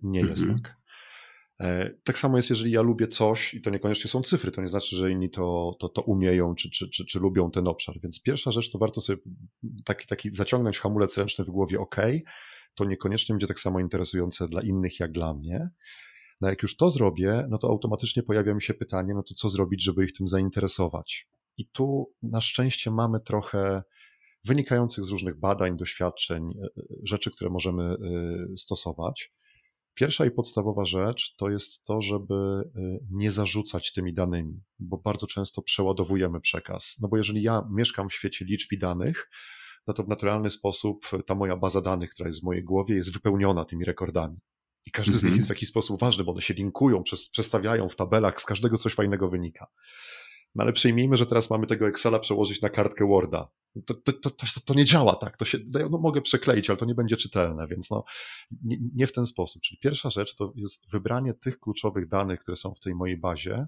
Nie 0.03 0.21
jest 0.21 0.43
mm 0.43 0.57
-hmm. 0.57 0.63
tak. 0.63 0.77
E, 1.61 1.91
tak 2.05 2.19
samo 2.19 2.37
jest, 2.37 2.51
jeżeli 2.51 2.71
ja 2.71 2.83
lubię 2.83 3.09
coś 3.09 3.55
i 3.55 3.63
to 3.63 3.71
niekoniecznie 3.71 4.11
są 4.11 4.23
cyfry, 4.23 4.51
to 4.51 4.61
nie 4.61 4.69
znaczy, 4.69 4.97
że 4.97 5.11
inni 5.11 5.31
to, 5.31 5.77
to, 5.81 5.89
to 5.89 6.03
umieją 6.03 6.55
czy, 6.55 6.71
czy, 6.71 6.91
czy, 6.91 7.07
czy 7.07 7.21
lubią 7.21 7.51
ten 7.51 7.69
obszar. 7.69 8.01
Więc 8.03 8.23
pierwsza 8.23 8.51
rzecz 8.51 8.71
to 8.71 8.79
warto 8.79 9.01
sobie 9.01 9.23
taki, 9.85 10.07
taki 10.07 10.35
zaciągnąć 10.35 10.79
hamulec 10.79 11.19
ręczny 11.19 11.45
w 11.45 11.51
głowie, 11.51 11.81
ok, 11.81 11.97
to 12.75 12.85
niekoniecznie 12.85 13.33
będzie 13.33 13.47
tak 13.47 13.61
samo 13.61 13.81
interesujące 13.81 14.49
dla 14.49 14.63
innych 14.63 15.01
jak 15.01 15.13
dla 15.13 15.35
mnie. 15.35 15.71
No 16.41 16.49
jak 16.49 16.63
już 16.63 16.77
to 16.77 16.91
zrobię, 16.91 17.47
no 17.51 17.59
to 17.59 17.69
automatycznie 17.69 18.23
pojawia 18.23 18.55
mi 18.55 18.63
się 18.63 18.75
pytanie, 18.75 19.15
no 19.15 19.23
to 19.23 19.35
co 19.35 19.49
zrobić, 19.49 19.85
żeby 19.85 20.05
ich 20.05 20.13
tym 20.13 20.29
zainteresować? 20.29 21.29
I 21.57 21.67
tu 21.67 22.13
na 22.23 22.41
szczęście 22.41 22.91
mamy 22.91 23.21
trochę 23.21 23.83
wynikających 24.47 25.05
z 25.05 25.11
różnych 25.11 25.41
badań, 25.41 25.77
doświadczeń, 25.77 26.51
e, 26.51 26.65
e, 26.65 26.83
rzeczy, 27.03 27.31
które 27.31 27.51
możemy 27.51 27.83
e, 27.85 27.97
stosować. 28.57 29.33
Pierwsza 29.95 30.27
i 30.27 30.31
podstawowa 30.31 30.85
rzecz 30.85 31.35
to 31.37 31.51
jest 31.51 31.85
to, 31.85 32.03
żeby 32.03 32.35
nie 33.11 33.33
zarzucać 33.33 33.93
tymi 33.93 34.15
danymi, 34.15 34.57
bo 34.79 34.97
bardzo 34.99 35.27
często 35.27 35.63
przeładowujemy 35.63 36.41
przekaz. 36.41 36.97
No 37.03 37.09
bo 37.09 37.17
jeżeli 37.17 37.43
ja 37.43 37.69
mieszkam 37.71 38.09
w 38.09 38.15
świecie 38.15 38.45
liczb 38.45 38.73
i 38.73 38.79
danych, 38.79 39.31
no 39.87 39.95
to 39.95 40.05
w 40.05 40.09
naturalny 40.09 40.51
sposób 40.51 41.07
ta 41.27 41.35
moja 41.35 41.57
baza 41.57 41.81
danych, 41.81 42.11
która 42.11 42.29
jest 42.29 42.41
w 42.41 42.45
mojej 42.45 42.65
głowie, 42.65 42.95
jest 42.95 43.13
wypełniona 43.13 43.65
tymi 43.65 43.85
rekordami. 43.85 44.37
I 44.87 44.91
każdy 44.91 45.13
z 45.13 45.23
nich 45.23 45.25
Mhm. 45.25 45.37
jest 45.37 45.47
w 45.47 45.51
jakiś 45.51 45.69
sposób 45.69 46.01
ważny, 46.01 46.25
bo 46.25 46.33
one 46.33 46.43
się 46.43 46.55
linkują, 46.55 47.03
przes- 47.03 47.31
przestawiają 47.33 47.89
w 47.89 47.97
tabelach, 47.97 48.41
z 48.41 48.45
każdego 48.45 48.79
coś 48.79 48.95
fajnego 48.95 49.29
wynika. 49.29 49.67
No 50.57 50.63
ale 50.63 50.73
przyjmijmy, 50.73 51.17
że 51.17 51.27
teraz 51.27 51.51
mamy 51.51 51.67
tego 51.67 51.89
Excela 51.89 52.19
przełożyć 52.19 52.61
na 52.61 52.69
kartkę 52.69 53.07
Worda. 53.07 53.49
To, 53.87 53.95
to, 53.95 54.13
to, 54.13 54.31
to, 54.65 54.75
nie 54.75 54.85
działa 54.85 55.15
tak. 55.15 55.37
To 55.37 55.45
się, 55.45 55.59
no 55.91 55.99
mogę 55.99 56.23
przekleić, 56.23 56.71
ale 56.71 56.77
to 56.77 56.85
nie 56.85 56.95
będzie 56.95 57.17
czytelne, 57.17 57.67
więc 57.67 57.91
no, 57.91 58.05
nie, 58.65 58.77
nie 58.95 59.07
w 59.07 59.13
ten 59.13 59.27
sposób. 59.27 59.63
Czyli 59.63 59.79
pierwsza 59.79 60.11
rzecz 60.11 60.35
to 60.35 60.53
jest 60.55 60.91
wybranie 60.91 61.35
tych 61.35 61.61
kluczowych 61.61 62.09
danych, 62.09 62.41
które 62.41 62.57
są 62.57 62.75
w 62.75 62.81
tej 62.81 62.95
mojej 62.95 63.17
bazie, 63.17 63.67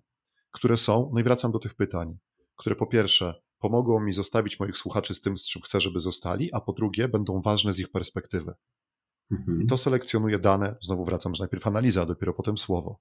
które 0.51 0.77
są, 0.77 1.11
no 1.15 1.21
i 1.21 1.23
wracam 1.23 1.53
do 1.53 1.59
tych 1.59 1.75
pytań, 1.75 2.19
które 2.57 2.77
po 2.77 2.87
pierwsze 2.87 3.35
pomogą 3.59 4.01
mi 4.01 4.13
zostawić 4.13 4.61
moich 4.61 4.77
słuchaczy 4.77 5.15
z 5.15 5.21
tym, 5.21 5.39
z 5.39 5.49
czym 5.49 5.63
chcę, 5.63 5.81
żeby 5.81 6.01
zostali, 6.01 6.53
a 6.53 6.61
po 6.61 6.73
drugie 6.73 7.09
będą 7.09 7.43
ważne 7.43 7.73
z 7.73 7.79
ich 7.79 7.91
perspektywy. 7.91 8.55
Mhm. 9.31 9.63
I 9.63 9.67
to 9.67 9.77
selekcjonuje 9.77 10.39
dane, 10.39 10.77
znowu 10.81 11.05
wracam, 11.05 11.35
że 11.35 11.43
najpierw 11.43 11.67
analiza, 11.67 12.03
a 12.03 12.07
dopiero 12.07 12.35
potem 12.35 12.59
słowo. 12.59 13.01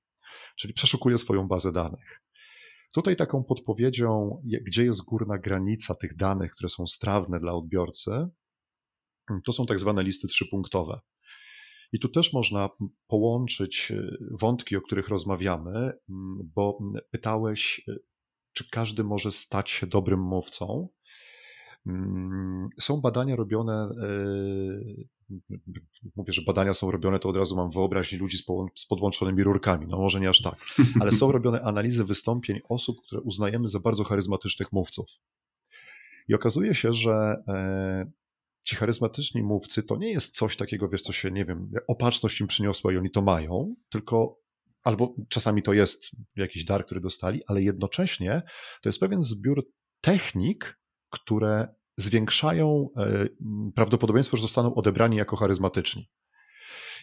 Czyli 0.55 0.73
przeszukuję 0.73 1.17
swoją 1.17 1.47
bazę 1.47 1.71
danych. 1.71 2.21
Tutaj 2.91 3.15
taką 3.15 3.43
podpowiedzią, 3.43 4.41
gdzie 4.67 4.85
jest 4.85 5.05
górna 5.05 5.37
granica 5.37 5.95
tych 5.95 6.15
danych, 6.15 6.51
które 6.51 6.69
są 6.69 6.87
strawne 6.87 7.39
dla 7.39 7.53
odbiorcy, 7.53 8.11
to 9.45 9.53
są 9.53 9.65
tak 9.65 9.79
zwane 9.79 10.03
listy 10.03 10.27
trzypunktowe. 10.27 10.99
I 11.91 11.99
tu 11.99 12.09
też 12.09 12.33
można 12.33 12.69
połączyć 13.07 13.91
y, 13.91 14.17
wątki, 14.39 14.75
o 14.75 14.81
których 14.81 15.07
rozmawiamy, 15.07 15.71
mm, 15.79 16.51
bo 16.55 16.79
pytałeś, 17.11 17.81
y, 17.87 18.03
czy 18.53 18.69
każdy 18.69 19.03
może 19.03 19.31
stać 19.31 19.69
się 19.69 19.87
dobrym 19.87 20.19
mówcą. 20.19 20.87
Mm, 21.87 22.69
Są 22.79 23.01
badania 23.01 23.35
robione, 23.35 23.89
y, 24.03 25.07
mówię, 26.15 26.33
że 26.33 26.41
badania 26.41 26.73
są 26.73 26.91
robione, 26.91 27.19
to 27.19 27.29
od 27.29 27.37
razu 27.37 27.55
mam 27.55 27.71
wyobraźnię 27.71 28.17
ludzi 28.17 28.37
z 28.75 28.85
podłączonymi 28.85 29.43
rurkami. 29.43 29.87
No 29.89 29.97
może 29.97 30.19
nie 30.19 30.29
aż 30.29 30.41
tak, 30.41 30.55
ale 30.99 31.13
są 31.13 31.31
robione 31.37 31.61
analizy 31.61 32.03
wystąpień 32.03 32.59
osób, 32.69 33.01
które 33.01 33.21
uznajemy 33.21 33.67
za 33.67 33.79
bardzo 33.79 34.03
charyzmatycznych 34.03 34.71
mówców. 34.71 35.05
I 36.27 36.33
okazuje 36.33 36.75
się, 36.75 36.93
że 36.93 37.43
e, 37.47 38.11
ci 38.61 38.75
charyzmatyczni 38.75 39.43
mówcy 39.43 39.83
to 39.83 39.97
nie 39.97 40.11
jest 40.11 40.35
coś 40.35 40.57
takiego, 40.57 40.89
wiesz, 40.89 41.01
co 41.01 41.13
się, 41.13 41.31
nie 41.31 41.45
wiem, 41.45 41.71
opatrzność 41.87 42.41
im 42.41 42.47
przyniosła 42.47 42.93
i 42.93 42.97
oni 42.97 43.11
to 43.11 43.21
mają, 43.21 43.75
tylko 43.89 44.39
albo 44.83 45.15
czasami 45.29 45.63
to 45.63 45.73
jest 45.73 46.11
jakiś 46.35 46.65
dar, 46.65 46.85
który 46.85 47.01
dostali, 47.01 47.41
ale 47.47 47.61
jednocześnie 47.61 48.41
to 48.81 48.89
jest 48.89 48.99
pewien 48.99 49.23
zbiór 49.23 49.67
technik, 50.01 50.79
które 51.09 51.75
zwiększają 51.97 52.89
e, 52.97 53.27
prawdopodobieństwo, 53.75 54.37
że 54.37 54.41
zostaną 54.41 54.75
odebrani 54.75 55.17
jako 55.17 55.35
charyzmatyczni. 55.35 56.09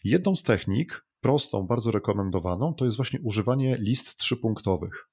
Jedną 0.04 0.36
z 0.36 0.42
technik, 0.42 1.06
prostą, 1.20 1.66
bardzo 1.66 1.90
rekomendowaną, 1.90 2.74
to 2.74 2.84
jest 2.84 2.96
właśnie 2.96 3.20
używanie 3.20 3.76
list 3.80 4.16
trzypunktowych. 4.16 5.08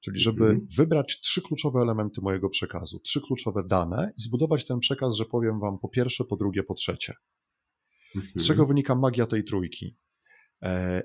Czyli 0.00 0.20
żeby 0.20 0.44
Mhm. 0.44 0.66
wybrać 0.76 1.20
trzy 1.20 1.42
kluczowe 1.42 1.80
elementy 1.80 2.20
mojego 2.20 2.48
przekazu, 2.48 3.00
trzy 3.00 3.20
kluczowe 3.20 3.62
dane 3.66 4.12
i 4.16 4.22
zbudować 4.22 4.66
ten 4.66 4.78
przekaz, 4.80 5.14
że 5.14 5.24
powiem 5.24 5.60
wam 5.60 5.78
po 5.78 5.88
pierwsze, 5.88 6.24
po 6.24 6.36
drugie, 6.36 6.62
po 6.62 6.74
trzecie. 6.74 7.14
Mhm. 8.16 8.32
Z 8.36 8.46
czego 8.46 8.66
wynika 8.66 8.94
magia 8.94 9.26
tej 9.26 9.44
trójki? 9.44 9.96
E, 10.62 11.02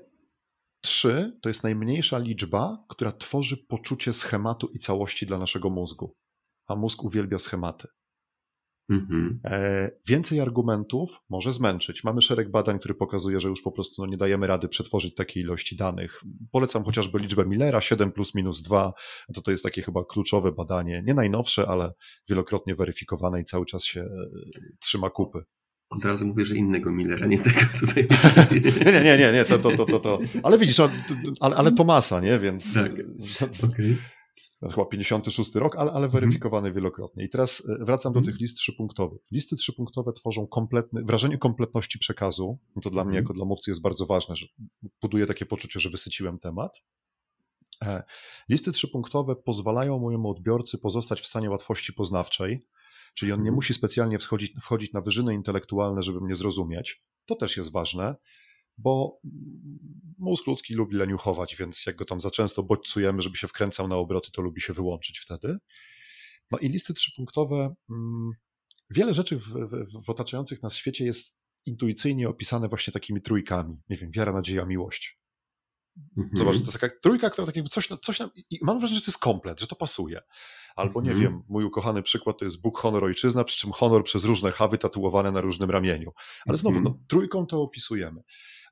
Trzy 0.80 1.38
to 1.42 1.48
jest 1.48 1.62
najmniejsza 1.62 2.18
liczba, 2.18 2.84
która 2.88 3.12
tworzy 3.12 3.56
poczucie 3.56 4.12
schematu 4.12 4.66
i 4.66 4.78
całości 4.78 5.26
dla 5.26 5.38
naszego 5.38 5.70
mózgu. 5.70 6.16
A 6.66 6.76
mózg 6.76 7.04
uwielbia 7.04 7.38
schematy. 7.38 7.88
Mhm. 8.90 9.40
E, 9.44 9.90
Więcej 10.08 10.40
argumentów 10.40 11.20
może 11.30 11.52
zmęczyć. 11.52 12.04
Mamy 12.04 12.22
szereg 12.22 12.50
badań, 12.50 12.78
które 12.78 12.94
pokazuje, 12.94 13.40
że 13.40 13.48
już 13.48 13.62
po 13.62 13.72
prostu 13.72 14.02
no, 14.02 14.08
nie 14.10 14.16
dajemy 14.16 14.46
rady 14.46 14.68
przetworzyć 14.68 15.14
takiej 15.14 15.42
ilości 15.42 15.76
danych. 15.76 16.20
Polecam 16.52 16.84
chociażby 16.84 17.18
liczbę 17.18 17.46
Millera, 17.46 17.80
7 17.80 18.12
plus 18.12 18.34
minus 18.34 18.62
2. 18.62 18.92
To, 19.34 19.42
to 19.42 19.50
jest 19.50 19.64
takie 19.64 19.82
chyba 19.82 20.04
kluczowe 20.04 20.52
badanie. 20.52 21.02
Nie 21.06 21.14
najnowsze, 21.14 21.68
ale 21.68 21.92
wielokrotnie 22.28 22.74
weryfikowane 22.74 23.40
i 23.40 23.44
cały 23.44 23.66
czas 23.66 23.84
się 23.84 24.00
e, 24.00 24.08
trzyma 24.80 25.10
kupy. 25.10 25.38
Od 25.90 26.04
razu 26.04 26.26
mówię, 26.26 26.44
że 26.44 26.56
innego 26.56 26.92
Millera, 26.92 27.26
nie 27.26 27.38
tego 27.38 27.60
tutaj. 27.80 28.08
Nie, 28.86 28.92
nie, 29.02 29.18
nie, 29.18 29.32
nie, 29.32 29.44
to, 29.44 29.58
to, 29.58 29.76
to, 29.76 29.84
to, 29.86 30.00
to. 30.00 30.18
Ale 30.42 30.58
widzisz, 30.58 30.76
t- 30.76 30.90
ale, 31.40 31.56
ale 31.56 31.72
Tomasa, 31.72 32.20
nie? 32.20 32.38
Więc 32.38 32.74
Tak. 32.74 32.92
to 33.60 33.66
chyba 34.70 34.84
56 34.86 35.54
rok, 35.54 35.76
ale, 35.76 35.92
ale 35.92 36.08
weryfikowany 36.08 36.72
wielokrotnie. 36.72 37.24
I 37.24 37.28
teraz 37.30 37.62
e, 37.80 37.84
wracam 37.84 38.12
do 38.12 38.18
Mhm. 38.18 38.32
tych 38.32 38.40
list 38.40 38.56
trzypunktowych. 38.56 39.20
Listy 39.30 39.56
trzypunktowe 39.56 40.12
tworzą 40.12 40.46
kompletny, 40.46 41.02
wrażenie 41.04 41.38
kompletności 41.38 41.98
przekazu. 41.98 42.58
No 42.76 42.82
to 42.82 42.90
dla 42.90 43.04
mnie, 43.04 43.10
Mhm. 43.18 43.24
jako 43.24 43.34
dla 43.34 43.44
mówcy, 43.44 43.70
jest 43.70 43.82
bardzo 43.82 44.06
ważne, 44.06 44.36
że 44.36 44.46
buduje 45.02 45.26
takie 45.26 45.46
poczucie, 45.46 45.80
że 45.80 45.90
wysyciłem 45.90 46.38
temat. 46.38 46.72
E, 47.82 48.02
Listy 48.48 48.72
trzypunktowe 48.72 49.36
pozwalają 49.36 49.98
mojemu 49.98 50.30
odbiorcy 50.30 50.78
pozostać 50.78 51.20
w 51.20 51.26
stanie 51.26 51.50
łatwości 51.50 51.92
poznawczej, 51.92 52.58
czyli 53.14 53.32
on 53.32 53.38
nie 53.38 53.42
Mhm. 53.42 53.54
musi 53.54 53.74
specjalnie 53.74 54.18
wchodzić, 54.18 54.52
wchodzić 54.62 54.92
na 54.92 55.00
wyżyny 55.00 55.34
intelektualne, 55.34 56.02
żeby 56.02 56.20
mnie 56.20 56.36
zrozumieć. 56.36 57.04
To 57.26 57.34
też 57.36 57.56
jest 57.56 57.72
ważne, 57.72 58.16
bo 58.78 59.20
mózg 60.18 60.46
ludzki 60.46 60.74
lubi 60.74 60.96
leniuchować, 60.96 61.56
więc 61.56 61.86
jak 61.86 61.96
go 61.96 62.04
tam 62.04 62.20
za 62.20 62.30
często 62.30 62.62
bodźcujemy, 62.62 63.22
żeby 63.22 63.36
się 63.36 63.48
wkręcał 63.48 63.88
na 63.88 63.96
obroty, 63.96 64.30
to 64.32 64.42
lubi 64.42 64.60
się 64.60 64.72
wyłączyć 64.72 65.18
wtedy. 65.18 65.58
No 66.50 66.58
i 66.58 66.68
listy 66.68 66.94
trzypunktowe, 66.94 67.74
mm, 67.90 68.32
wiele 68.90 69.14
rzeczy 69.14 69.38
w, 69.38 69.48
w, 69.48 70.04
w 70.04 70.10
otaczających 70.10 70.62
nas 70.62 70.76
świecie 70.76 71.04
jest 71.04 71.38
intuicyjnie 71.66 72.28
opisane 72.28 72.68
właśnie 72.68 72.92
takimi 72.92 73.20
trójkami. 73.20 73.76
Nie 73.88 73.96
wiem, 73.96 74.10
wiara, 74.10 74.32
nadzieja, 74.32 74.66
miłość. 74.66 75.18
Mhm. 76.16 76.38
Zobacz, 76.38 76.54
to 76.56 76.60
jest 76.60 76.80
taka 76.80 76.94
trójka, 77.02 77.30
która 77.30 77.46
tak 77.46 77.56
jakby 77.56 77.70
coś, 77.70 77.88
coś 78.02 78.18
nam, 78.20 78.30
i 78.50 78.58
mam 78.62 78.78
wrażenie, 78.78 78.98
że 78.98 79.04
to 79.04 79.10
jest 79.10 79.18
komplet, 79.20 79.60
że 79.60 79.66
to 79.66 79.76
pasuje. 79.76 80.20
Albo 80.76 81.02
nie 81.02 81.10
Mhm. 81.10 81.32
wiem, 81.32 81.42
mój 81.48 81.64
ukochany 81.64 82.02
przykład 82.02 82.38
to 82.38 82.44
jest 82.44 82.62
Bóg, 82.62 82.78
honor, 82.78 83.04
ojczyzna, 83.04 83.44
przy 83.44 83.58
czym 83.58 83.72
honor 83.72 84.04
przez 84.04 84.24
różne 84.24 84.50
chawy 84.50 84.78
tatuowane 84.78 85.32
na 85.32 85.40
różnym 85.40 85.70
ramieniu. 85.70 86.10
Ale 86.46 86.56
znowu, 86.58 86.76
Mhm. 86.78 86.94
no, 86.98 87.04
trójką 87.08 87.46
to 87.46 87.60
opisujemy. 87.62 88.20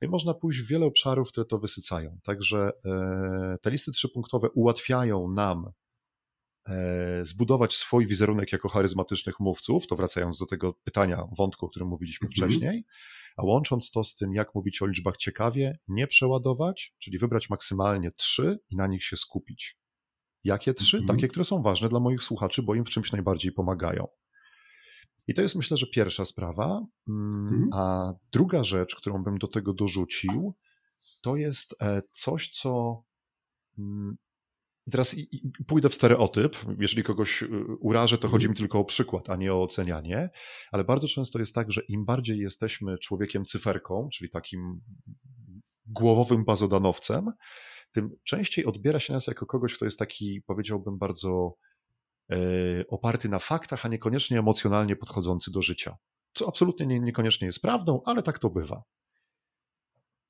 I 0.03 0.09
można 0.09 0.35
pójść 0.35 0.61
w 0.61 0.66
wiele 0.66 0.87
obszarów, 0.87 1.29
które 1.29 1.45
to 1.45 1.59
wysycają. 1.59 2.18
Także 2.23 2.70
e, 2.85 3.57
te 3.62 3.70
listy 3.70 3.91
trzypunktowe 3.93 4.51
ułatwiają 4.51 5.29
nam 5.29 5.70
e, 6.68 7.25
zbudować 7.25 7.77
swój 7.77 8.07
wizerunek 8.07 8.53
jako 8.53 8.68
charyzmatycznych 8.68 9.41
mówców, 9.41 9.87
to 9.87 9.97
wracając 9.97 10.39
do 10.39 10.47
tego 10.47 10.73
pytania, 10.85 11.25
wątku, 11.39 11.66
o 11.66 11.68
którym 11.68 11.89
mówiliśmy 11.89 12.29
Mhm. 12.29 12.51
wcześniej, 12.51 12.85
a 13.37 13.45
łącząc 13.45 13.91
to 13.91 14.05
z 14.05 14.16
tym, 14.16 14.35
jak 14.35 14.55
mówić 14.55 14.83
o 14.83 14.87
liczbach 14.87 15.16
ciekawie, 15.16 15.78
nie 15.89 16.07
przeładować, 16.07 16.95
czyli 16.99 17.18
wybrać 17.18 17.51
maksymalnie 17.51 18.11
trzy 18.11 18.59
i 18.70 18.76
na 18.76 18.87
nich 18.87 19.05
się 19.05 19.16
skupić. 19.16 19.78
Jakie 20.45 20.74
trzy? 20.74 20.97
Mhm. 20.97 21.16
Takie, 21.16 21.28
które 21.28 21.45
są 21.45 21.62
ważne 21.62 21.89
dla 21.89 22.01
moich 22.01 22.22
słuchaczy, 22.22 22.62
bo 22.62 22.74
im 22.74 22.85
w 22.85 22.91
czymś 22.91 23.12
najbardziej 23.12 23.53
pomagają. 23.53 24.07
I 25.26 25.35
to 25.35 25.43
jest 25.43 25.55
myślę, 25.55 25.76
że 25.76 25.87
pierwsza 25.87 26.24
sprawa. 26.24 26.87
Mm, 27.09 27.43
Mhm. 27.43 27.68
A 27.72 28.12
druga 28.33 28.64
rzecz, 28.64 28.97
którą 28.97 29.22
bym 29.22 29.39
do 29.39 29.47
tego 29.49 29.74
dorzucił, 29.74 30.55
to 31.22 31.37
jest 31.37 31.83
e, 31.83 32.03
coś, 32.12 32.51
co. 32.51 33.03
Teraz 34.91 35.18
i- 35.18 35.28
i 35.37 35.64
pójdę 35.66 35.89
w 35.89 35.95
stereotyp. 35.95 36.57
Jeżeli 36.78 37.03
kogoś 37.03 37.43
y, 37.43 37.49
urażę, 37.80 38.18
to 38.18 38.28
chodzi 38.28 38.49
mi 38.49 38.55
tylko 38.55 38.78
o 38.78 38.85
przykład, 38.85 39.30
a 39.30 39.37
nie 39.37 39.55
o 39.55 39.62
ocenianie. 39.62 40.30
Ale 40.72 40.85
bardzo 40.85 41.09
często 41.09 41.39
jest 41.39 41.55
tak, 41.55 41.72
że 41.72 41.83
im 41.89 42.05
bardziej 42.05 42.39
jesteśmy 42.39 42.99
człowiekiem 42.99 43.45
cyferką, 43.45 44.09
czyli 44.12 44.30
takim 44.30 44.80
głowowym 45.87 46.45
bazodanowcem, 46.45 47.30
tym 47.93 48.11
częściej 48.24 48.64
odbiera 48.64 49.01
się 49.01 49.12
nas 49.12 49.26
jako 49.26 49.47
kogoś, 49.47 49.74
kto 49.76 49.85
jest 49.85 49.99
taki, 49.99 50.43
powiedziałbym, 50.47 50.99
bardzo 50.99 51.55
e, 52.33 52.37
oparty 52.89 53.28
na 53.28 53.39
faktach, 53.39 53.87
a 53.87 53.89
niekoniecznie 53.89 54.39
emocjonalnie 54.39 54.97
podchodzący 54.97 55.51
do 55.51 55.62
życia. 55.62 55.97
Co 56.35 56.49
absolutnie 56.49 56.87
nie, 56.87 57.01
niekoniecznie 57.01 57.47
jest 57.47 57.62
prawdą, 57.62 58.01
ale 58.05 58.22
tak 58.22 58.39
to 58.39 58.51
bywa. 58.51 58.83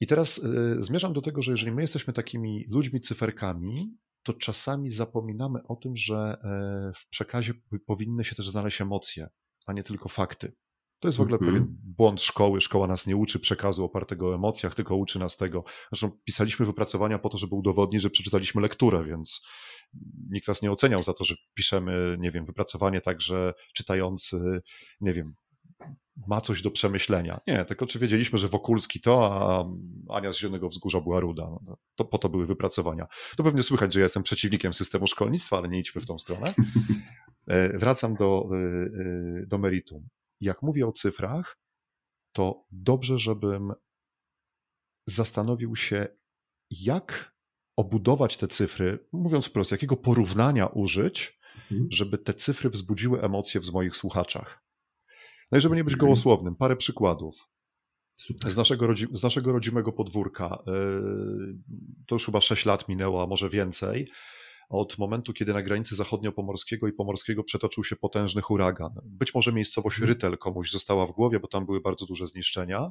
I 0.00 0.07
teraz 0.07 0.38
e, 0.44 0.82
zmierzam 0.82 1.12
do 1.12 1.22
tego, 1.22 1.42
że 1.42 1.50
jeżeli 1.50 1.72
my 1.72 1.82
jesteśmy 1.82 2.12
takimi 2.12 2.66
ludźmi 2.70 3.00
cyferkami, 3.00 3.96
to 4.22 4.32
czasami 4.32 4.90
zapominamy 4.90 5.60
o 5.68 5.76
tym, 5.76 5.96
że 5.96 6.16
e, 6.44 6.92
w 6.96 7.08
przekazie 7.08 7.54
powinny 7.86 8.24
się 8.24 8.34
też 8.34 8.48
znaleźć 8.50 8.80
emocje, 8.80 9.28
a 9.66 9.72
nie 9.72 9.82
tylko 9.82 10.08
fakty. 10.08 10.52
To 11.00 11.08
jest 11.08 11.18
w 11.18 11.20
ogóle 11.20 11.38
Mhm. 11.38 11.52
pewien 11.52 11.76
błąd 11.96 12.22
szkoły. 12.22 12.60
Szkoła 12.60 12.86
nas 12.86 13.06
nie 13.06 13.16
uczy 13.16 13.40
przekazu 13.40 13.84
opartego 13.84 14.28
o 14.28 14.34
emocjach, 14.34 14.74
tylko 14.74 14.96
uczy 14.96 15.18
nas 15.18 15.36
tego. 15.36 15.64
Zresztą 15.92 16.18
pisaliśmy 16.24 16.66
wypracowania 16.66 17.18
po 17.18 17.28
to, 17.28 17.38
żeby 17.38 17.54
udowodnić, 17.54 18.02
że 18.02 18.10
przeczytaliśmy 18.10 18.62
lekturę, 18.62 19.04
więc 19.04 19.46
nikt 20.30 20.48
nas 20.48 20.62
nie 20.62 20.72
oceniał 20.72 21.02
za 21.02 21.14
to, 21.14 21.24
że 21.24 21.34
piszemy, 21.54 22.16
nie 22.20 22.32
wiem, 22.32 22.46
wypracowanie 22.46 23.00
tak, 23.00 23.20
że 23.20 23.54
czytający, 23.74 24.60
nie 25.00 25.12
wiem, 25.12 25.34
ma 26.26 26.41
coś 26.41 26.62
do 26.62 26.70
przemyślenia. 26.70 27.41
Nie, 27.47 27.64
tylko 27.64 27.87
czy 27.87 27.99
wiedzieliśmy, 27.99 28.39
że 28.39 28.49
Wokulski 28.49 29.01
to, 29.01 29.35
a 30.09 30.16
Ania 30.16 30.33
z 30.33 30.37
Zielonego 30.37 30.68
Wzgórza 30.68 31.01
była 31.01 31.20
ruda. 31.20 31.43
No, 31.66 31.76
To 31.95 32.05
po 32.05 32.18
to 32.18 32.28
były 32.28 32.47
wypracowania. 32.47 33.07
To 33.37 33.45
pewnie 33.45 33.62
słychać, 33.62 33.95
że 33.95 34.01
ja 34.01 34.05
jestem 34.05 34.22
przeciwnikiem 34.22 34.74
systemu 34.74 35.07
szkolnictwa, 35.07 35.59
ale 35.59 35.68
nie 35.68 35.78
idźmy 35.78 36.01
w 36.01 36.07
tą 36.07 36.18
stronę. 36.18 36.55
E, 37.47 37.78
Wracam 37.78 38.14
do, 38.14 38.49
e, 38.53 38.57
e, 38.57 39.47
do 39.47 39.59
meritum. 39.59 40.09
jak 40.41 40.62
mówię 40.62 40.87
o 40.87 40.93
cyfrach, 40.93 41.59
to 42.33 42.66
dobrze, 42.70 43.18
żebym 43.18 43.72
zastanowił 45.07 45.76
się, 45.76 46.09
jak 46.70 47.35
obudować 47.76 48.37
te 48.37 48.49
cyfry, 48.49 48.99
mówiąc 49.12 49.47
wprost, 49.47 49.72
jakiego 49.72 49.97
porównania 49.97 50.66
użyć, 50.66 51.39
mhm. 51.70 51.89
żeby 51.93 52.18
te 52.18 52.35
cyfry 52.35 52.70
wzbudziły 52.70 53.22
emocje 53.22 53.61
w 53.61 53.72
moich 53.72 53.97
słuchaczach. 53.97 54.62
No 55.53 55.59
i 55.59 55.61
żeby 55.61 55.76
nie 55.76 55.84
być 55.84 55.94
mhm. 55.94 56.07
gołosłownym, 56.07 56.57
parę 56.57 56.76
przykładów. 56.76 57.48
Z 58.48 58.57
naszego, 58.57 58.88
z 59.12 59.22
naszego 59.22 59.53
rodzimego 59.53 59.92
podwórka. 59.92 60.62
Yy, 60.66 60.74
to 62.07 62.14
już 62.14 62.26
chyba 62.26 62.40
6 62.40 62.66
lat 62.66 62.88
minęło, 62.88 63.22
a 63.22 63.26
może 63.26 63.50
więcej. 63.50 64.11
Od 64.68 64.98
momentu, 64.98 65.32
kiedy 65.32 65.53
na 65.53 65.62
granicy 65.62 65.94
zachodnio-pomorskiego 65.94 66.88
i 66.88 66.92
pomorskiego 66.92 67.44
przetoczył 67.44 67.84
się 67.84 67.96
potężny 67.96 68.42
huragan. 68.42 68.92
Być 69.05 69.34
może 69.34 69.53
miejscowość 69.53 69.96
mhm. 69.96 70.09
Rytel 70.09 70.38
komuś 70.38 70.70
została 70.70 71.07
w 71.07 71.12
głowie, 71.12 71.40
bo 71.40 71.48
tam 71.48 71.66
były 71.66 71.80
bardzo 71.80 72.07
duże 72.07 72.26
zniszczenia. 72.26 72.90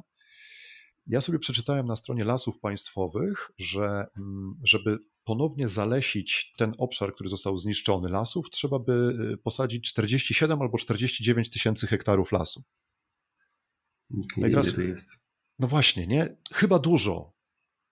Ja 1.06 1.20
sobie 1.20 1.38
przeczytałem 1.38 1.86
na 1.86 1.96
stronie 1.96 2.24
lasów 2.24 2.60
państwowych, 2.60 3.50
że 3.58 4.06
mm, 4.16 4.52
żeby 4.64 4.98
ponownie 5.24 5.68
zalesić 5.68 6.52
ten 6.56 6.74
obszar, 6.78 7.14
który 7.14 7.28
został 7.28 7.58
zniszczony 7.58 8.08
lasów, 8.08 8.50
trzeba 8.50 8.78
by 8.78 8.92
y, 9.34 9.36
posadzić 9.36 9.90
47 9.90 10.62
albo 10.62 10.78
49 10.78 11.50
tysięcy 11.50 11.86
hektarów 11.86 12.32
lasu. 12.32 12.62
No 14.10 14.24
teraz, 14.42 14.74
to 14.74 14.80
jest? 14.80 15.06
No 15.58 15.68
właśnie, 15.68 16.06
nie? 16.06 16.36
Chyba 16.52 16.78
dużo, 16.78 17.34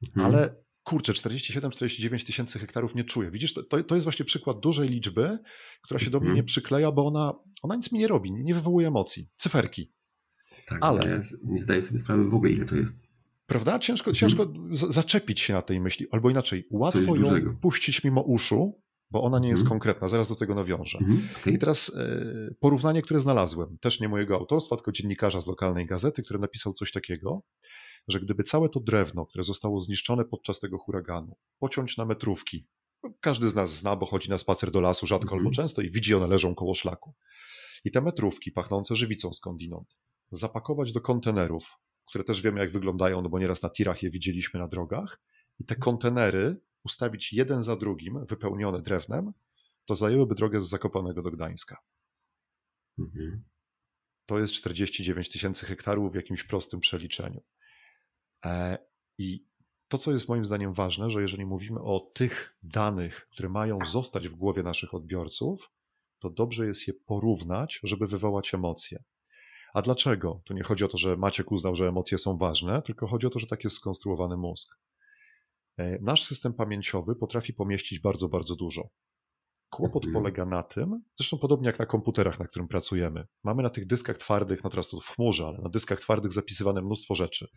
mhm. 0.02 0.26
ale 0.26 0.62
kurczę, 0.84 1.12
47-49 1.12 2.26
tysięcy 2.26 2.58
hektarów 2.58 2.94
nie 2.94 3.04
czuję. 3.04 3.30
Widzisz, 3.30 3.54
to, 3.54 3.82
to 3.82 3.94
jest 3.94 4.04
właśnie 4.04 4.24
przykład 4.24 4.60
dużej 4.60 4.88
liczby, 4.88 5.38
która 5.82 6.00
się 6.00 6.10
do 6.10 6.18
mnie 6.18 6.28
mhm. 6.28 6.36
nie 6.36 6.44
przykleja, 6.44 6.92
bo 6.92 7.06
ona, 7.06 7.34
ona 7.62 7.76
nic 7.76 7.92
mi 7.92 7.98
nie 7.98 8.08
robi, 8.08 8.32
nie 8.32 8.54
wywołuje 8.54 8.88
emocji. 8.88 9.30
Cyferki. 9.36 9.92
Tak, 10.66 10.78
ale 10.80 11.10
ja 11.10 11.20
nie 11.44 11.58
zdaję 11.58 11.82
sobie 11.82 11.98
sprawy 11.98 12.28
w 12.28 12.34
ogóle, 12.34 12.50
ile 12.50 12.64
to 12.64 12.76
jest. 12.76 12.94
Prawda? 13.50 13.78
Ciężko, 13.78 14.12
ciężko 14.12 14.42
mhm. 14.42 14.76
zaczepić 14.76 15.40
się 15.40 15.52
na 15.52 15.62
tej 15.62 15.80
myśli, 15.80 16.06
albo 16.10 16.30
inaczej, 16.30 16.64
łatwo 16.70 17.16
ją 17.16 17.56
puścić 17.60 18.04
mimo 18.04 18.20
uszu, 18.20 18.82
bo 19.10 19.22
ona 19.22 19.38
nie 19.38 19.48
jest 19.48 19.62
mhm. 19.62 19.68
konkretna, 19.68 20.08
zaraz 20.08 20.28
do 20.28 20.34
tego 20.34 20.54
nawiążę. 20.54 20.98
Mhm. 20.98 21.28
Okay. 21.40 21.52
I 21.52 21.58
teraz 21.58 21.88
y, 21.88 22.56
porównanie, 22.60 23.02
które 23.02 23.20
znalazłem, 23.20 23.78
też 23.80 24.00
nie 24.00 24.08
mojego 24.08 24.34
autorstwa, 24.34 24.76
tylko 24.76 24.92
dziennikarza 24.92 25.40
z 25.40 25.46
lokalnej 25.46 25.86
gazety, 25.86 26.22
który 26.22 26.38
napisał 26.38 26.72
coś 26.72 26.92
takiego, 26.92 27.42
że 28.08 28.20
gdyby 28.20 28.44
całe 28.44 28.68
to 28.68 28.80
drewno, 28.80 29.26
które 29.26 29.44
zostało 29.44 29.80
zniszczone 29.80 30.24
podczas 30.24 30.60
tego 30.60 30.78
huraganu, 30.78 31.36
pociąć 31.58 31.96
na 31.96 32.04
metrówki, 32.04 32.68
no, 33.02 33.12
każdy 33.20 33.48
z 33.48 33.54
nas 33.54 33.76
zna, 33.76 33.96
bo 33.96 34.06
chodzi 34.06 34.30
na 34.30 34.38
spacer 34.38 34.70
do 34.70 34.80
lasu 34.80 35.06
rzadko 35.06 35.34
albo 35.36 35.50
często 35.50 35.82
i 35.82 35.90
widzi 35.90 36.14
one 36.14 36.26
leżą 36.26 36.54
koło 36.54 36.74
szlaku. 36.74 37.14
I 37.84 37.90
te 37.90 38.00
metrówki 38.00 38.52
pachnące 38.52 38.96
żywicą 38.96 39.32
skądinąd 39.32 39.98
zapakować 40.30 40.92
do 40.92 41.00
kontenerów, 41.00 41.64
które 42.10 42.24
też 42.24 42.42
wiemy 42.42 42.60
jak 42.60 42.72
wyglądają, 42.72 43.22
no 43.22 43.28
bo 43.28 43.38
nieraz 43.38 43.62
na 43.62 43.70
tirach 43.70 44.02
je 44.02 44.10
widzieliśmy 44.10 44.60
na 44.60 44.68
drogach, 44.68 45.20
i 45.58 45.64
te 45.64 45.76
kontenery 45.76 46.60
ustawić 46.84 47.32
jeden 47.32 47.62
za 47.62 47.76
drugim, 47.76 48.26
wypełnione 48.26 48.82
drewnem, 48.82 49.32
to 49.84 49.94
zajęłyby 49.94 50.34
drogę 50.34 50.60
z 50.60 50.68
Zakopanego 50.68 51.22
do 51.22 51.30
Gdańska. 51.30 51.82
Mhm. 52.98 53.44
To 54.26 54.38
jest 54.38 54.52
49 54.54 55.28
tysięcy 55.28 55.66
hektarów 55.66 56.12
w 56.12 56.14
jakimś 56.14 56.44
prostym 56.44 56.80
przeliczeniu. 56.80 57.42
E, 58.44 58.78
I 59.18 59.46
to, 59.88 59.98
co 59.98 60.12
jest 60.12 60.28
moim 60.28 60.44
zdaniem 60.44 60.72
ważne, 60.72 61.10
że 61.10 61.22
jeżeli 61.22 61.46
mówimy 61.46 61.80
o 61.80 62.10
tych 62.14 62.56
danych, 62.62 63.28
które 63.30 63.48
mają 63.48 63.78
zostać 63.86 64.28
w 64.28 64.34
głowie 64.34 64.62
naszych 64.62 64.94
odbiorców, 64.94 65.70
to 66.18 66.30
dobrze 66.30 66.66
jest 66.66 66.88
je 66.88 66.94
porównać, 66.94 67.80
żeby 67.82 68.06
wywołać 68.06 68.54
emocje. 68.54 69.02
A 69.74 69.82
dlaczego? 69.82 70.42
Tu 70.44 70.54
nie 70.54 70.62
chodzi 70.62 70.84
o 70.84 70.88
to, 70.88 70.98
że 70.98 71.16
Maciek 71.16 71.52
uznał, 71.52 71.76
że 71.76 71.88
emocje 71.88 72.18
są 72.18 72.38
ważne, 72.38 72.82
tylko 72.82 73.06
chodzi 73.06 73.26
o 73.26 73.30
to, 73.30 73.38
że 73.38 73.46
tak 73.46 73.64
jest 73.64 73.76
skonstruowany 73.76 74.36
mózg. 74.36 74.78
E, 75.78 75.98
nasz 76.02 76.24
system 76.24 76.54
pamięciowy 76.54 77.16
potrafi 77.16 77.54
pomieścić 77.54 77.98
bardzo, 77.98 78.28
bardzo 78.28 78.56
dużo. 78.56 78.88
Kłopot 79.70 80.04
mhm. 80.04 80.22
polega 80.22 80.46
na 80.46 80.62
tym, 80.62 81.02
zresztą 81.18 81.38
podobnie 81.38 81.66
jak 81.66 81.78
na 81.78 81.86
komputerach, 81.86 82.38
na 82.38 82.46
którym 82.46 82.68
pracujemy. 82.68 83.26
Mamy 83.44 83.62
na 83.62 83.70
tych 83.70 83.86
dyskach 83.86 84.18
twardych, 84.18 84.64
no 84.64 84.70
teraz 84.70 84.88
to 84.88 85.00
w 85.00 85.06
chmurze, 85.06 85.46
ale 85.46 85.58
na 85.58 85.68
dyskach 85.68 86.00
twardych 86.00 86.32
zapisywane 86.32 86.82
mnóstwo 86.82 87.14
rzeczy. 87.14 87.48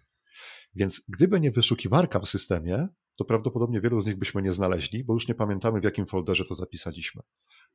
Więc 0.76 1.06
gdyby 1.10 1.40
nie 1.40 1.52
wyszukiwarka 1.52 2.20
w 2.20 2.28
systemie, 2.28 2.88
to 3.16 3.26
prawdopodobnie 3.26 3.82
wielu 3.82 4.02
z 4.02 4.06
nich 4.06 4.16
byśmy 4.16 4.42
nie 4.42 4.54
znaleźli, 4.54 5.04
bo 5.04 5.14
już 5.14 5.28
nie 5.28 5.36
pamiętamy, 5.36 5.82
w 5.82 5.84
jakim 5.84 6.06
folderze 6.06 6.46
to 6.46 6.56
zapisaliśmy. 6.56 7.22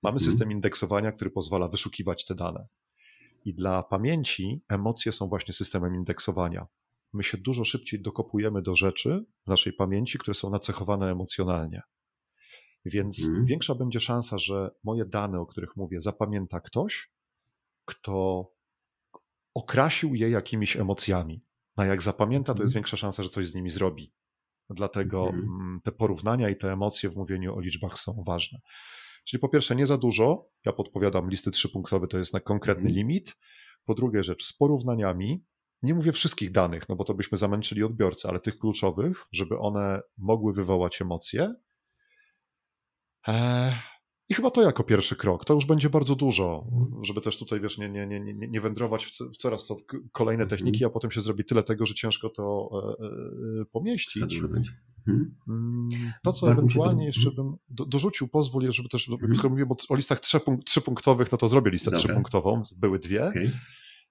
Mamy 0.02 0.16
mhm. 0.16 0.30
system 0.30 0.52
indeksowania, 0.52 1.12
który 1.12 1.30
pozwala 1.30 1.68
wyszukiwać 1.68 2.24
te 2.24 2.34
dane. 2.34 2.66
I 3.48 3.54
dla 3.54 3.82
pamięci 3.82 4.64
emocje 4.68 5.12
są 5.12 5.28
właśnie 5.28 5.54
systemem 5.54 5.94
indeksowania. 5.94 6.66
My 7.12 7.22
się 7.22 7.38
dużo 7.38 7.64
szybciej 7.64 8.02
dokopujemy 8.02 8.62
do 8.62 8.76
rzeczy 8.76 9.24
w 9.46 9.50
naszej 9.50 9.72
pamięci, 9.72 10.18
które 10.18 10.34
są 10.34 10.50
nacechowane 10.50 11.10
emocjonalnie. 11.10 11.82
Więc 12.84 13.24
mhm. 13.24 13.46
większa 13.46 13.74
będzie 13.74 14.00
szansa, 14.00 14.38
że 14.38 14.70
moje 14.84 15.04
dane, 15.04 15.40
o 15.40 15.46
których 15.46 15.76
mówię, 15.76 16.00
zapamięta 16.00 16.60
ktoś, 16.60 17.12
kto 17.84 18.46
okrasił 19.54 20.14
je 20.14 20.30
jakimiś 20.30 20.76
emocjami. 20.76 21.44
A 21.76 21.84
jak 21.84 22.02
zapamięta, 22.02 22.54
to 22.54 22.62
jest 22.62 22.72
mhm. 22.72 22.80
większa 22.80 22.96
szansa, 22.96 23.22
że 23.22 23.28
coś 23.28 23.48
z 23.48 23.54
nimi 23.54 23.70
zrobi. 23.70 24.12
Dlatego 24.70 25.26
mhm. 25.26 25.44
Mm, 25.44 25.80
te 25.84 25.92
porównania 25.92 26.50
i 26.50 26.56
te 26.56 26.72
emocje 26.72 27.10
w 27.10 27.16
mówieniu 27.16 27.56
o 27.56 27.60
liczbach 27.60 27.98
są 27.98 28.22
ważne. 28.26 28.58
Czyli 29.24 29.40
po 29.40 29.48
pierwsze, 29.48 29.76
nie 29.76 29.86
za 29.86 29.98
dużo. 29.98 30.50
Ja 30.64 30.72
podpowiadam, 30.72 31.30
listy 31.30 31.50
trzypunktowe 31.50 32.06
to 32.06 32.18
jest 32.18 32.34
na 32.34 32.40
konkretny 32.40 32.88
mhm. 32.88 32.96
limit. 32.96 33.36
Po 33.84 33.94
drugie 33.94 34.22
rzecz, 34.22 34.44
z 34.44 34.52
porównaniami. 34.52 35.44
Nie 35.82 35.94
mówię 35.94 36.12
wszystkich 36.12 36.50
danych, 36.50 36.88
no 36.88 36.96
bo 36.96 37.04
to 37.04 37.14
byśmy 37.14 37.38
zamęczyli 37.38 37.82
odbiorcę, 37.82 38.28
ale 38.28 38.40
tych 38.40 38.58
kluczowych, 38.58 39.26
żeby 39.32 39.58
one 39.58 40.00
mogły 40.16 40.52
wywołać 40.52 41.02
emocje. 41.02 41.54
Eee, 43.26 43.72
i 44.28 44.34
chyba 44.34 44.50
to 44.50 44.62
jako 44.62 44.84
pierwszy 44.84 45.16
krok, 45.16 45.44
to 45.44 45.54
już 45.54 45.66
będzie 45.66 45.90
bardzo 45.90 46.14
dużo, 46.16 46.66
żeby 47.02 47.20
też 47.20 47.38
tutaj, 47.38 47.60
wiesz, 47.60 47.78
nie, 47.78 47.88
nie, 47.88 48.06
nie, 48.06 48.34
nie 48.34 48.60
wędrować 48.60 49.06
w 49.06 49.36
coraz 49.36 49.66
to 49.66 49.76
kolejne 50.12 50.42
mhm. 50.42 50.58
techniki, 50.58 50.84
a 50.84 50.90
potem 50.90 51.10
się 51.10 51.20
zrobi 51.20 51.44
tyle 51.44 51.62
tego, 51.62 51.86
że 51.86 51.94
ciężko 51.94 52.28
to 52.28 52.70
e, 53.00 53.04
e, 53.60 53.64
pomieścić. 53.64 54.40
Mhm. 55.08 55.34
Mm, 55.48 55.88
to, 56.22 56.32
co 56.32 56.46
bardzo 56.46 56.62
ewentualnie 56.62 57.06
jeszcze 57.06 57.30
bym 57.30 57.56
do, 57.68 57.86
dorzucił, 57.86 58.28
pozwól, 58.28 58.72
żeby 58.72 58.88
też, 58.88 59.08
mhm. 59.08 59.34
skoro 59.34 59.50
mówię 59.50 59.66
o 59.88 59.94
listach 59.94 60.20
trzypunktowych, 60.64 61.32
no 61.32 61.38
to 61.38 61.48
zrobię 61.48 61.70
listę 61.70 61.90
Dobra. 61.90 62.00
trzypunktową, 62.00 62.62
były 62.76 62.98
dwie. 62.98 63.28
Okay. 63.28 63.52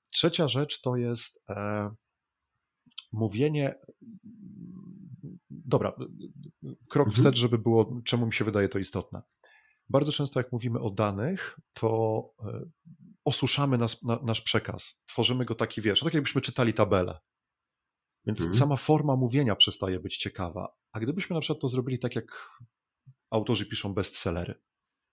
Trzecia 0.10 0.48
rzecz 0.48 0.82
to 0.82 0.96
jest 0.96 1.44
e, 1.50 1.90
mówienie, 3.12 3.76
dobra, 5.50 5.92
krok 6.90 7.08
mhm. 7.08 7.16
wstecz, 7.16 7.38
żeby 7.38 7.58
było, 7.58 8.02
czemu 8.06 8.26
mi 8.26 8.34
się 8.34 8.46
wydaje 8.46 8.70
to 8.70 8.80
istotne 8.80 9.22
bardzo 9.90 10.12
często 10.12 10.40
jak 10.40 10.52
mówimy 10.52 10.80
o 10.80 10.90
danych, 10.90 11.60
to 11.74 12.24
e, 12.44 12.62
osuszamy 13.26 13.78
nas, 13.78 14.04
na, 14.04 14.20
nasz 14.24 14.42
przekaz, 14.42 15.04
tworzymy 15.06 15.46
go 15.46 15.56
taki, 15.56 15.82
wiesz, 15.82 16.00
tak 16.00 16.14
jakbyśmy 16.14 16.42
czytali 16.42 16.74
tabelę. 16.74 17.20
Więc 18.28 18.40
mhm. 18.40 18.56
sama 18.56 18.78
forma 18.78 19.16
mówienia 19.16 19.56
przestaje 19.56 20.00
być 20.00 20.18
ciekawa. 20.18 20.76
A 20.92 21.00
gdybyśmy 21.00 21.34
na 21.34 21.40
przykład 21.40 21.62
to 21.62 21.68
zrobili 21.68 22.00
tak, 22.00 22.16
jak 22.16 22.58
autorzy 23.30 23.66
piszą 23.66 23.94
bestsellery, 23.94 24.56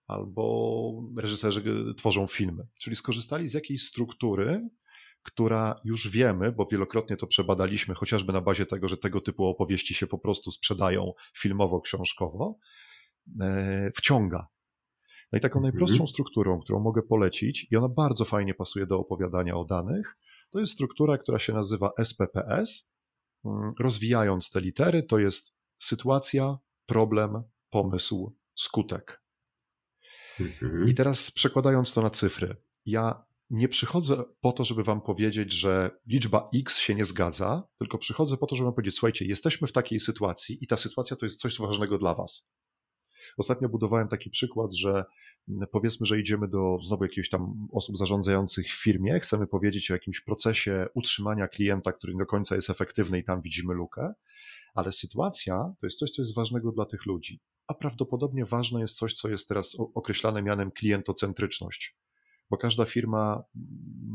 albo 0.06 0.92
reżyserzy 1.16 1.62
tworzą 1.96 2.26
filmy, 2.26 2.66
czyli 2.78 2.96
skorzystali 2.96 3.48
z 3.48 3.54
jakiejś 3.54 3.82
struktury, 3.82 4.68
która 5.22 5.80
już 5.84 6.08
wiemy, 6.08 6.52
bo 6.52 6.66
wielokrotnie 6.72 7.16
to 7.16 7.26
przebadaliśmy, 7.26 7.94
chociażby 7.94 8.32
na 8.32 8.40
bazie 8.40 8.66
tego, 8.66 8.88
że 8.88 8.96
tego 8.96 9.20
typu 9.20 9.44
opowieści 9.44 9.94
się 9.94 10.06
po 10.06 10.18
prostu 10.18 10.50
sprzedają 10.50 11.12
filmowo, 11.36 11.80
książkowo, 11.80 12.58
e, 13.40 13.90
wciąga. 13.96 14.48
No 15.32 15.38
i 15.38 15.40
taką 15.40 15.58
mhm. 15.58 15.72
najprostszą 15.72 16.06
strukturą, 16.06 16.60
którą 16.60 16.80
mogę 16.80 17.02
polecić, 17.02 17.66
i 17.70 17.76
ona 17.76 17.88
bardzo 17.88 18.24
fajnie 18.24 18.54
pasuje 18.54 18.86
do 18.86 18.98
opowiadania 18.98 19.56
o 19.56 19.64
danych, 19.64 20.16
to 20.50 20.60
jest 20.60 20.72
struktura, 20.72 21.18
która 21.18 21.38
się 21.38 21.52
nazywa 21.52 21.90
SPPS. 22.04 22.93
Mm, 23.44 23.74
rozwijając 23.78 24.50
te 24.50 24.60
litery, 24.60 25.02
to 25.02 25.18
jest 25.18 25.54
sytuacja, 25.78 26.58
problem, 26.86 27.42
pomysł, 27.70 28.36
skutek. 28.54 29.22
Mhm. 30.40 30.88
I 30.88 30.94
teraz 30.94 31.30
przekładając 31.30 31.94
to 31.94 32.02
na 32.02 32.10
cyfry, 32.10 32.56
ja 32.86 33.24
nie 33.50 33.68
przychodzę 33.68 34.24
po 34.40 34.52
to, 34.52 34.64
żeby 34.64 34.84
wam 34.84 35.00
powiedzieć, 35.00 35.52
że 35.52 35.90
liczba 36.06 36.48
X 36.54 36.78
się 36.78 36.94
nie 36.94 37.04
zgadza, 37.04 37.68
tylko 37.78 37.98
przychodzę 37.98 38.36
po 38.36 38.46
to, 38.46 38.56
żeby 38.56 38.64
wam 38.64 38.74
powiedzieć, 38.74 38.94
słuchajcie, 38.94 39.24
jesteśmy 39.24 39.68
w 39.68 39.72
takiej 39.72 40.00
sytuacji 40.00 40.58
i 40.60 40.66
ta 40.66 40.76
sytuacja 40.76 41.16
to 41.16 41.26
jest 41.26 41.40
coś 41.40 41.58
ważnego 41.58 41.98
dla 41.98 42.14
was. 42.14 42.50
Ostatnio 43.36 43.68
budowałem 43.68 44.08
taki 44.08 44.30
przykład, 44.30 44.74
że 44.74 45.04
mm, 45.48 45.68
powiedzmy, 45.72 46.06
że 46.06 46.20
idziemy 46.20 46.48
do 46.48 46.78
znowu 46.82 47.04
jakichś 47.04 47.28
tam 47.28 47.68
osób 47.72 47.96
zarządzających 47.96 48.66
w 48.66 48.82
firmie, 48.82 49.20
chcemy 49.20 49.46
powiedzieć 49.46 49.90
o 49.90 49.94
jakimś 49.94 50.20
procesie 50.20 50.86
utrzymania 50.94 51.48
klienta, 51.48 51.92
który 51.92 52.12
nie 52.12 52.18
do 52.18 52.26
końca 52.26 52.54
jest 52.54 52.70
efektywny 52.70 53.18
i 53.18 53.24
tam 53.24 53.42
widzimy 53.42 53.74
lukę, 53.74 54.14
ale 54.74 54.92
sytuacja 54.92 55.74
to 55.80 55.86
jest 55.86 55.98
coś, 55.98 56.10
co 56.10 56.22
jest 56.22 56.34
ważnego 56.34 56.72
dla 56.72 56.84
tych 56.84 57.06
ludzi. 57.06 57.40
A 57.66 57.74
prawdopodobnie 57.74 58.44
ważne 58.44 58.80
jest 58.80 58.96
coś, 58.96 59.14
co 59.14 59.28
jest 59.28 59.48
teraz 59.48 59.76
określane 59.94 60.42
mianem 60.42 60.70
klientocentryczność 60.70 61.96
bo 62.50 62.56
każda 62.56 62.84
firma 62.84 63.44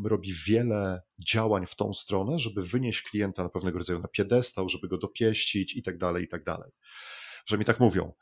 robi 0.06 0.34
wiele 0.48 1.02
działań 1.28 1.66
w 1.68 1.76
tą 1.76 1.94
stronę, 1.94 2.40
żeby 2.40 2.64
wynieść 2.64 3.02
klienta 3.02 3.44
na 3.44 3.50
pewnego 3.50 3.78
rodzaju 3.78 4.00
na 4.00 4.08
piedestał, 4.08 4.70
żeby 4.70 4.88
go 4.88 4.98
dopieścić 4.98 5.76
i 5.76 5.84
tak 5.84 5.98
dalej, 5.98 6.24
i 6.24 6.28
tak 6.28 6.44
dalej. 6.44 6.72
Że 7.46 7.58
mi 7.58 7.66
tak 7.66 7.80
mówią. 7.80 8.14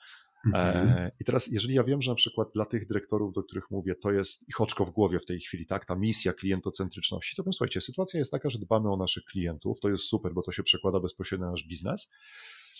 Mhm. 0.46 0.88
E, 0.88 1.12
I 1.20 1.26
teraz, 1.26 1.48
jeżeli 1.48 1.74
ja 1.74 1.84
wiem, 1.84 2.02
że 2.02 2.12
na 2.12 2.16
przykład 2.16 2.48
dla 2.54 2.66
tych 2.66 2.88
dyrektorów, 2.88 3.34
do 3.34 3.44
których 3.44 3.72
mówię, 3.72 3.96
to 3.96 4.12
jest 4.12 4.50
ich 4.50 4.62
oczko 4.62 4.86
w 4.86 4.92
głowie 4.92 5.20
w 5.20 5.26
tej 5.26 5.40
chwili, 5.40 5.66
tak, 5.66 5.86
ta 5.86 5.96
misja 5.96 6.34
klientocentryczności, 6.34 7.36
to 7.36 7.44
powiem, 7.44 7.54
słuchajcie, 7.54 7.82
sytuacja 7.82 8.20
jest 8.20 8.32
taka, 8.32 8.50
że 8.50 8.60
dbamy 8.60 8.92
o 8.92 8.98
naszych 8.98 9.24
klientów, 9.24 9.80
to 9.80 9.90
jest 9.90 10.04
super, 10.04 10.34
bo 10.34 10.42
to 10.42 10.52
się 10.52 10.64
przekłada 10.64 11.00
bezpośrednio 11.00 11.46
na 11.46 11.52
nasz 11.52 11.68
biznes. 11.68 12.12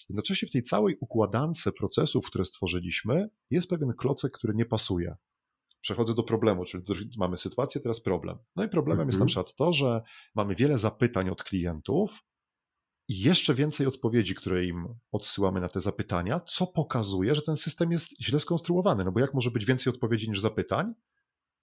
Jednocześnie 0.10 0.48
w 0.48 0.52
tej 0.52 0.64
całej 0.64 0.98
układance 1.00 1.70
procesów, 1.78 2.28
które 2.28 2.46
stworzyliśmy, 2.46 3.30
jest 3.50 3.70
pewien 3.70 3.94
klocek, 3.94 4.32
który 4.32 4.54
nie 4.54 4.66
pasuje. 4.66 5.16
Przechodzę 5.82 6.14
do 6.16 6.24
problemu, 6.24 6.66
czyli 6.66 6.84
mamy 7.18 7.38
sytuację, 7.38 7.82
teraz 7.82 8.02
problem. 8.02 8.38
No 8.56 8.64
i 8.64 8.70
problemem 8.70 9.02
mhm. 9.02 9.10
jest 9.10 9.20
na 9.20 9.24
mhm. 9.24 9.28
przykład 9.28 9.56
to, 9.56 9.74
że 9.74 10.02
mamy 10.36 10.56
wiele 10.56 10.78
zapytań 10.78 11.30
od 11.30 11.44
klientów, 11.44 12.24
i 13.08 13.20
jeszcze 13.20 13.54
więcej 13.54 13.88
odpowiedzi, 13.88 14.36
które 14.36 14.66
im 14.66 14.88
odsyłamy 15.12 15.62
na 15.62 15.70
te 15.70 15.82
zapytania, 15.82 16.40
co 16.40 16.68
pokazuje, 16.68 17.36
że 17.36 17.42
ten 17.42 17.56
system 17.56 17.92
jest 17.92 18.22
źle 18.22 18.40
skonstruowany. 18.40 19.06
No 19.06 19.12
bo 19.12 19.20
jak 19.20 19.34
może 19.34 19.52
być 19.52 19.66
więcej 19.66 19.94
odpowiedzi 19.94 20.30
niż 20.30 20.40
zapytań? 20.40 20.94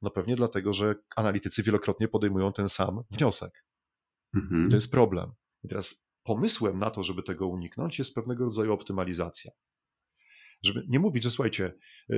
No 0.03 0.11
pewnie 0.11 0.37
dlatego, 0.37 0.73
że 0.73 0.95
analitycy 1.17 1.63
wielokrotnie 1.63 2.09
podejmują 2.09 2.53
ten 2.53 2.69
sam 2.69 3.03
wniosek. 3.11 3.65
Mhm. 4.35 4.71
To 4.71 4.77
jest 4.77 4.91
problem. 4.91 5.33
I 5.65 5.69
teraz 5.69 6.07
pomysłem 6.23 6.79
na 6.79 6.91
to, 6.91 7.03
żeby 7.03 7.23
tego 7.23 7.47
uniknąć, 7.47 7.99
jest 7.99 8.15
pewnego 8.15 8.45
rodzaju 8.45 8.73
optymalizacja. 8.73 9.51
Żeby 10.63 10.85
nie 10.89 10.99
mówić, 10.99 11.23
że 11.23 11.31
słuchajcie, 11.31 11.75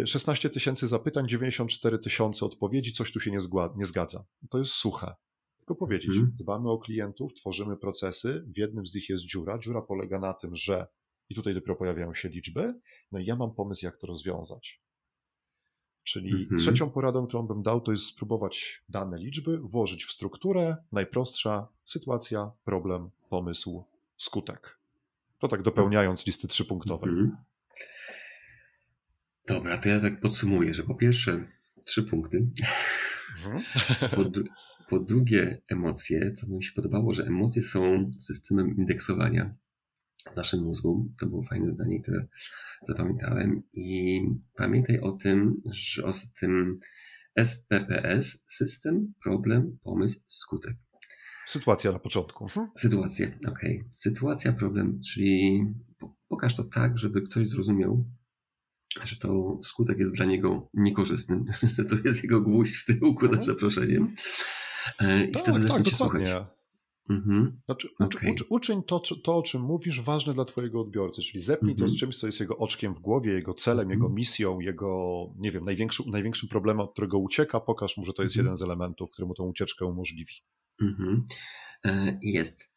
16 0.06 0.50
tysięcy 0.50 0.86
zapytań, 0.86 1.28
94 1.28 1.98
tysiące 1.98 2.46
odpowiedzi, 2.46 2.92
coś 2.92 3.12
tu 3.12 3.20
się 3.20 3.30
nie, 3.30 3.38
nie 3.76 3.86
zgadza. 3.86 4.24
To 4.50 4.58
jest 4.58 4.72
suche. 4.72 5.14
Tylko 5.66 5.78
powiedzieć, 5.78 6.10
hmm. 6.10 6.32
dbamy 6.38 6.70
o 6.70 6.78
klientów, 6.78 7.34
tworzymy 7.34 7.76
procesy, 7.76 8.44
w 8.54 8.58
jednym 8.58 8.86
z 8.86 8.94
nich 8.94 9.08
jest 9.08 9.24
dziura. 9.24 9.58
Dziura 9.58 9.82
polega 9.82 10.18
na 10.18 10.34
tym, 10.34 10.56
że 10.56 10.86
i 11.28 11.34
tutaj 11.34 11.54
dopiero 11.54 11.76
pojawiają 11.76 12.14
się 12.14 12.28
liczby, 12.28 12.74
no 13.12 13.18
i 13.18 13.24
ja 13.24 13.36
mam 13.36 13.54
pomysł, 13.54 13.84
jak 13.84 13.96
to 13.96 14.06
rozwiązać. 14.06 14.80
Czyli 16.04 16.30
hmm. 16.30 16.56
trzecią 16.56 16.90
poradą, 16.90 17.26
którą 17.26 17.46
bym 17.46 17.62
dał, 17.62 17.80
to 17.80 17.92
jest 17.92 18.04
spróbować 18.04 18.84
dane 18.88 19.18
liczby 19.18 19.58
włożyć 19.58 20.04
w 20.04 20.12
strukturę. 20.12 20.76
Najprostsza 20.92 21.68
sytuacja, 21.84 22.50
problem, 22.64 23.10
pomysł, 23.28 23.84
skutek. 24.16 24.78
To 25.38 25.48
tak 25.48 25.62
dopełniając 25.62 26.26
listy 26.26 26.48
trzypunktowej. 26.48 27.10
Hmm. 27.10 27.36
Dobra, 29.48 29.78
to 29.78 29.88
ja 29.88 30.00
tak 30.00 30.20
podsumuję, 30.20 30.74
że 30.74 30.82
po 30.82 30.94
pierwsze 30.94 31.48
trzy 31.84 32.02
punkty. 32.02 32.46
Mhm. 33.36 33.62
Po, 34.10 34.40
po 34.88 34.98
drugie, 34.98 35.62
emocje, 35.68 36.32
co 36.32 36.48
mi 36.48 36.62
się 36.62 36.72
podobało, 36.72 37.14
że 37.14 37.24
emocje 37.24 37.62
są 37.62 38.10
systemem 38.18 38.76
indeksowania 38.76 39.54
w 40.32 40.36
naszym 40.36 40.60
mózgu. 40.60 41.10
To 41.20 41.26
było 41.26 41.42
fajne 41.42 41.70
zdanie, 41.70 42.00
które 42.02 42.26
zapamiętałem. 42.88 43.62
I 43.72 44.20
pamiętaj 44.56 45.00
o 45.00 45.12
tym, 45.12 45.62
że 45.72 46.04
o 46.04 46.12
tym 46.40 46.78
SPPS, 47.44 48.44
system, 48.48 49.14
problem, 49.22 49.78
pomysł, 49.82 50.20
skutek. 50.28 50.76
Sytuacja 51.46 51.92
na 51.92 51.98
początku. 51.98 52.44
Mhm. 52.44 52.68
Sytuacja, 52.76 53.26
okej. 53.26 53.78
Okay. 53.78 53.88
Sytuacja, 53.90 54.52
problem, 54.52 55.00
czyli 55.00 55.64
pokaż 56.28 56.56
to 56.56 56.64
tak, 56.64 56.98
żeby 56.98 57.22
ktoś 57.22 57.48
zrozumiał, 57.48 58.04
że 59.04 59.16
to 59.16 59.58
skutek 59.62 59.98
jest 59.98 60.12
dla 60.12 60.26
niego 60.26 60.70
niekorzystny, 60.74 61.44
że 61.76 61.84
to 61.84 61.96
jest 62.04 62.22
jego 62.22 62.40
gwóźdź 62.40 62.76
w 62.76 62.84
tyłku, 62.84 63.26
za 63.26 63.32
mhm. 63.32 63.42
przeproszeniem. 63.42 64.14
E, 64.98 65.24
I 65.24 65.30
tak, 65.30 65.42
wtedy 65.42 65.58
tak, 65.58 65.68
zaczniecie 65.68 65.96
słuchać. 65.96 66.22
Mhm. 67.10 67.52
Znaczy, 67.64 67.88
ucz, 68.00 68.16
okay. 68.16 68.32
ucz, 68.32 68.44
uczyń 68.48 68.82
to, 68.82 69.00
to, 69.24 69.36
o 69.36 69.42
czym 69.42 69.62
mówisz, 69.62 70.00
ważne 70.00 70.34
dla 70.34 70.44
Twojego 70.44 70.80
odbiorcy, 70.80 71.22
czyli 71.22 71.42
zepnij 71.42 71.72
mhm. 71.72 71.78
to 71.78 71.88
z 71.88 71.92
mhm. 71.92 71.98
czymś, 71.98 72.18
co 72.18 72.26
jest 72.26 72.40
jego 72.40 72.56
oczkiem 72.56 72.94
w 72.94 72.98
głowie, 72.98 73.32
jego 73.32 73.54
celem, 73.54 73.82
mhm. 73.82 74.00
jego 74.00 74.14
misją, 74.14 74.60
jego, 74.60 75.16
nie 75.38 75.52
wiem, 75.52 75.64
największym, 75.64 76.10
największym 76.10 76.48
problemem, 76.48 76.80
od 76.80 76.92
którego 76.92 77.18
ucieka. 77.18 77.60
Pokaż 77.60 77.96
mu, 77.96 78.04
że 78.04 78.12
to 78.12 78.22
jest 78.22 78.36
mhm. 78.36 78.46
jeden 78.46 78.56
z 78.56 78.62
elementów, 78.62 79.10
który 79.10 79.28
mu 79.28 79.34
tą 79.34 79.44
ucieczkę 79.44 79.86
umożliwi. 79.86 80.34
Mhm. 80.82 81.24
E, 81.84 82.18
jest. 82.22 82.68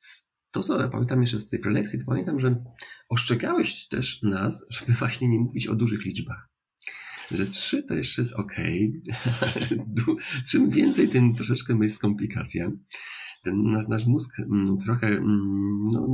To, 0.51 0.63
co 0.63 0.89
pamiętam 0.89 1.21
jeszcze 1.21 1.39
z 1.39 1.49
tej 1.49 1.59
prelekcji, 1.59 1.99
to 1.99 2.05
pamiętam, 2.07 2.39
że 2.39 2.63
ostrzegałeś 3.09 3.87
też 3.87 4.21
nas, 4.23 4.65
żeby 4.69 4.93
właśnie 4.93 5.29
nie 5.29 5.39
mówić 5.39 5.67
o 5.67 5.75
dużych 5.75 6.05
liczbach 6.05 6.49
że 7.31 7.45
trzy 7.45 7.83
to 7.83 7.95
jeszcze 7.95 8.21
jest 8.21 8.33
ok. 8.33 8.55
Czym 10.49 10.69
więcej, 10.69 11.09
tym 11.09 11.35
troszeczkę 11.35 11.77
jest 11.81 12.01
komplikacja. 12.01 12.71
Ten 13.43 13.63
nasz, 13.63 13.87
nasz 13.87 14.05
mózg 14.05 14.39
mm, 14.39 14.77
trochę 14.77 15.07
mm, 15.07 15.85
no, 15.93 16.05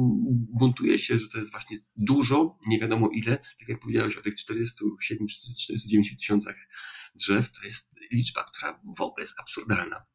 buntuje 0.59 0.99
się, 0.99 1.17
że 1.17 1.27
to 1.27 1.37
jest 1.37 1.51
właśnie 1.51 1.77
dużo, 1.97 2.59
nie 2.67 2.79
wiadomo 2.79 3.09
ile. 3.13 3.37
Tak 3.37 3.69
jak 3.69 3.79
powiedziałeś 3.79 4.17
o 4.17 4.21
tych 4.21 4.33
47-49 4.35 6.17
tysiącach 6.19 6.67
drzew, 7.15 7.51
to 7.51 7.67
jest 7.67 7.95
liczba, 8.11 8.43
która 8.43 8.81
w 8.97 9.01
ogóle 9.01 9.23
jest 9.23 9.39
absurdalna. 9.39 10.05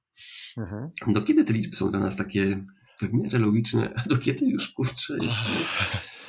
Mhm. 0.57 0.91
Do 1.07 1.23
kiedy 1.23 1.45
te 1.45 1.53
liczby 1.53 1.77
są 1.77 1.91
dla 1.91 2.01
nas 2.01 2.17
takie 2.17 2.65
w 3.09 3.13
miarę 3.13 3.39
logiczne, 3.39 3.93
a 3.97 4.09
do 4.09 4.17
kiedy 4.17 4.47
już 4.47 4.69
kurczę 4.69 5.19
jest 5.23 5.37
to 5.37 5.51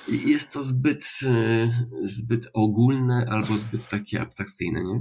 jest 0.07 0.53
to 0.53 0.63
zbyt, 0.63 1.19
e, 1.23 1.69
zbyt 2.01 2.49
ogólne 2.53 3.25
albo 3.29 3.57
zbyt 3.57 3.87
takie 3.87 4.21
abstrakcyjne, 4.21 4.83
nie? 4.83 4.99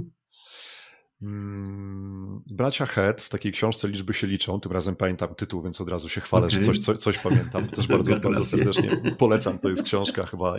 Mm, 1.23 2.41
bracia 2.51 2.85
Head 2.85 3.21
w 3.21 3.29
takiej 3.29 3.51
książce 3.51 3.87
Liczby 3.87 4.13
się 4.13 4.27
liczą, 4.27 4.59
tym 4.59 4.71
razem 4.71 4.95
pamiętam 4.95 5.35
tytuł, 5.35 5.63
więc 5.63 5.81
od 5.81 5.89
razu 5.89 6.09
się 6.09 6.21
chwalę, 6.21 6.47
okay. 6.47 6.59
że 6.59 6.65
coś, 6.65 6.79
coś, 6.79 6.97
coś 6.97 7.17
pamiętam. 7.17 7.67
Też 7.67 7.87
bardzo, 7.97 8.19
bardzo 8.19 8.45
serdecznie 8.45 9.01
polecam, 9.17 9.59
to 9.59 9.69
jest 9.69 9.83
książka 9.83 10.25
chyba. 10.25 10.55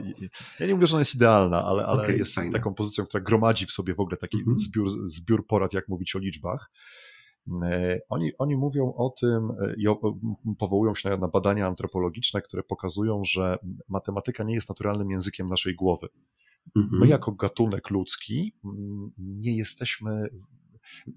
Ja 0.60 0.66
nie 0.66 0.74
mówię, 0.74 0.86
że 0.86 0.94
ona 0.94 1.00
jest 1.00 1.14
idealna, 1.14 1.64
ale, 1.64 1.86
ale 1.86 2.02
okay, 2.02 2.16
jest 2.16 2.34
fajne. 2.34 2.52
taką 2.52 2.74
pozycją, 2.74 3.06
która 3.06 3.24
gromadzi 3.24 3.66
w 3.66 3.72
sobie 3.72 3.94
w 3.94 4.00
ogóle 4.00 4.16
taki 4.16 4.36
mm 4.36 4.54
-hmm. 4.54 4.58
zbiór, 4.58 4.88
zbiór 5.04 5.46
porad, 5.46 5.72
jak 5.72 5.88
mówić 5.88 6.16
o 6.16 6.18
liczbach. 6.18 6.70
E, 7.62 8.00
oni, 8.08 8.32
oni 8.38 8.56
mówią 8.56 8.92
o 8.96 9.10
tym 9.10 9.50
e, 9.50 9.74
i 9.78 9.86
powołują 10.58 10.94
się 10.94 11.16
na 11.16 11.28
badania 11.28 11.66
antropologiczne, 11.66 12.42
które 12.42 12.62
pokazują, 12.62 13.22
że 13.24 13.58
matematyka 13.88 14.44
nie 14.44 14.54
jest 14.54 14.68
naturalnym 14.68 15.10
językiem 15.10 15.48
naszej 15.48 15.74
głowy. 15.74 16.08
Mhm. 16.76 17.00
My, 17.00 17.06
jako 17.06 17.32
gatunek 17.32 17.90
ludzki, 17.90 18.54
nie 19.18 19.56
jesteśmy, 19.56 20.28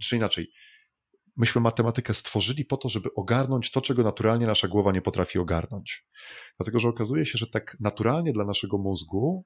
czy 0.01 0.15
inaczej, 0.15 0.51
myśmy 1.37 1.61
matematykę 1.61 2.13
stworzyli 2.13 2.65
po 2.65 2.77
to, 2.77 2.89
żeby 2.89 3.13
ogarnąć 3.13 3.71
to, 3.71 3.81
czego 3.81 4.03
naturalnie 4.03 4.47
nasza 4.47 4.67
głowa 4.67 4.91
nie 4.91 5.01
potrafi 5.01 5.39
ogarnąć. 5.39 6.05
Dlatego, 6.57 6.79
że 6.79 6.87
okazuje 6.87 7.25
się, 7.25 7.37
że 7.37 7.47
tak 7.47 7.77
naturalnie 7.79 8.33
dla 8.33 8.45
naszego 8.45 8.77
mózgu 8.77 9.45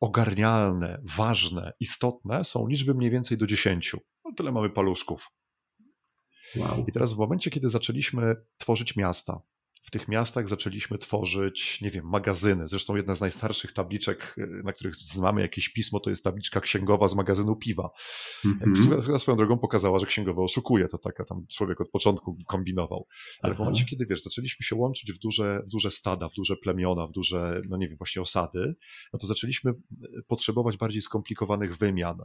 ogarnialne, 0.00 1.02
ważne, 1.16 1.72
istotne 1.80 2.44
są 2.44 2.68
liczby 2.68 2.94
mniej 2.94 3.10
więcej 3.10 3.38
do 3.38 3.46
10. 3.46 3.96
No 4.24 4.32
tyle 4.32 4.52
mamy 4.52 4.70
paluszków. 4.70 5.30
Wow. 6.56 6.84
I 6.88 6.92
teraz 6.92 7.14
w 7.14 7.18
momencie, 7.18 7.50
kiedy 7.50 7.68
zaczęliśmy 7.68 8.36
tworzyć 8.58 8.96
miasta, 8.96 9.42
w 9.82 9.90
tych 9.90 10.08
miastach 10.08 10.48
zaczęliśmy 10.48 10.98
tworzyć, 10.98 11.80
nie 11.80 11.90
wiem, 11.90 12.08
magazyny. 12.08 12.68
Zresztą 12.68 12.96
jedna 12.96 13.14
z 13.14 13.20
najstarszych 13.20 13.72
tabliczek, 13.72 14.34
y, 14.38 14.62
na 14.64 14.72
których 14.72 14.96
znamy 14.96 15.40
jakieś 15.40 15.68
pismo, 15.68 16.00
to 16.00 16.10
jest 16.10 16.24
tabliczka 16.24 16.60
księgowa 16.60 17.08
z 17.08 17.14
magazynu 17.14 17.56
piwa. 17.56 17.90
Mm-hmm. 18.44 19.18
Swoją 19.18 19.36
drogą 19.36 19.58
pokazała, 19.58 19.98
że 19.98 20.06
księgowa 20.06 20.42
oszukuje. 20.42 20.88
To 20.88 20.98
taka 20.98 21.24
tam 21.24 21.46
człowiek 21.46 21.80
od 21.80 21.90
początku 21.90 22.36
kombinował. 22.46 23.06
Ale 23.42 23.52
Aha. 23.52 23.54
w 23.54 23.58
momencie, 23.58 23.84
kiedy 23.84 24.06
wiesz, 24.06 24.22
zaczęliśmy 24.22 24.66
się 24.66 24.76
łączyć 24.76 25.12
w 25.12 25.18
duże, 25.18 25.62
w 25.66 25.68
duże 25.68 25.90
stada, 25.90 26.28
w 26.28 26.34
duże 26.34 26.56
plemiona, 26.56 27.06
w 27.06 27.12
duże, 27.12 27.60
no 27.68 27.76
nie 27.76 27.88
wiem, 27.88 27.96
właśnie 27.96 28.22
osady, 28.22 28.74
no 29.12 29.18
to 29.18 29.26
zaczęliśmy 29.26 29.70
y, 29.70 29.76
potrzebować 30.28 30.76
bardziej 30.76 31.02
skomplikowanych 31.02 31.76
wymian. 31.76 32.18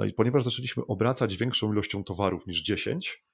No 0.00 0.06
i 0.06 0.12
ponieważ 0.12 0.44
zaczęliśmy 0.44 0.86
obracać 0.86 1.36
większą 1.36 1.72
ilością 1.72 2.04
towarów 2.04 2.46
niż 2.46 2.62
10, 2.62 3.24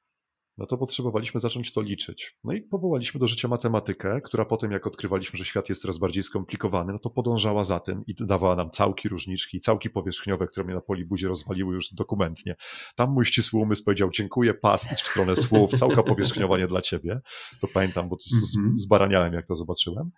no 0.58 0.66
to 0.66 0.78
potrzebowaliśmy 0.78 1.40
zacząć 1.40 1.72
to 1.72 1.82
liczyć. 1.82 2.36
No 2.44 2.52
i 2.52 2.62
powołaliśmy 2.62 3.20
do 3.20 3.28
życia 3.28 3.48
matematykę, 3.48 4.20
która 4.20 4.44
potem, 4.44 4.72
jak 4.72 4.86
odkrywaliśmy, 4.86 5.38
że 5.38 5.44
świat 5.44 5.68
jest 5.68 5.82
coraz 5.82 5.98
bardziej 5.98 6.22
skomplikowany, 6.22 6.92
no 6.92 6.98
to 6.98 7.10
podążała 7.10 7.64
za 7.64 7.80
tym 7.80 8.04
i 8.06 8.14
dawała 8.14 8.56
nam 8.56 8.70
całki 8.70 9.08
różniczki, 9.08 9.60
całki 9.60 9.90
powierzchniowe, 9.90 10.46
które 10.46 10.64
mnie 10.64 10.74
na 10.74 10.80
polibudzie 10.80 11.28
rozwaliły 11.28 11.74
już 11.74 11.94
dokumentnie. 11.94 12.56
Tam 12.96 13.10
mój 13.10 13.24
ścisły 13.24 13.60
umysł 13.60 13.84
powiedział, 13.84 14.10
dziękuję, 14.10 14.54
pas, 14.54 14.92
idź 14.92 15.02
w 15.02 15.08
stronę 15.08 15.36
słów, 15.36 15.70
całka 15.78 16.02
powierzchniowa 16.02 16.58
nie 16.58 16.66
dla 16.66 16.82
ciebie. 16.82 17.20
To 17.60 17.68
pamiętam, 17.74 18.08
bo 18.08 18.16
mm 18.32 18.70
-hmm. 18.70 18.78
zbaraniałem, 18.78 19.32
jak 19.32 19.46
to 19.46 19.54
zobaczyłem. 19.54 20.10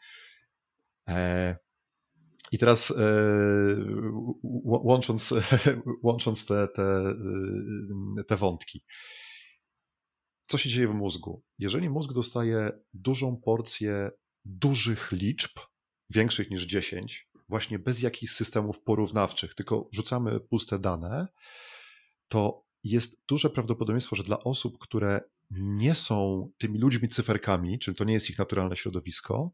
E, 1.09 1.57
i 2.53 2.59
teraz 2.59 2.91
e, 2.91 2.95
łącząc, 4.65 5.35
łącząc 6.03 6.47
te, 6.47 6.69
te, 6.69 6.83
e, 8.19 8.25
te 8.25 8.37
wątki, 8.37 8.85
co 10.49 10.59
się 10.59 10.69
dzieje 10.69 10.89
w 10.89 10.95
mózgu? 10.95 11.43
Jeżeli 11.59 11.89
mózg 11.89 12.13
dostaje 12.13 12.71
dużą 12.95 13.37
porcję 13.37 14.11
dużych 14.45 15.13
liczb, 15.13 15.51
większych 16.11 16.51
niż 16.51 16.67
10, 16.67 17.29
właśnie 17.49 17.79
bez 17.79 18.03
jakichś 18.03 18.33
systemów 18.33 18.83
porównawczych, 18.83 19.55
tylko 19.55 19.89
rzucamy 19.93 20.41
puste 20.41 20.79
dane, 20.79 21.29
to 22.29 22.65
jest 22.85 23.23
duże 23.29 23.51
prawdopodobieństwo, 23.51 24.17
że 24.17 24.23
dla 24.23 24.41
osób, 24.41 24.79
które 24.79 25.21
nie 25.51 25.95
są 25.95 26.51
tymi 26.59 26.79
ludźmi 26.79 27.09
cyferkami, 27.09 27.79
czyli 27.79 27.97
to 27.97 28.05
nie 28.05 28.13
jest 28.13 28.31
ich 28.31 28.39
naturalne 28.39 28.77
środowisko, 28.77 29.51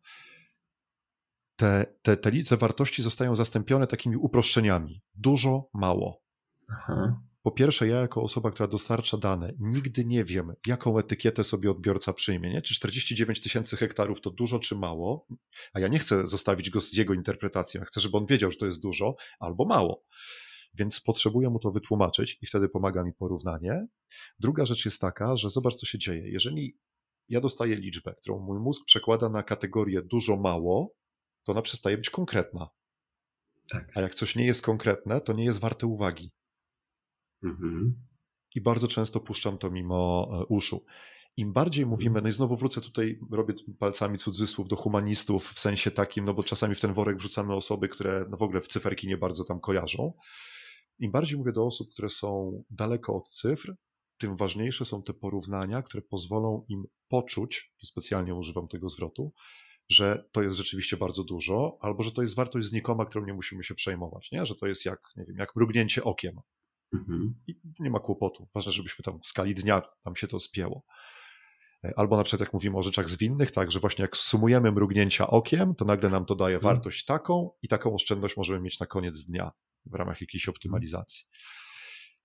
te, 1.56 1.86
te, 2.02 2.16
te, 2.16 2.44
te 2.44 2.56
wartości 2.56 3.02
zostają 3.02 3.36
zastąpione 3.36 3.86
takimi 3.86 4.16
uproszczeniami. 4.16 5.02
Dużo, 5.14 5.68
mało. 5.74 6.22
Aha. 6.68 7.20
Po 7.42 7.50
pierwsze, 7.50 7.88
ja 7.88 8.00
jako 8.00 8.22
osoba, 8.22 8.50
która 8.50 8.66
dostarcza 8.66 9.16
dane, 9.16 9.52
nigdy 9.58 10.04
nie 10.04 10.24
wiem, 10.24 10.52
jaką 10.66 10.98
etykietę 10.98 11.44
sobie 11.44 11.70
odbiorca 11.70 12.12
przyjmie. 12.12 12.50
Nie? 12.50 12.62
Czy 12.62 12.74
49 12.74 13.40
tysięcy 13.40 13.76
hektarów 13.76 14.20
to 14.20 14.30
dużo 14.30 14.58
czy 14.58 14.74
mało? 14.74 15.26
A 15.72 15.80
ja 15.80 15.88
nie 15.88 15.98
chcę 15.98 16.26
zostawić 16.26 16.70
go 16.70 16.80
z 16.80 16.92
jego 16.92 17.14
interpretacją. 17.14 17.82
Chcę, 17.84 18.00
żeby 18.00 18.16
on 18.16 18.26
wiedział, 18.26 18.50
że 18.50 18.56
to 18.56 18.66
jest 18.66 18.82
dużo 18.82 19.16
albo 19.38 19.64
mało. 19.64 20.04
Więc 20.74 21.00
potrzebuję 21.00 21.50
mu 21.50 21.58
to 21.58 21.72
wytłumaczyć 21.72 22.38
i 22.42 22.46
wtedy 22.46 22.68
pomaga 22.68 23.04
mi 23.04 23.12
porównanie. 23.12 23.86
Druga 24.38 24.66
rzecz 24.66 24.84
jest 24.84 25.00
taka, 25.00 25.36
że 25.36 25.50
zobacz, 25.50 25.74
co 25.74 25.86
się 25.86 25.98
dzieje. 25.98 26.28
Jeżeli 26.30 26.78
ja 27.28 27.40
dostaję 27.40 27.76
liczbę, 27.76 28.14
którą 28.22 28.38
mój 28.38 28.58
mózg 28.58 28.84
przekłada 28.86 29.28
na 29.28 29.42
kategorię 29.42 30.02
dużo, 30.02 30.36
mało, 30.36 30.94
to 31.44 31.52
ona 31.52 31.62
przestaje 31.62 31.96
być 31.96 32.10
konkretna. 32.10 32.68
Tak. 33.70 33.96
A 33.96 34.00
jak 34.00 34.14
coś 34.14 34.36
nie 34.36 34.46
jest 34.46 34.62
konkretne, 34.62 35.20
to 35.20 35.32
nie 35.32 35.44
jest 35.44 35.60
warte 35.60 35.86
uwagi. 35.86 36.32
Mhm. 37.42 37.94
I 38.54 38.60
bardzo 38.60 38.88
często 38.88 39.20
puszczam 39.20 39.58
to 39.58 39.70
mimo 39.70 40.28
e, 40.32 40.44
uszu. 40.44 40.84
Im 41.36 41.52
bardziej 41.52 41.86
mówimy, 41.86 42.22
no 42.22 42.28
i 42.28 42.32
znowu 42.32 42.56
wrócę 42.56 42.80
tutaj, 42.80 43.18
robię 43.32 43.54
palcami 43.78 44.18
cudzysłów 44.18 44.68
do 44.68 44.76
humanistów 44.76 45.52
w 45.52 45.60
sensie 45.60 45.90
takim, 45.90 46.24
no 46.24 46.34
bo 46.34 46.44
czasami 46.44 46.74
w 46.74 46.80
ten 46.80 46.94
worek 46.94 47.16
wrzucamy 47.16 47.54
osoby, 47.54 47.88
które 47.88 48.26
no 48.30 48.36
w 48.36 48.42
ogóle 48.42 48.60
w 48.60 48.68
cyferki 48.68 49.08
nie 49.08 49.16
bardzo 49.16 49.44
tam 49.44 49.60
kojarzą. 49.60 50.12
Im 50.98 51.10
bardziej 51.10 51.38
mówię 51.38 51.52
do 51.52 51.66
osób, 51.66 51.92
które 51.92 52.10
są 52.10 52.62
daleko 52.70 53.16
od 53.16 53.28
cyfr, 53.28 53.74
tym 54.18 54.36
ważniejsze 54.36 54.84
są 54.84 55.02
te 55.02 55.14
porównania, 55.14 55.82
które 55.82 56.02
pozwolą 56.02 56.64
im 56.68 56.84
poczuć, 57.08 57.74
specjalnie 57.82 58.34
używam 58.34 58.68
tego 58.68 58.88
zwrotu, 58.88 59.32
że 59.88 60.28
to 60.32 60.42
jest 60.42 60.56
rzeczywiście 60.56 60.96
bardzo 60.96 61.24
dużo, 61.24 61.78
albo 61.80 62.02
że 62.02 62.12
to 62.12 62.22
jest 62.22 62.36
wartość 62.36 62.66
znikoma, 62.66 63.06
którą 63.06 63.26
nie 63.26 63.34
musimy 63.34 63.64
się 63.64 63.74
przejmować, 63.74 64.32
nie? 64.32 64.46
że 64.46 64.54
to 64.54 64.66
jest 64.66 64.84
jak, 64.84 65.00
nie 65.16 65.24
wiem, 65.24 65.36
jak 65.36 65.56
mrugnięcie 65.56 66.04
okiem. 66.04 66.40
Mhm. 66.94 67.34
I 67.46 67.60
nie 67.80 67.90
ma 67.90 68.00
kłopotu. 68.00 68.48
Ważne, 68.54 68.72
żebyśmy 68.72 69.02
tam 69.02 69.20
w 69.20 69.26
skali 69.26 69.54
dnia 69.54 69.82
tam 70.04 70.16
się 70.16 70.28
to 70.28 70.38
spięło. 70.38 70.84
E, 71.84 71.92
albo 71.96 72.16
na 72.16 72.24
przykład 72.24 72.40
jak 72.40 72.52
mówimy 72.52 72.78
o 72.78 72.82
rzeczach 72.82 73.08
zwinnych, 73.08 73.50
tak, 73.50 73.72
że 73.72 73.80
właśnie 73.80 74.02
jak 74.02 74.16
sumujemy 74.16 74.72
mrugnięcia 74.72 75.26
okiem, 75.26 75.74
to 75.74 75.84
nagle 75.84 76.10
nam 76.10 76.24
to 76.24 76.34
daje 76.34 76.56
mhm. 76.56 76.74
wartość 76.74 77.04
taką 77.04 77.50
i 77.62 77.68
taką 77.68 77.94
oszczędność 77.94 78.36
możemy 78.36 78.60
mieć 78.60 78.80
na 78.80 78.86
koniec 78.86 79.24
dnia 79.24 79.52
w 79.86 79.94
ramach 79.94 80.20
jakiejś 80.20 80.48
optymalizacji. 80.48 81.24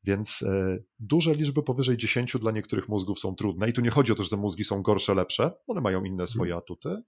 Więc 0.03 0.41
e, 0.41 0.77
duże 0.99 1.35
liczby 1.35 1.63
powyżej 1.63 1.97
10 1.97 2.37
dla 2.41 2.51
niektórych 2.51 2.89
mózgów 2.89 3.19
są 3.19 3.35
trudne 3.35 3.69
i 3.69 3.73
tu 3.73 3.81
nie 3.81 3.89
chodzi 3.89 4.11
o 4.11 4.15
to, 4.15 4.23
że 4.23 4.29
te 4.29 4.37
mózgi 4.37 4.63
są 4.63 4.81
gorsze, 4.81 5.13
lepsze, 5.13 5.51
one 5.67 5.81
mają 5.81 6.03
inne 6.03 6.27
swoje 6.27 6.51
mhm. 6.51 6.63
atuty 6.63 7.03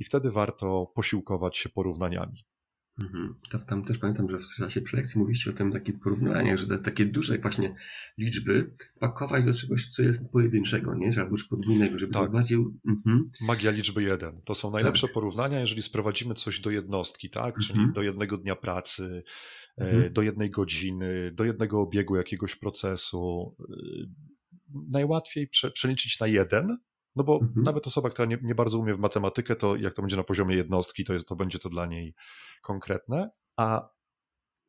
i 0.00 0.04
wtedy 0.04 0.30
warto 0.30 0.92
posiłkować 0.94 1.56
się 1.56 1.68
porównaniami. 1.68 2.44
Mhm. 3.02 3.34
Tam 3.66 3.84
też 3.84 3.98
pamiętam, 3.98 4.30
że 4.30 4.38
w 4.38 4.56
czasie 4.56 4.80
prelekcji 4.80 5.20
mówiliście 5.20 5.50
o 5.50 5.52
tym 5.52 5.72
takich 5.72 6.00
porównaniach, 6.00 6.58
że 6.58 6.66
te 6.66 6.78
takie 6.78 7.06
duże 7.06 7.38
właśnie 7.38 7.74
liczby 8.18 8.74
pakować 8.98 9.44
do 9.44 9.54
czegoś, 9.54 9.90
co 9.90 10.02
jest 10.02 10.30
pojedynczego, 10.30 10.94
nie? 10.94 11.10
Albo 11.18 11.30
już 11.30 11.48
podwójnego, 11.48 11.98
żeby 11.98 12.12
tak. 12.12 12.26
to 12.26 12.32
bardziej... 12.32 12.58
Mhm. 12.88 13.30
Magia 13.40 13.70
liczby 13.70 14.02
jeden. 14.02 14.42
To 14.42 14.54
są 14.54 14.70
najlepsze 14.70 15.06
tak. 15.06 15.14
porównania, 15.14 15.60
jeżeli 15.60 15.82
sprowadzimy 15.82 16.34
coś 16.34 16.60
do 16.60 16.70
jednostki, 16.70 17.30
tak? 17.30 17.58
Czyli 17.58 17.78
mhm. 17.78 17.92
do 17.92 18.02
jednego 18.02 18.38
dnia 18.38 18.56
pracy, 18.56 19.22
e, 19.78 19.84
mhm. 19.84 20.12
do 20.12 20.22
jednej 20.22 20.50
godziny, 20.50 21.32
do 21.34 21.44
jednego 21.44 21.80
obiegu 21.80 22.16
jakiegoś 22.16 22.56
procesu. 22.56 23.56
E, 23.60 23.74
najłatwiej 24.88 25.48
prze, 25.48 25.70
przeliczyć 25.70 26.20
na 26.20 26.26
jeden, 26.26 26.78
no 27.16 27.24
bo 27.24 27.38
mhm. 27.42 27.62
nawet 27.62 27.86
osoba, 27.86 28.10
która 28.10 28.28
nie, 28.28 28.38
nie, 28.42 28.54
bardzo 28.54 28.78
umie 28.78 28.94
w 28.94 28.98
matematykę, 28.98 29.56
to 29.56 29.76
jak 29.76 29.94
to 29.94 30.02
będzie 30.02 30.16
na 30.16 30.24
poziomie 30.24 30.56
jednostki, 30.56 31.04
to, 31.04 31.14
jest, 31.14 31.28
to 31.28 31.36
będzie 31.36 31.58
to 31.58 31.68
dla 31.68 31.86
niej 31.86 32.14
konkretne. 32.62 33.30
A 33.56 33.88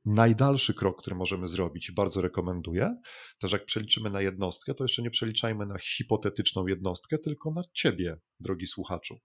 najdalszy 0.06 0.74
krok, 0.74 1.02
który 1.02 1.16
możemy 1.16 1.48
zrobić, 1.48 1.92
bardzo 1.92 2.22
rekomenduję, 2.22 2.96
to 3.39 3.48
że 3.48 3.58
jak 3.58 3.66
przeliczymy 3.66 4.10
na 4.10 4.22
jednostkę, 4.22 4.74
to 4.74 4.84
jeszcze 4.84 5.02
nie 5.02 5.12
przeliczajmy 5.12 5.66
na 5.66 5.78
hipotetyczną 5.78 6.68
jednostkę, 6.68 7.18
tylko 7.18 7.52
na 7.52 7.62
ciebie, 7.74 8.18
drogi 8.39 8.68
słuchaczu. 8.68 9.20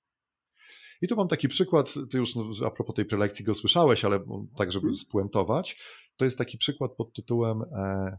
I 1.02 1.08
tu 1.08 1.16
mam 1.16 1.28
taki 1.28 1.48
przykład, 1.48 1.94
ty 2.10 2.18
już 2.18 2.34
no, 2.34 2.44
a 2.66 2.70
propos 2.70 2.96
tej 2.96 3.04
prelekcji 3.04 3.44
go 3.44 3.54
słyszałeś, 3.54 4.04
ale 4.04 4.24
tak, 4.56 4.72
żeby 4.72 4.86
mhm. 4.86 4.96
spuentować, 4.96 5.82
to 6.16 6.24
jest 6.24 6.38
taki 6.38 6.58
przykład 6.58 6.90
pod 6.96 7.12
tytułem 7.12 7.62
e, 7.62 8.18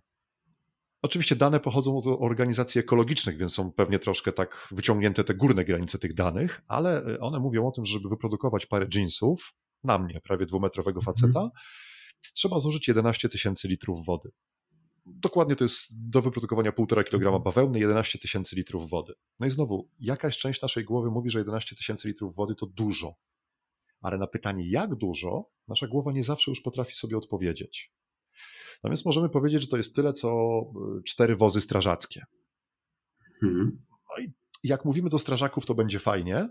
Oczywiście 1.02 1.36
dane 1.36 1.60
pochodzą 1.60 1.98
od 1.98 2.06
organizacji 2.08 2.80
ekologicznych, 2.80 3.38
więc 3.38 3.54
są 3.54 3.72
pewnie 3.72 4.00
troszkę 4.00 4.32
tak 4.32 4.68
wyciągnięte 4.72 5.24
te 5.24 5.34
górne 5.34 5.66
granice 5.66 6.00
tych 6.00 6.14
danych, 6.14 6.62
ale 6.68 7.06
e, 7.06 7.20
one 7.20 7.40
mówią 7.40 7.68
o 7.68 7.72
tym, 7.72 7.86
że 7.86 7.94
żeby 7.94 8.10
wyprodukować 8.10 8.66
parę 8.66 8.88
jeansów, 8.96 9.54
na 9.84 9.98
mnie, 9.98 10.22
prawie 10.24 10.46
dwumetrowego 10.46 11.00
mhm. 11.00 11.16
faceta, 11.16 11.40
mm. 11.40 11.52
trzeba 12.34 12.60
zużyć 12.60 12.88
11 12.88 13.30
tysięcy 13.30 13.68
litrów 13.68 14.06
wody. 14.06 14.30
Dokładnie 15.06 15.56
to 15.56 15.64
jest 15.64 15.88
do 15.92 16.22
wyprodukowania 16.22 16.72
1,5 16.72 17.04
kg 17.04 17.26
mhm. 17.26 17.44
bawełny 17.44 17.80
11 17.80 18.20
tysięcy 18.20 18.56
litrów 18.56 18.90
wody. 18.90 19.14
No 19.40 19.48
i 19.48 19.50
znowu, 19.50 19.90
jakaś 20.00 20.38
część 20.38 20.62
naszej 20.62 20.84
głowy 20.84 21.12
mówi, 21.12 21.30
że 21.30 21.40
11 21.40 21.76
tysięcy 21.76 22.08
litrów 22.08 22.36
wody 22.36 22.56
to 22.56 22.66
dużo. 22.66 23.16
Ale 24.02 24.18
na 24.18 24.28
pytanie, 24.28 24.70
jak 24.70 24.96
dużo, 24.96 25.50
nasza 25.68 25.88
głowa 25.88 26.12
nie 26.12 26.24
zawsze 26.24 26.52
już 26.52 26.62
potrafi 26.62 26.96
sobie 26.96 27.18
odpowiedzieć. 27.18 27.92
No 28.84 28.90
więc 28.90 29.06
możemy 29.06 29.30
powiedzieć, 29.30 29.62
że 29.62 29.68
to 29.68 29.78
jest 29.78 29.96
tyle, 29.96 30.14
co 30.14 30.62
y, 31.00 31.04
cztery 31.04 31.36
wozy 31.36 31.62
strażackie. 31.62 32.26
Hmm. 33.42 33.84
No 34.10 34.24
i 34.24 34.34
jak 34.64 34.86
mówimy 34.86 35.10
do 35.10 35.20
strażaków, 35.20 35.66
to 35.66 35.76
będzie 35.76 36.00
fajnie, 36.00 36.50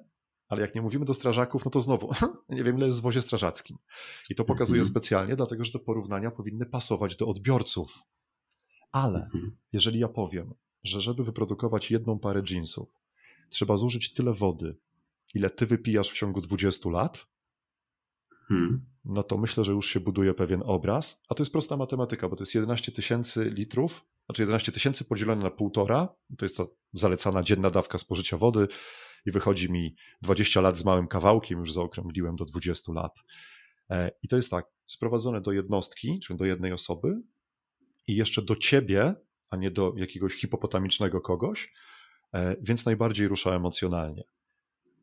ale 0.49 0.61
jak 0.61 0.75
nie 0.75 0.83
mówimy 0.83 1.05
do 1.05 1.15
strażaków, 1.15 1.65
no 1.65 1.71
to 1.71 1.81
znowu 1.81 2.11
nie 2.49 2.65
wiem, 2.65 2.77
ile 2.77 2.87
jest 2.87 2.99
w 2.99 3.03
wozie 3.03 3.23
strażackim. 3.23 3.77
I 4.31 4.35
to 4.35 4.45
pokazuję 4.45 4.79
hmm. 4.79 4.91
specjalnie, 4.91 5.37
dlatego 5.37 5.65
że 5.65 5.73
te 5.73 5.79
porównania 5.79 6.31
powinny 6.31 6.67
pasować 6.67 7.17
do 7.17 7.29
odbiorców. 7.29 7.99
Ale 8.93 9.29
hmm. 9.33 9.57
jeżeli 9.73 9.99
ja 9.99 10.09
powiem, 10.09 10.55
że 10.85 11.01
żeby 11.01 11.25
wyprodukować 11.25 11.91
jedną 11.91 12.19
parę 12.19 12.43
jeansów, 12.51 12.89
trzeba 13.51 13.77
zużyć 13.77 14.15
tyle 14.15 14.33
wody, 14.33 14.77
ile 15.35 15.51
ty 15.51 15.67
wypijasz 15.67 16.11
w 16.11 16.15
ciągu 16.15 16.41
20 16.41 16.91
lat, 16.91 17.27
hmm. 18.49 18.87
no 19.05 19.23
to 19.23 19.39
myślę, 19.39 19.65
że 19.65 19.73
już 19.73 19.87
się 19.87 20.01
buduje 20.01 20.35
pewien 20.35 20.63
obraz. 20.65 21.21
A 21.29 21.35
to 21.35 21.43
jest 21.43 21.53
prosta 21.53 21.77
matematyka, 21.77 22.29
bo 22.29 22.37
to 22.37 22.43
jest 22.43 22.55
11 22.55 22.93
tysięcy 22.93 23.51
litrów, 23.51 24.05
znaczy 24.27 24.43
11 24.43 24.73
tysięcy 24.73 25.05
podzielone 25.05 25.43
na 25.43 25.51
półtora, 25.51 26.09
to 26.39 26.45
jest 26.45 26.57
ta 26.57 26.65
zalecana 26.93 27.43
dzienna 27.43 27.71
dawka 27.71 27.99
spożycia 27.99 28.37
wody 28.37 28.69
i 29.27 29.31
wychodzi 29.31 29.73
mi 29.73 29.97
20 30.23 30.61
lat 30.61 30.79
z 30.79 30.85
małym 30.85 31.09
kawałkiem, 31.09 31.59
już 31.59 31.73
zaokrągliłem 31.73 32.37
do 32.37 32.45
20 32.45 32.93
lat. 32.93 33.13
E, 33.91 34.11
I 34.23 34.29
to 34.29 34.37
jest 34.37 34.51
tak, 34.51 34.67
sprowadzone 34.87 35.41
do 35.41 35.53
jednostki, 35.53 36.21
czyli 36.21 36.39
do 36.39 36.45
jednej 36.45 36.73
osoby 36.73 37.23
i 38.07 38.17
jeszcze 38.17 38.43
do 38.43 38.57
ciebie, 38.57 39.15
a 39.51 39.57
nie 39.57 39.71
do 39.71 39.95
jakiegoś 39.97 40.35
hipopotamicznego 40.35 41.21
kogoś, 41.21 41.73
e, 42.35 42.57
więc 42.61 42.85
najbardziej 42.85 43.29
rusza 43.29 43.51
emocjonalnie. 43.51 44.23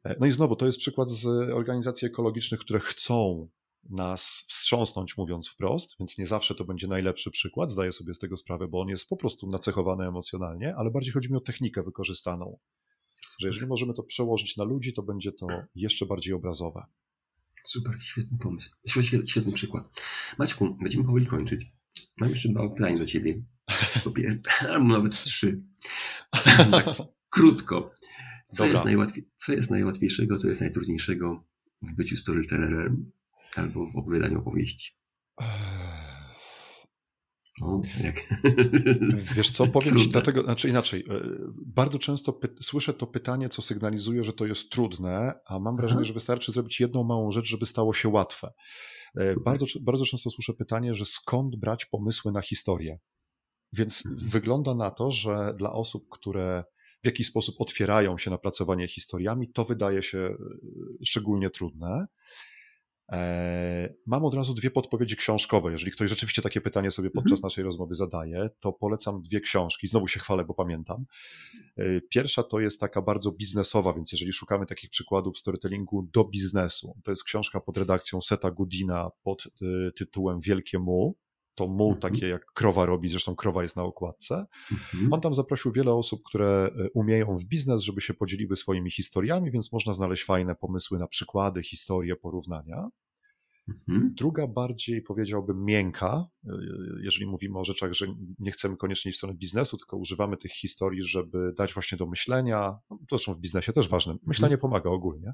E, 0.04 0.16
no 0.20 0.26
i 0.26 0.32
znowu, 0.32 0.56
to 0.56 0.66
jest 0.66 0.80
przykład 0.80 1.12
z 1.12 1.26
organizacji 1.54 2.08
ekologicznych, 2.08 2.60
które 2.60 2.80
chcą 2.80 3.50
nas 3.90 4.46
wstrząsnąć, 4.48 5.18
mówiąc 5.18 5.50
wprost, 5.50 5.96
więc 6.00 6.18
nie 6.18 6.28
zawsze 6.28 6.56
to 6.56 6.66
będzie 6.66 6.88
najlepszy 6.88 7.32
przykład, 7.32 7.72
zdaję 7.72 7.94
sobie 7.94 8.14
z 8.14 8.20
tego 8.20 8.38
sprawę, 8.38 8.68
bo 8.68 8.82
on 8.82 8.88
jest 8.88 9.10
po 9.10 9.18
prostu 9.18 9.48
nacechowany 9.48 10.08
emocjonalnie, 10.08 10.76
ale 10.76 10.92
bardziej 10.92 11.14
chodzi 11.14 11.32
mi 11.32 11.38
o 11.38 11.42
technikę 11.42 11.84
wykorzystaną. 11.84 12.60
Że 13.40 13.48
jeżeli 13.48 13.68
możemy 13.68 13.94
to 13.94 14.04
przełożyć 14.04 14.58
na 14.58 14.64
ludzi, 14.64 14.94
to 14.94 15.04
będzie 15.04 15.32
to 15.32 15.48
jeszcze 15.76 16.06
bardziej 16.06 16.34
obrazowe. 16.34 16.86
Super, 17.64 17.98
świetny 18.02 18.38
pomysł. 18.38 18.70
Świetny, 18.88 19.28
świetny 19.28 19.52
przykład. 19.52 20.02
Maćku, 20.38 20.78
będziemy 20.82 21.04
powoli 21.04 21.26
kończyć. 21.26 21.66
Mam 22.18 22.30
jeszcze 22.30 22.50
dwa 22.50 22.70
pytania 22.70 22.98
do 22.98 23.06
ciebie. 23.06 23.44
Albo 24.70 24.88
nawet 24.88 25.24
trzy. 25.24 25.64
Tak, 26.72 26.86
krótko. 27.30 27.94
Co 28.54 28.66
jest, 28.66 28.86
najłatwiej, 28.86 29.30
co 29.36 29.52
jest 29.54 29.72
najłatwiejszego, 29.72 30.38
co 30.38 30.48
jest 30.48 30.62
najtrudniejszego 30.62 31.44
w 31.82 31.94
byciu 31.94 32.18
storytellerem 32.18 33.12
albo 33.56 33.90
w 33.90 33.96
opowiadaniu 33.96 34.40
opowieści? 34.40 34.92
O, 37.62 37.82
jak... 38.04 38.16
Wiesz 39.36 39.52
co, 39.52 39.68
powiem 39.68 39.98
ci 39.98 40.10
dlatego, 40.10 40.44
znaczy 40.44 40.70
inaczej, 40.70 41.06
e, 41.10 41.22
bardzo 41.66 42.00
często 42.00 42.40
słyszę 42.62 42.94
to 42.94 43.08
pytanie, 43.08 43.50
co 43.50 43.62
sygnalizuje, 43.62 44.24
że 44.24 44.34
to 44.34 44.46
jest 44.46 44.70
trudne, 44.70 45.34
a 45.46 45.60
mam 45.60 45.78
wrażenie, 45.78 46.00
Aha. 46.00 46.08
że 46.08 46.14
wystarczy 46.14 46.52
zrobić 46.52 46.80
jedną 46.80 47.04
małą 47.04 47.32
rzecz, 47.32 47.46
żeby 47.46 47.66
stało 47.66 47.94
się 47.94 48.10
łatwe. 48.10 48.54
E, 49.18 49.36
bardzo, 49.40 49.66
bardzo 49.82 50.06
często 50.06 50.30
słyszę 50.30 50.54
pytanie, 50.54 50.96
że 50.96 51.06
skąd 51.06 51.56
brać 51.56 51.86
pomysły 51.86 52.32
na 52.32 52.42
historię. 52.42 53.00
Więc 53.74 54.06
mhm. 54.06 54.30
wygląda 54.30 54.76
na 54.76 54.92
to, 54.92 55.12
że 55.12 55.54
dla 55.58 55.72
osób, 55.72 56.04
które 56.12 56.64
w 57.04 57.06
jaki 57.06 57.24
sposób 57.24 57.56
otwierają 57.60 58.18
się 58.18 58.32
na 58.32 58.38
pracowanie 58.38 58.88
historiami, 58.88 59.52
to 59.52 59.66
wydaje 59.66 60.04
się 60.04 60.18
e, 60.20 60.36
szczególnie 61.06 61.50
trudne. 61.50 62.08
E, 63.12 63.94
mam 64.06 64.26
od 64.26 64.34
razu 64.34 64.54
dwie 64.54 64.72
podpowiedzi 64.72 65.16
książkowe. 65.16 65.72
Jeżeli 65.72 65.92
ktoś 65.92 66.10
rzeczywiście 66.10 66.42
takie 66.42 66.62
pytanie 66.62 66.92
sobie 66.92 67.10
podczas 67.10 67.40
mhm. 67.40 67.42
naszej 67.44 67.64
rozmowy 67.64 67.96
zadaje, 67.96 68.50
to 68.60 68.74
polecam 68.74 69.22
dwie 69.22 69.42
książki. 69.42 69.88
Znowu 69.88 70.08
się 70.08 70.20
chwalę, 70.20 70.46
bo 70.46 70.54
pamiętam. 70.54 71.06
E, 71.78 72.02
pierwsza 72.02 72.44
to 72.44 72.60
jest 72.60 72.80
taka 72.80 73.02
bardzo 73.02 73.32
biznesowa, 73.32 73.94
więc 73.94 74.12
jeżeli 74.12 74.34
szukamy 74.34 74.66
takich 74.66 74.90
przykładów 74.90 75.40
storytellingu 75.40 76.10
do 76.14 76.24
biznesu, 76.24 76.96
to 77.04 77.12
jest 77.12 77.24
książka 77.24 77.60
pod 77.60 77.78
redakcją 77.78 78.22
Seta 78.22 78.52
Goodina 78.52 79.10
pod 79.24 79.48
tytułem 79.96 80.40
Wielkie 80.40 80.80
Mu 80.80 81.16
to 81.56 81.68
mu 81.68 81.94
mhm. 81.94 82.02
takie 82.02 82.28
jak 82.28 82.46
krowa 82.46 82.86
robi, 82.86 83.10
zresztą 83.10 83.36
krowa 83.36 83.64
jest 83.64 83.76
na 83.76 83.84
okładce. 83.84 84.46
Mhm. 84.72 85.14
On 85.14 85.22
tam 85.22 85.34
zaprosił 85.34 85.72
wiele 85.72 85.94
osób, 85.94 86.22
które 86.26 86.72
umieją 86.94 87.38
w 87.38 87.46
biznes, 87.46 87.82
żeby 87.82 88.02
się 88.02 88.14
podzieliły 88.14 88.56
swoimi 88.56 88.92
historiami, 88.92 89.52
więc 89.52 89.74
można 89.74 89.94
znaleźć 89.94 90.24
fajne 90.24 90.56
pomysły 90.56 91.00
na 91.00 91.08
przykłady, 91.08 91.64
historie, 91.64 92.16
porównania. 92.16 92.90
Mhm. 93.70 94.14
Druga 94.18 94.48
bardziej 94.48 95.02
powiedziałbym 95.02 95.66
miękka, 95.66 96.28
jeżeli 97.04 97.26
mówimy 97.26 97.60
o 97.60 97.64
rzeczach, 97.64 97.94
że 97.94 98.06
nie 98.40 98.52
chcemy 98.52 98.78
koniecznie 98.78 99.10
iść 99.10 99.18
w 99.18 99.20
stronę 99.20 99.36
biznesu, 99.36 99.78
tylko 99.78 99.98
używamy 99.98 100.38
tych 100.38 100.52
historii, 100.52 101.04
żeby 101.04 101.54
dać 101.58 101.74
właśnie 101.74 101.98
do 101.98 102.06
myślenia. 102.06 102.78
No, 102.90 102.98
to 102.98 103.18
zresztą 103.18 103.34
w 103.34 103.40
biznesie 103.40 103.74
też 103.74 103.88
ważne. 103.88 104.16
Myślenie 104.28 104.58
pomaga 104.58 104.90
ogólnie. 104.90 105.34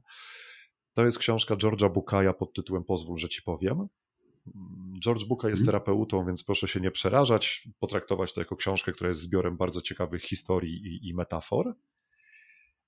To 0.93 1.05
jest 1.05 1.19
książka 1.19 1.55
George'a 1.55 1.93
Bukaja 1.93 2.33
pod 2.33 2.53
tytułem 2.53 2.83
Pozwól, 2.83 3.17
że 3.17 3.29
ci 3.29 3.41
powiem. 3.41 3.87
George 5.03 5.25
Buka 5.25 5.49
jest 5.49 5.61
mhm. 5.61 5.65
terapeutą, 5.65 6.25
więc 6.25 6.43
proszę 6.43 6.67
się 6.67 6.79
nie 6.79 6.91
przerażać, 6.91 7.67
potraktować 7.79 8.33
to 8.33 8.41
jako 8.41 8.55
książkę, 8.55 8.91
która 8.91 9.07
jest 9.07 9.21
zbiorem 9.21 9.57
bardzo 9.57 9.81
ciekawych 9.81 10.23
historii 10.23 10.73
i, 10.73 11.09
i 11.09 11.13
metafor. 11.13 11.75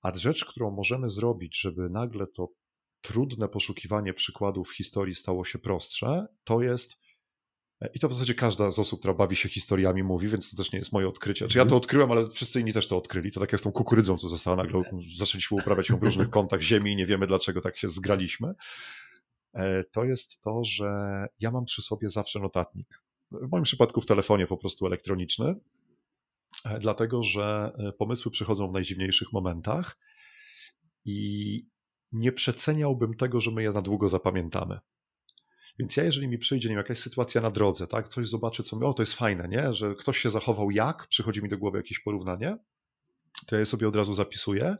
A 0.02 0.16
rzecz, 0.16 0.44
którą 0.44 0.70
możemy 0.70 1.10
zrobić, 1.10 1.60
żeby 1.60 1.90
nagle 1.90 2.26
to 2.26 2.48
trudne 3.00 3.48
poszukiwanie 3.48 4.14
przykładów 4.14 4.76
historii 4.76 5.14
stało 5.14 5.44
się 5.44 5.58
prostsze, 5.58 6.26
to 6.44 6.62
jest 6.62 7.02
i 7.94 7.98
to 7.98 8.08
w 8.08 8.12
zasadzie 8.12 8.34
każda 8.34 8.70
z 8.70 8.78
osób, 8.78 8.98
która 8.98 9.14
bawi 9.14 9.36
się 9.36 9.48
historiami, 9.48 10.02
mówi, 10.02 10.28
więc 10.28 10.50
to 10.50 10.56
też 10.56 10.72
nie 10.72 10.78
jest 10.78 10.92
moje 10.92 11.08
odkrycie. 11.08 11.48
Czy 11.48 11.58
ja 11.58 11.64
to 11.64 11.68
mhm. 11.68 11.76
odkryłem, 11.76 12.12
ale 12.12 12.30
wszyscy 12.30 12.60
inni 12.60 12.72
też 12.72 12.88
to 12.88 12.96
odkryli. 12.96 13.32
To 13.32 13.40
tak 13.40 13.52
jak 13.52 13.60
z 13.60 13.64
tą 13.64 13.72
kukurydzą, 13.72 14.16
co 14.16 14.28
została 14.28 14.56
nagle, 14.56 14.82
zaczęliśmy 15.18 15.56
uprawiać 15.56 15.88
ją 15.88 15.98
w 15.98 16.02
różnych 16.02 16.30
kątach 16.30 16.60
ziemi 16.60 16.92
i 16.92 16.96
nie 16.96 17.06
wiemy, 17.06 17.26
dlaczego 17.26 17.60
tak 17.60 17.76
się 17.76 17.88
zgraliśmy. 17.88 18.54
E, 19.54 19.84
to 19.84 20.04
jest 20.04 20.40
to, 20.40 20.64
że 20.64 20.88
ja 21.40 21.50
mam 21.50 21.64
przy 21.64 21.82
sobie 21.82 22.10
zawsze 22.10 22.40
notatnik. 22.40 23.02
W 23.30 23.50
moim 23.50 23.64
przypadku 23.64 24.00
w 24.00 24.06
telefonie 24.06 24.46
po 24.46 24.56
prostu 24.56 24.86
elektroniczny, 24.86 25.54
e, 26.64 26.78
dlatego 26.78 27.22
że 27.22 27.72
e, 27.78 27.92
pomysły 27.92 28.30
przychodzą 28.30 28.68
w 28.68 28.72
najdziwniejszych 28.72 29.32
momentach 29.32 29.98
i 31.04 31.66
nie 32.12 32.32
przeceniałbym 32.32 33.14
tego, 33.14 33.40
że 33.40 33.50
my 33.50 33.62
je 33.62 33.72
na 33.72 33.82
długo 33.82 34.08
zapamiętamy. 34.08 34.78
Więc 35.78 35.96
ja, 35.96 36.04
jeżeli 36.04 36.28
mi 36.28 36.38
przyjdzie 36.38 36.68
nie 36.68 36.74
wiem, 36.74 36.78
jakaś 36.78 36.98
sytuacja 36.98 37.40
na 37.40 37.50
drodze, 37.50 37.86
tak, 37.86 38.08
coś 38.08 38.28
zobaczę, 38.28 38.62
co 38.62 38.76
mi, 38.76 38.84
o, 38.84 38.92
to 38.92 39.02
jest 39.02 39.14
fajne, 39.14 39.48
nie, 39.48 39.72
że 39.72 39.94
ktoś 39.94 40.18
się 40.18 40.30
zachował 40.30 40.70
jak, 40.70 41.06
przychodzi 41.06 41.42
mi 41.42 41.48
do 41.48 41.58
głowy 41.58 41.78
jakieś 41.78 42.00
porównanie, 42.00 42.56
to 43.46 43.56
ja 43.56 43.60
je 43.60 43.66
sobie 43.66 43.88
od 43.88 43.96
razu 43.96 44.14
zapisuję. 44.14 44.76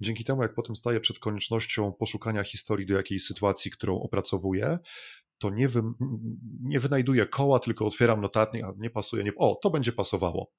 Dzięki 0.00 0.24
temu, 0.24 0.42
jak 0.42 0.54
potem 0.54 0.76
staję 0.76 1.00
przed 1.00 1.18
koniecznością 1.18 1.92
poszukania 1.92 2.42
historii 2.42 2.86
do 2.86 2.94
jakiejś 2.94 3.24
sytuacji, 3.24 3.70
którą 3.70 4.00
opracowuję, 4.00 4.78
to 5.38 5.50
nie, 5.50 5.68
wy, 5.68 5.82
nie 6.60 6.80
wynajduję 6.80 7.26
koła, 7.26 7.60
tylko 7.60 7.86
otwieram 7.86 8.20
notatnik, 8.20 8.64
a 8.64 8.72
nie 8.76 8.90
pasuje, 8.90 9.24
nie, 9.24 9.32
o, 9.36 9.58
to 9.62 9.70
będzie 9.70 9.92
pasowało. 9.92 10.52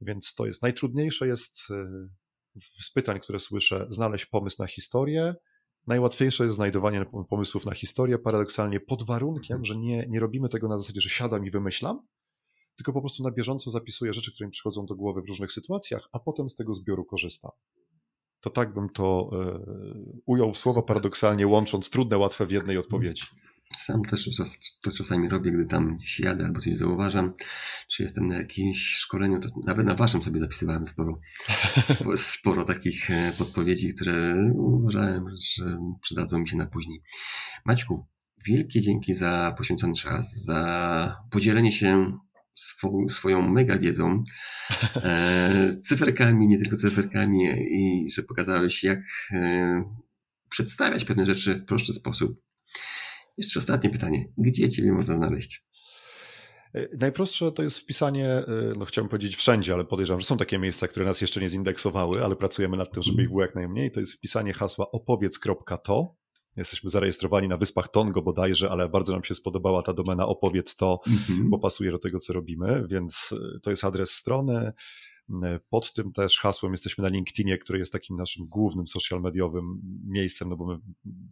Więc 0.00 0.34
to 0.34 0.46
jest 0.46 0.62
najtrudniejsze 0.62 1.26
jest 1.26 1.62
y, 1.70 2.08
z 2.80 2.90
pytań, 2.90 3.20
które 3.20 3.40
słyszę, 3.40 3.86
znaleźć 3.90 4.26
pomysł 4.26 4.62
na 4.62 4.66
historię. 4.66 5.34
Najłatwiejsze 5.86 6.44
jest 6.44 6.56
znajdowanie 6.56 7.06
pomysłów 7.30 7.66
na 7.66 7.74
historię, 7.74 8.18
paradoksalnie 8.18 8.80
pod 8.80 9.02
warunkiem, 9.02 9.56
mhm. 9.56 9.64
że 9.64 9.76
nie, 9.76 10.06
nie 10.08 10.20
robimy 10.20 10.48
tego 10.48 10.68
na 10.68 10.78
zasadzie, 10.78 11.00
że 11.00 11.08
siadam 11.08 11.46
i 11.46 11.50
wymyślam, 11.50 12.06
tylko 12.76 12.92
po 12.92 13.00
prostu 13.00 13.22
na 13.22 13.30
bieżąco 13.30 13.70
zapisuję 13.70 14.12
rzeczy, 14.12 14.32
które 14.32 14.46
mi 14.46 14.50
przychodzą 14.50 14.86
do 14.86 14.94
głowy 14.94 15.22
w 15.22 15.28
różnych 15.28 15.52
sytuacjach, 15.52 16.08
a 16.12 16.18
potem 16.18 16.48
z 16.48 16.54
tego 16.56 16.74
zbioru 16.74 17.04
korzystam. 17.04 17.50
To 18.42 18.50
tak 18.50 18.74
bym 18.74 18.88
to 18.88 19.30
y, 19.32 20.20
ujął 20.26 20.52
w 20.52 20.58
słowo 20.58 20.82
paradoksalnie, 20.82 21.46
łącząc 21.46 21.90
trudne, 21.90 22.18
łatwe 22.18 22.46
w 22.46 22.50
jednej 22.50 22.78
odpowiedzi. 22.78 23.22
Sam 23.76 24.02
też 24.02 24.30
to 24.82 24.90
czasami 24.90 25.28
robię, 25.28 25.50
gdy 25.50 25.66
tam 25.66 25.96
gdzieś 25.96 26.20
jadę 26.20 26.44
albo 26.44 26.60
coś 26.60 26.76
zauważam, 26.76 27.34
czy 27.88 28.02
jestem 28.02 28.26
na 28.26 28.36
jakimś 28.36 28.86
szkoleniu, 28.86 29.40
to 29.40 29.48
nawet 29.66 29.86
na 29.86 29.94
waszym 29.94 30.22
sobie 30.22 30.40
zapisywałem 30.40 30.86
sporo, 30.86 31.20
sporo, 31.80 32.16
sporo 32.34 32.64
takich 32.64 33.10
e, 33.10 33.32
podpowiedzi, 33.38 33.94
które 33.94 34.34
uważałem, 34.54 35.24
że 35.56 35.78
przydadzą 36.00 36.38
mi 36.38 36.48
się 36.48 36.56
na 36.56 36.66
później. 36.66 37.02
Maćku, 37.64 38.06
wielkie 38.46 38.80
dzięki 38.80 39.14
za 39.14 39.54
poświęcony 39.58 39.94
czas, 39.94 40.44
za 40.44 41.22
podzielenie 41.30 41.72
się 41.72 42.18
swą, 42.54 43.08
swoją 43.08 43.48
mega 43.48 43.78
wiedzą, 43.78 44.24
e, 44.96 45.76
cyferkami, 45.82 46.48
nie 46.48 46.58
tylko 46.58 46.76
cyferkami 46.76 47.44
i 47.70 48.10
że 48.10 48.22
pokazałeś, 48.22 48.84
jak 48.84 49.00
e, 49.32 49.84
przedstawiać 50.50 51.04
pewne 51.04 51.26
rzeczy 51.26 51.54
w 51.54 51.64
prosty 51.64 51.92
sposób 51.92 52.42
jeszcze 53.38 53.58
ostatnie 53.58 53.90
pytanie. 53.90 54.24
Gdzie 54.38 54.68
Ciebie 54.68 54.92
można 54.92 55.14
znaleźć? 55.14 55.64
E, 56.74 56.88
najprostsze 56.96 57.52
to 57.52 57.62
jest 57.62 57.78
wpisanie, 57.78 58.28
e, 58.28 58.46
no 58.76 58.84
chciałbym 58.84 59.08
powiedzieć 59.08 59.36
wszędzie, 59.36 59.74
ale 59.74 59.84
podejrzewam, 59.84 60.20
że 60.20 60.26
są 60.26 60.36
takie 60.36 60.58
miejsca, 60.58 60.88
które 60.88 61.04
nas 61.04 61.20
jeszcze 61.20 61.40
nie 61.40 61.48
zindeksowały, 61.48 62.24
ale 62.24 62.36
pracujemy 62.36 62.76
nad 62.76 62.92
tym, 62.92 63.02
żeby 63.02 63.22
ich 63.22 63.28
było 63.28 63.42
jak 63.42 63.54
najmniej. 63.54 63.92
To 63.92 64.00
jest 64.00 64.12
wpisanie 64.12 64.52
hasła 64.52 64.90
opowiedz.to. 64.90 66.21
Jesteśmy 66.56 66.90
zarejestrowani 66.90 67.48
na 67.48 67.56
wyspach 67.56 67.88
Tongo 67.88 68.22
bodajże, 68.22 68.70
ale 68.70 68.88
bardzo 68.88 69.12
nam 69.12 69.24
się 69.24 69.34
spodobała 69.34 69.82
ta 69.82 69.92
domena 69.92 70.26
opowiedz 70.26 70.76
to, 70.76 71.00
-hmm. 71.06 71.48
bo 71.48 71.58
pasuje 71.58 71.90
do 71.90 71.98
tego, 71.98 72.18
co 72.18 72.32
robimy, 72.32 72.86
więc 72.88 73.34
e, 73.56 73.60
to 73.60 73.70
jest 73.70 73.84
adres 73.84 74.10
strony. 74.10 74.72
Pod 75.70 75.92
tym 75.92 76.12
też 76.12 76.38
hasłem 76.38 76.72
jesteśmy 76.72 77.02
na 77.02 77.08
LinkedInie, 77.08 77.58
który 77.58 77.78
jest 77.78 77.92
takim 77.92 78.16
naszym 78.16 78.46
głównym 78.46 78.86
social 78.86 79.20
mediowym 79.20 79.80
miejscem, 80.04 80.48
no 80.48 80.56
bo 80.56 80.66
my 80.66 80.78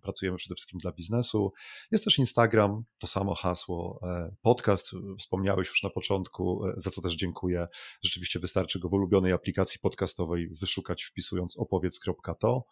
pracujemy 0.02 0.36
przede 0.38 0.54
wszystkim 0.54 0.78
dla 0.78 0.92
biznesu. 0.92 1.52
Jest 1.90 2.04
też 2.04 2.18
Instagram, 2.18 2.84
to 2.98 3.06
samo 3.06 3.34
hasło. 3.34 4.00
E, 4.02 4.34
podcast, 4.42 4.90
wspomniałeś 5.18 5.68
już 5.68 5.82
na 5.82 5.90
początku, 5.90 6.66
e, 6.66 6.74
za 6.76 6.90
co 6.90 7.02
też 7.02 7.16
dziękuję. 7.16 7.68
Rzeczywiście 8.02 8.40
wystarczy 8.40 8.78
go 8.78 8.88
w 8.88 8.92
ulubionej 8.92 9.32
aplikacji 9.32 9.80
podcastowej 9.80 10.48
wyszukać 10.48 11.04
wpisując 11.04 11.58
opowiedz.to. 11.58 12.64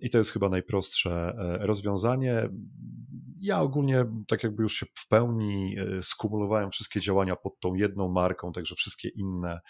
I 0.00 0.10
to 0.10 0.18
jest 0.18 0.30
chyba 0.30 0.48
najprostsze 0.48 1.34
e, 1.38 1.66
rozwiązanie. 1.66 2.48
Ja 3.40 3.60
ogólnie, 3.60 4.04
tak 4.28 4.42
jakby 4.42 4.62
już 4.62 4.74
się 4.74 4.86
w 4.94 5.08
pełni 5.08 5.76
skumulowałem 6.02 6.70
wszystkie 6.70 7.00
działania 7.00 7.36
pod 7.36 7.60
tą 7.60 7.74
jedną 7.74 8.08
marką, 8.08 8.52
także 8.52 8.74
wszystkie 8.74 9.08
inne 9.08 9.60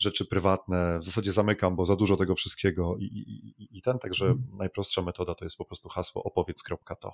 rzeczy 0.00 0.26
prywatne 0.26 0.98
w 0.98 1.04
zasadzie 1.04 1.32
zamykam, 1.32 1.76
bo 1.76 1.86
za 1.86 1.96
dużo 1.96 2.16
tego 2.16 2.34
wszystkiego 2.34 2.96
i, 2.98 3.04
i, 3.04 3.78
i 3.78 3.82
ten, 3.82 3.98
także 3.98 4.24
hmm. 4.26 4.46
najprostsza 4.58 5.02
metoda 5.02 5.34
to 5.34 5.44
jest 5.44 5.56
po 5.56 5.64
prostu 5.64 5.88
hasło 5.88 6.22
opowiedz.to. 6.22 7.12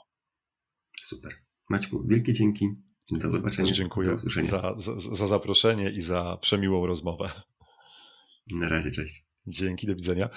Super. 1.02 1.32
Maćku, 1.70 2.06
wielkie 2.06 2.32
dzięki. 2.32 2.68
Do 3.10 3.30
zobaczenia. 3.30 3.68
Też 3.68 3.76
dziękuję 3.76 4.08
Do 4.10 4.42
za, 4.42 4.74
za, 4.78 5.14
za 5.14 5.26
zaproszenie 5.26 5.90
i 5.90 6.00
za 6.00 6.38
przemiłą 6.40 6.86
rozmowę. 6.86 7.30
Na 8.50 8.68
razie, 8.68 8.90
cześć. 8.90 9.26
Dzięki, 9.46 9.86
do 9.86 9.94
widzenia. 9.94 10.28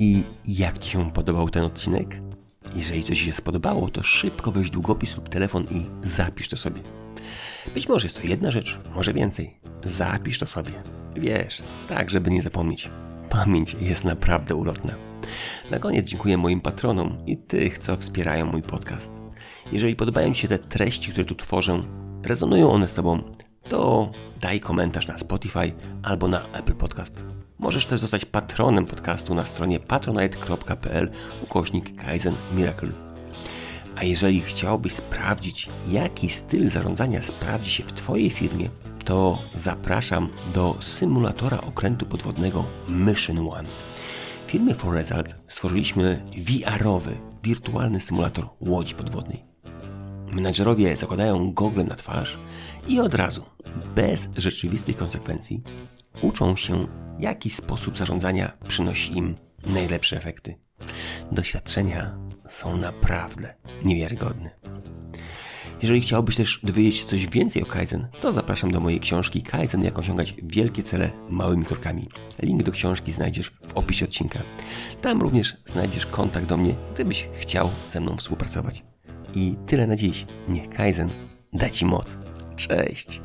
I 0.00 0.24
jak 0.44 0.78
Ci 0.78 0.90
się 0.90 1.12
podobał 1.12 1.50
ten 1.50 1.64
odcinek? 1.64 2.20
Jeżeli 2.74 3.04
coś 3.04 3.18
Ci 3.18 3.24
się 3.24 3.32
spodobało, 3.32 3.90
to 3.90 4.02
szybko 4.02 4.52
weź 4.52 4.70
długopis 4.70 5.16
lub 5.16 5.28
telefon 5.28 5.66
i 5.70 5.86
zapisz 6.02 6.48
to 6.48 6.56
sobie. 6.56 6.80
Być 7.74 7.88
może 7.88 8.06
jest 8.06 8.20
to 8.20 8.26
jedna 8.26 8.50
rzecz, 8.50 8.78
może 8.94 9.12
więcej. 9.12 9.54
Zapisz 9.84 10.38
to 10.38 10.46
sobie. 10.46 10.72
Wiesz, 11.16 11.62
tak, 11.88 12.10
żeby 12.10 12.30
nie 12.30 12.42
zapomnieć. 12.42 12.90
Pamięć 13.30 13.76
jest 13.80 14.04
naprawdę 14.04 14.54
ulotna. 14.54 14.94
Na 15.70 15.78
koniec 15.78 16.08
dziękuję 16.08 16.36
moim 16.36 16.60
patronom 16.60 17.16
i 17.26 17.36
tych, 17.36 17.78
co 17.78 17.96
wspierają 17.96 18.46
mój 18.46 18.62
podcast. 18.62 19.12
Jeżeli 19.72 19.96
podobają 19.96 20.34
Ci 20.34 20.40
się 20.40 20.48
te 20.48 20.58
treści, 20.58 21.10
które 21.10 21.24
tu 21.24 21.34
tworzę, 21.34 21.82
rezonują 22.24 22.70
one 22.70 22.88
z 22.88 22.94
Tobą, 22.94 23.22
to 23.68 24.10
daj 24.40 24.60
komentarz 24.60 25.06
na 25.06 25.18
Spotify 25.18 25.72
albo 26.02 26.28
na 26.28 26.42
Apple 26.52 26.74
Podcast. 26.74 27.24
Możesz 27.58 27.86
też 27.86 28.00
zostać 28.00 28.24
patronem 28.24 28.86
podcastu 28.86 29.34
na 29.34 29.44
stronie 29.44 29.80
patronite.pl 29.80 31.10
ukośnik 31.42 31.96
Kaizen 31.96 32.34
Miracle. 32.54 32.90
A 33.96 34.04
jeżeli 34.04 34.40
chciałbyś 34.40 34.92
sprawdzić, 34.92 35.68
jaki 35.88 36.30
styl 36.30 36.68
zarządzania 36.68 37.22
sprawdzi 37.22 37.70
się 37.70 37.82
w 37.82 37.92
Twojej 37.92 38.30
firmie, 38.30 38.68
to 39.04 39.38
zapraszam 39.54 40.28
do 40.54 40.76
symulatora 40.80 41.60
okrętu 41.60 42.06
podwodnego 42.06 42.64
Mission 42.88 43.38
One. 43.38 43.68
W 44.46 44.50
firmie 44.50 44.74
For 44.74 44.94
Results 44.94 45.34
stworzyliśmy 45.48 46.22
VR-owy, 46.36 47.16
wirtualny 47.42 48.00
symulator 48.00 48.48
łodzi 48.60 48.94
podwodnej. 48.94 49.44
Menadżerowie 50.32 50.96
zakładają 50.96 51.52
gogle 51.52 51.84
na 51.84 51.94
twarz 51.94 52.38
i 52.88 53.00
od 53.00 53.14
razu, 53.14 53.44
bez 53.94 54.28
rzeczywistych 54.36 54.96
konsekwencji, 54.96 55.62
uczą 56.22 56.56
się 56.56 56.86
jaki 57.18 57.50
sposób 57.50 57.98
zarządzania 57.98 58.52
przynosi 58.68 59.18
im 59.18 59.36
najlepsze 59.66 60.16
efekty. 60.16 60.54
Doświadczenia 61.32 62.18
są 62.48 62.76
naprawdę 62.76 63.54
niewiarygodne. 63.84 64.50
Jeżeli 65.82 66.00
chciałbyś 66.00 66.36
też 66.36 66.60
dowiedzieć 66.62 66.96
się 66.96 67.06
coś 67.06 67.26
więcej 67.26 67.62
o 67.62 67.66
Kaizen, 67.66 68.08
to 68.20 68.32
zapraszam 68.32 68.70
do 68.70 68.80
mojej 68.80 69.00
książki 69.00 69.42
Kaizen 69.42 69.84
jak 69.84 69.98
osiągać 69.98 70.34
wielkie 70.42 70.82
cele 70.82 71.10
małymi 71.28 71.64
krokami. 71.64 72.08
Link 72.42 72.62
do 72.62 72.72
książki 72.72 73.12
znajdziesz 73.12 73.50
w 73.50 73.72
opisie 73.74 74.04
odcinka. 74.04 74.38
Tam 75.00 75.20
również 75.20 75.56
znajdziesz 75.66 76.06
kontakt 76.06 76.46
do 76.46 76.56
mnie, 76.56 76.74
gdybyś 76.94 77.28
chciał 77.34 77.70
ze 77.90 78.00
mną 78.00 78.16
współpracować. 78.16 78.84
I 79.34 79.54
tyle 79.66 79.86
na 79.86 79.96
dziś. 79.96 80.26
Niech 80.48 80.70
Kaizen 80.70 81.10
da 81.52 81.70
Ci 81.70 81.86
moc. 81.86 82.27
Cześć! 82.58 83.20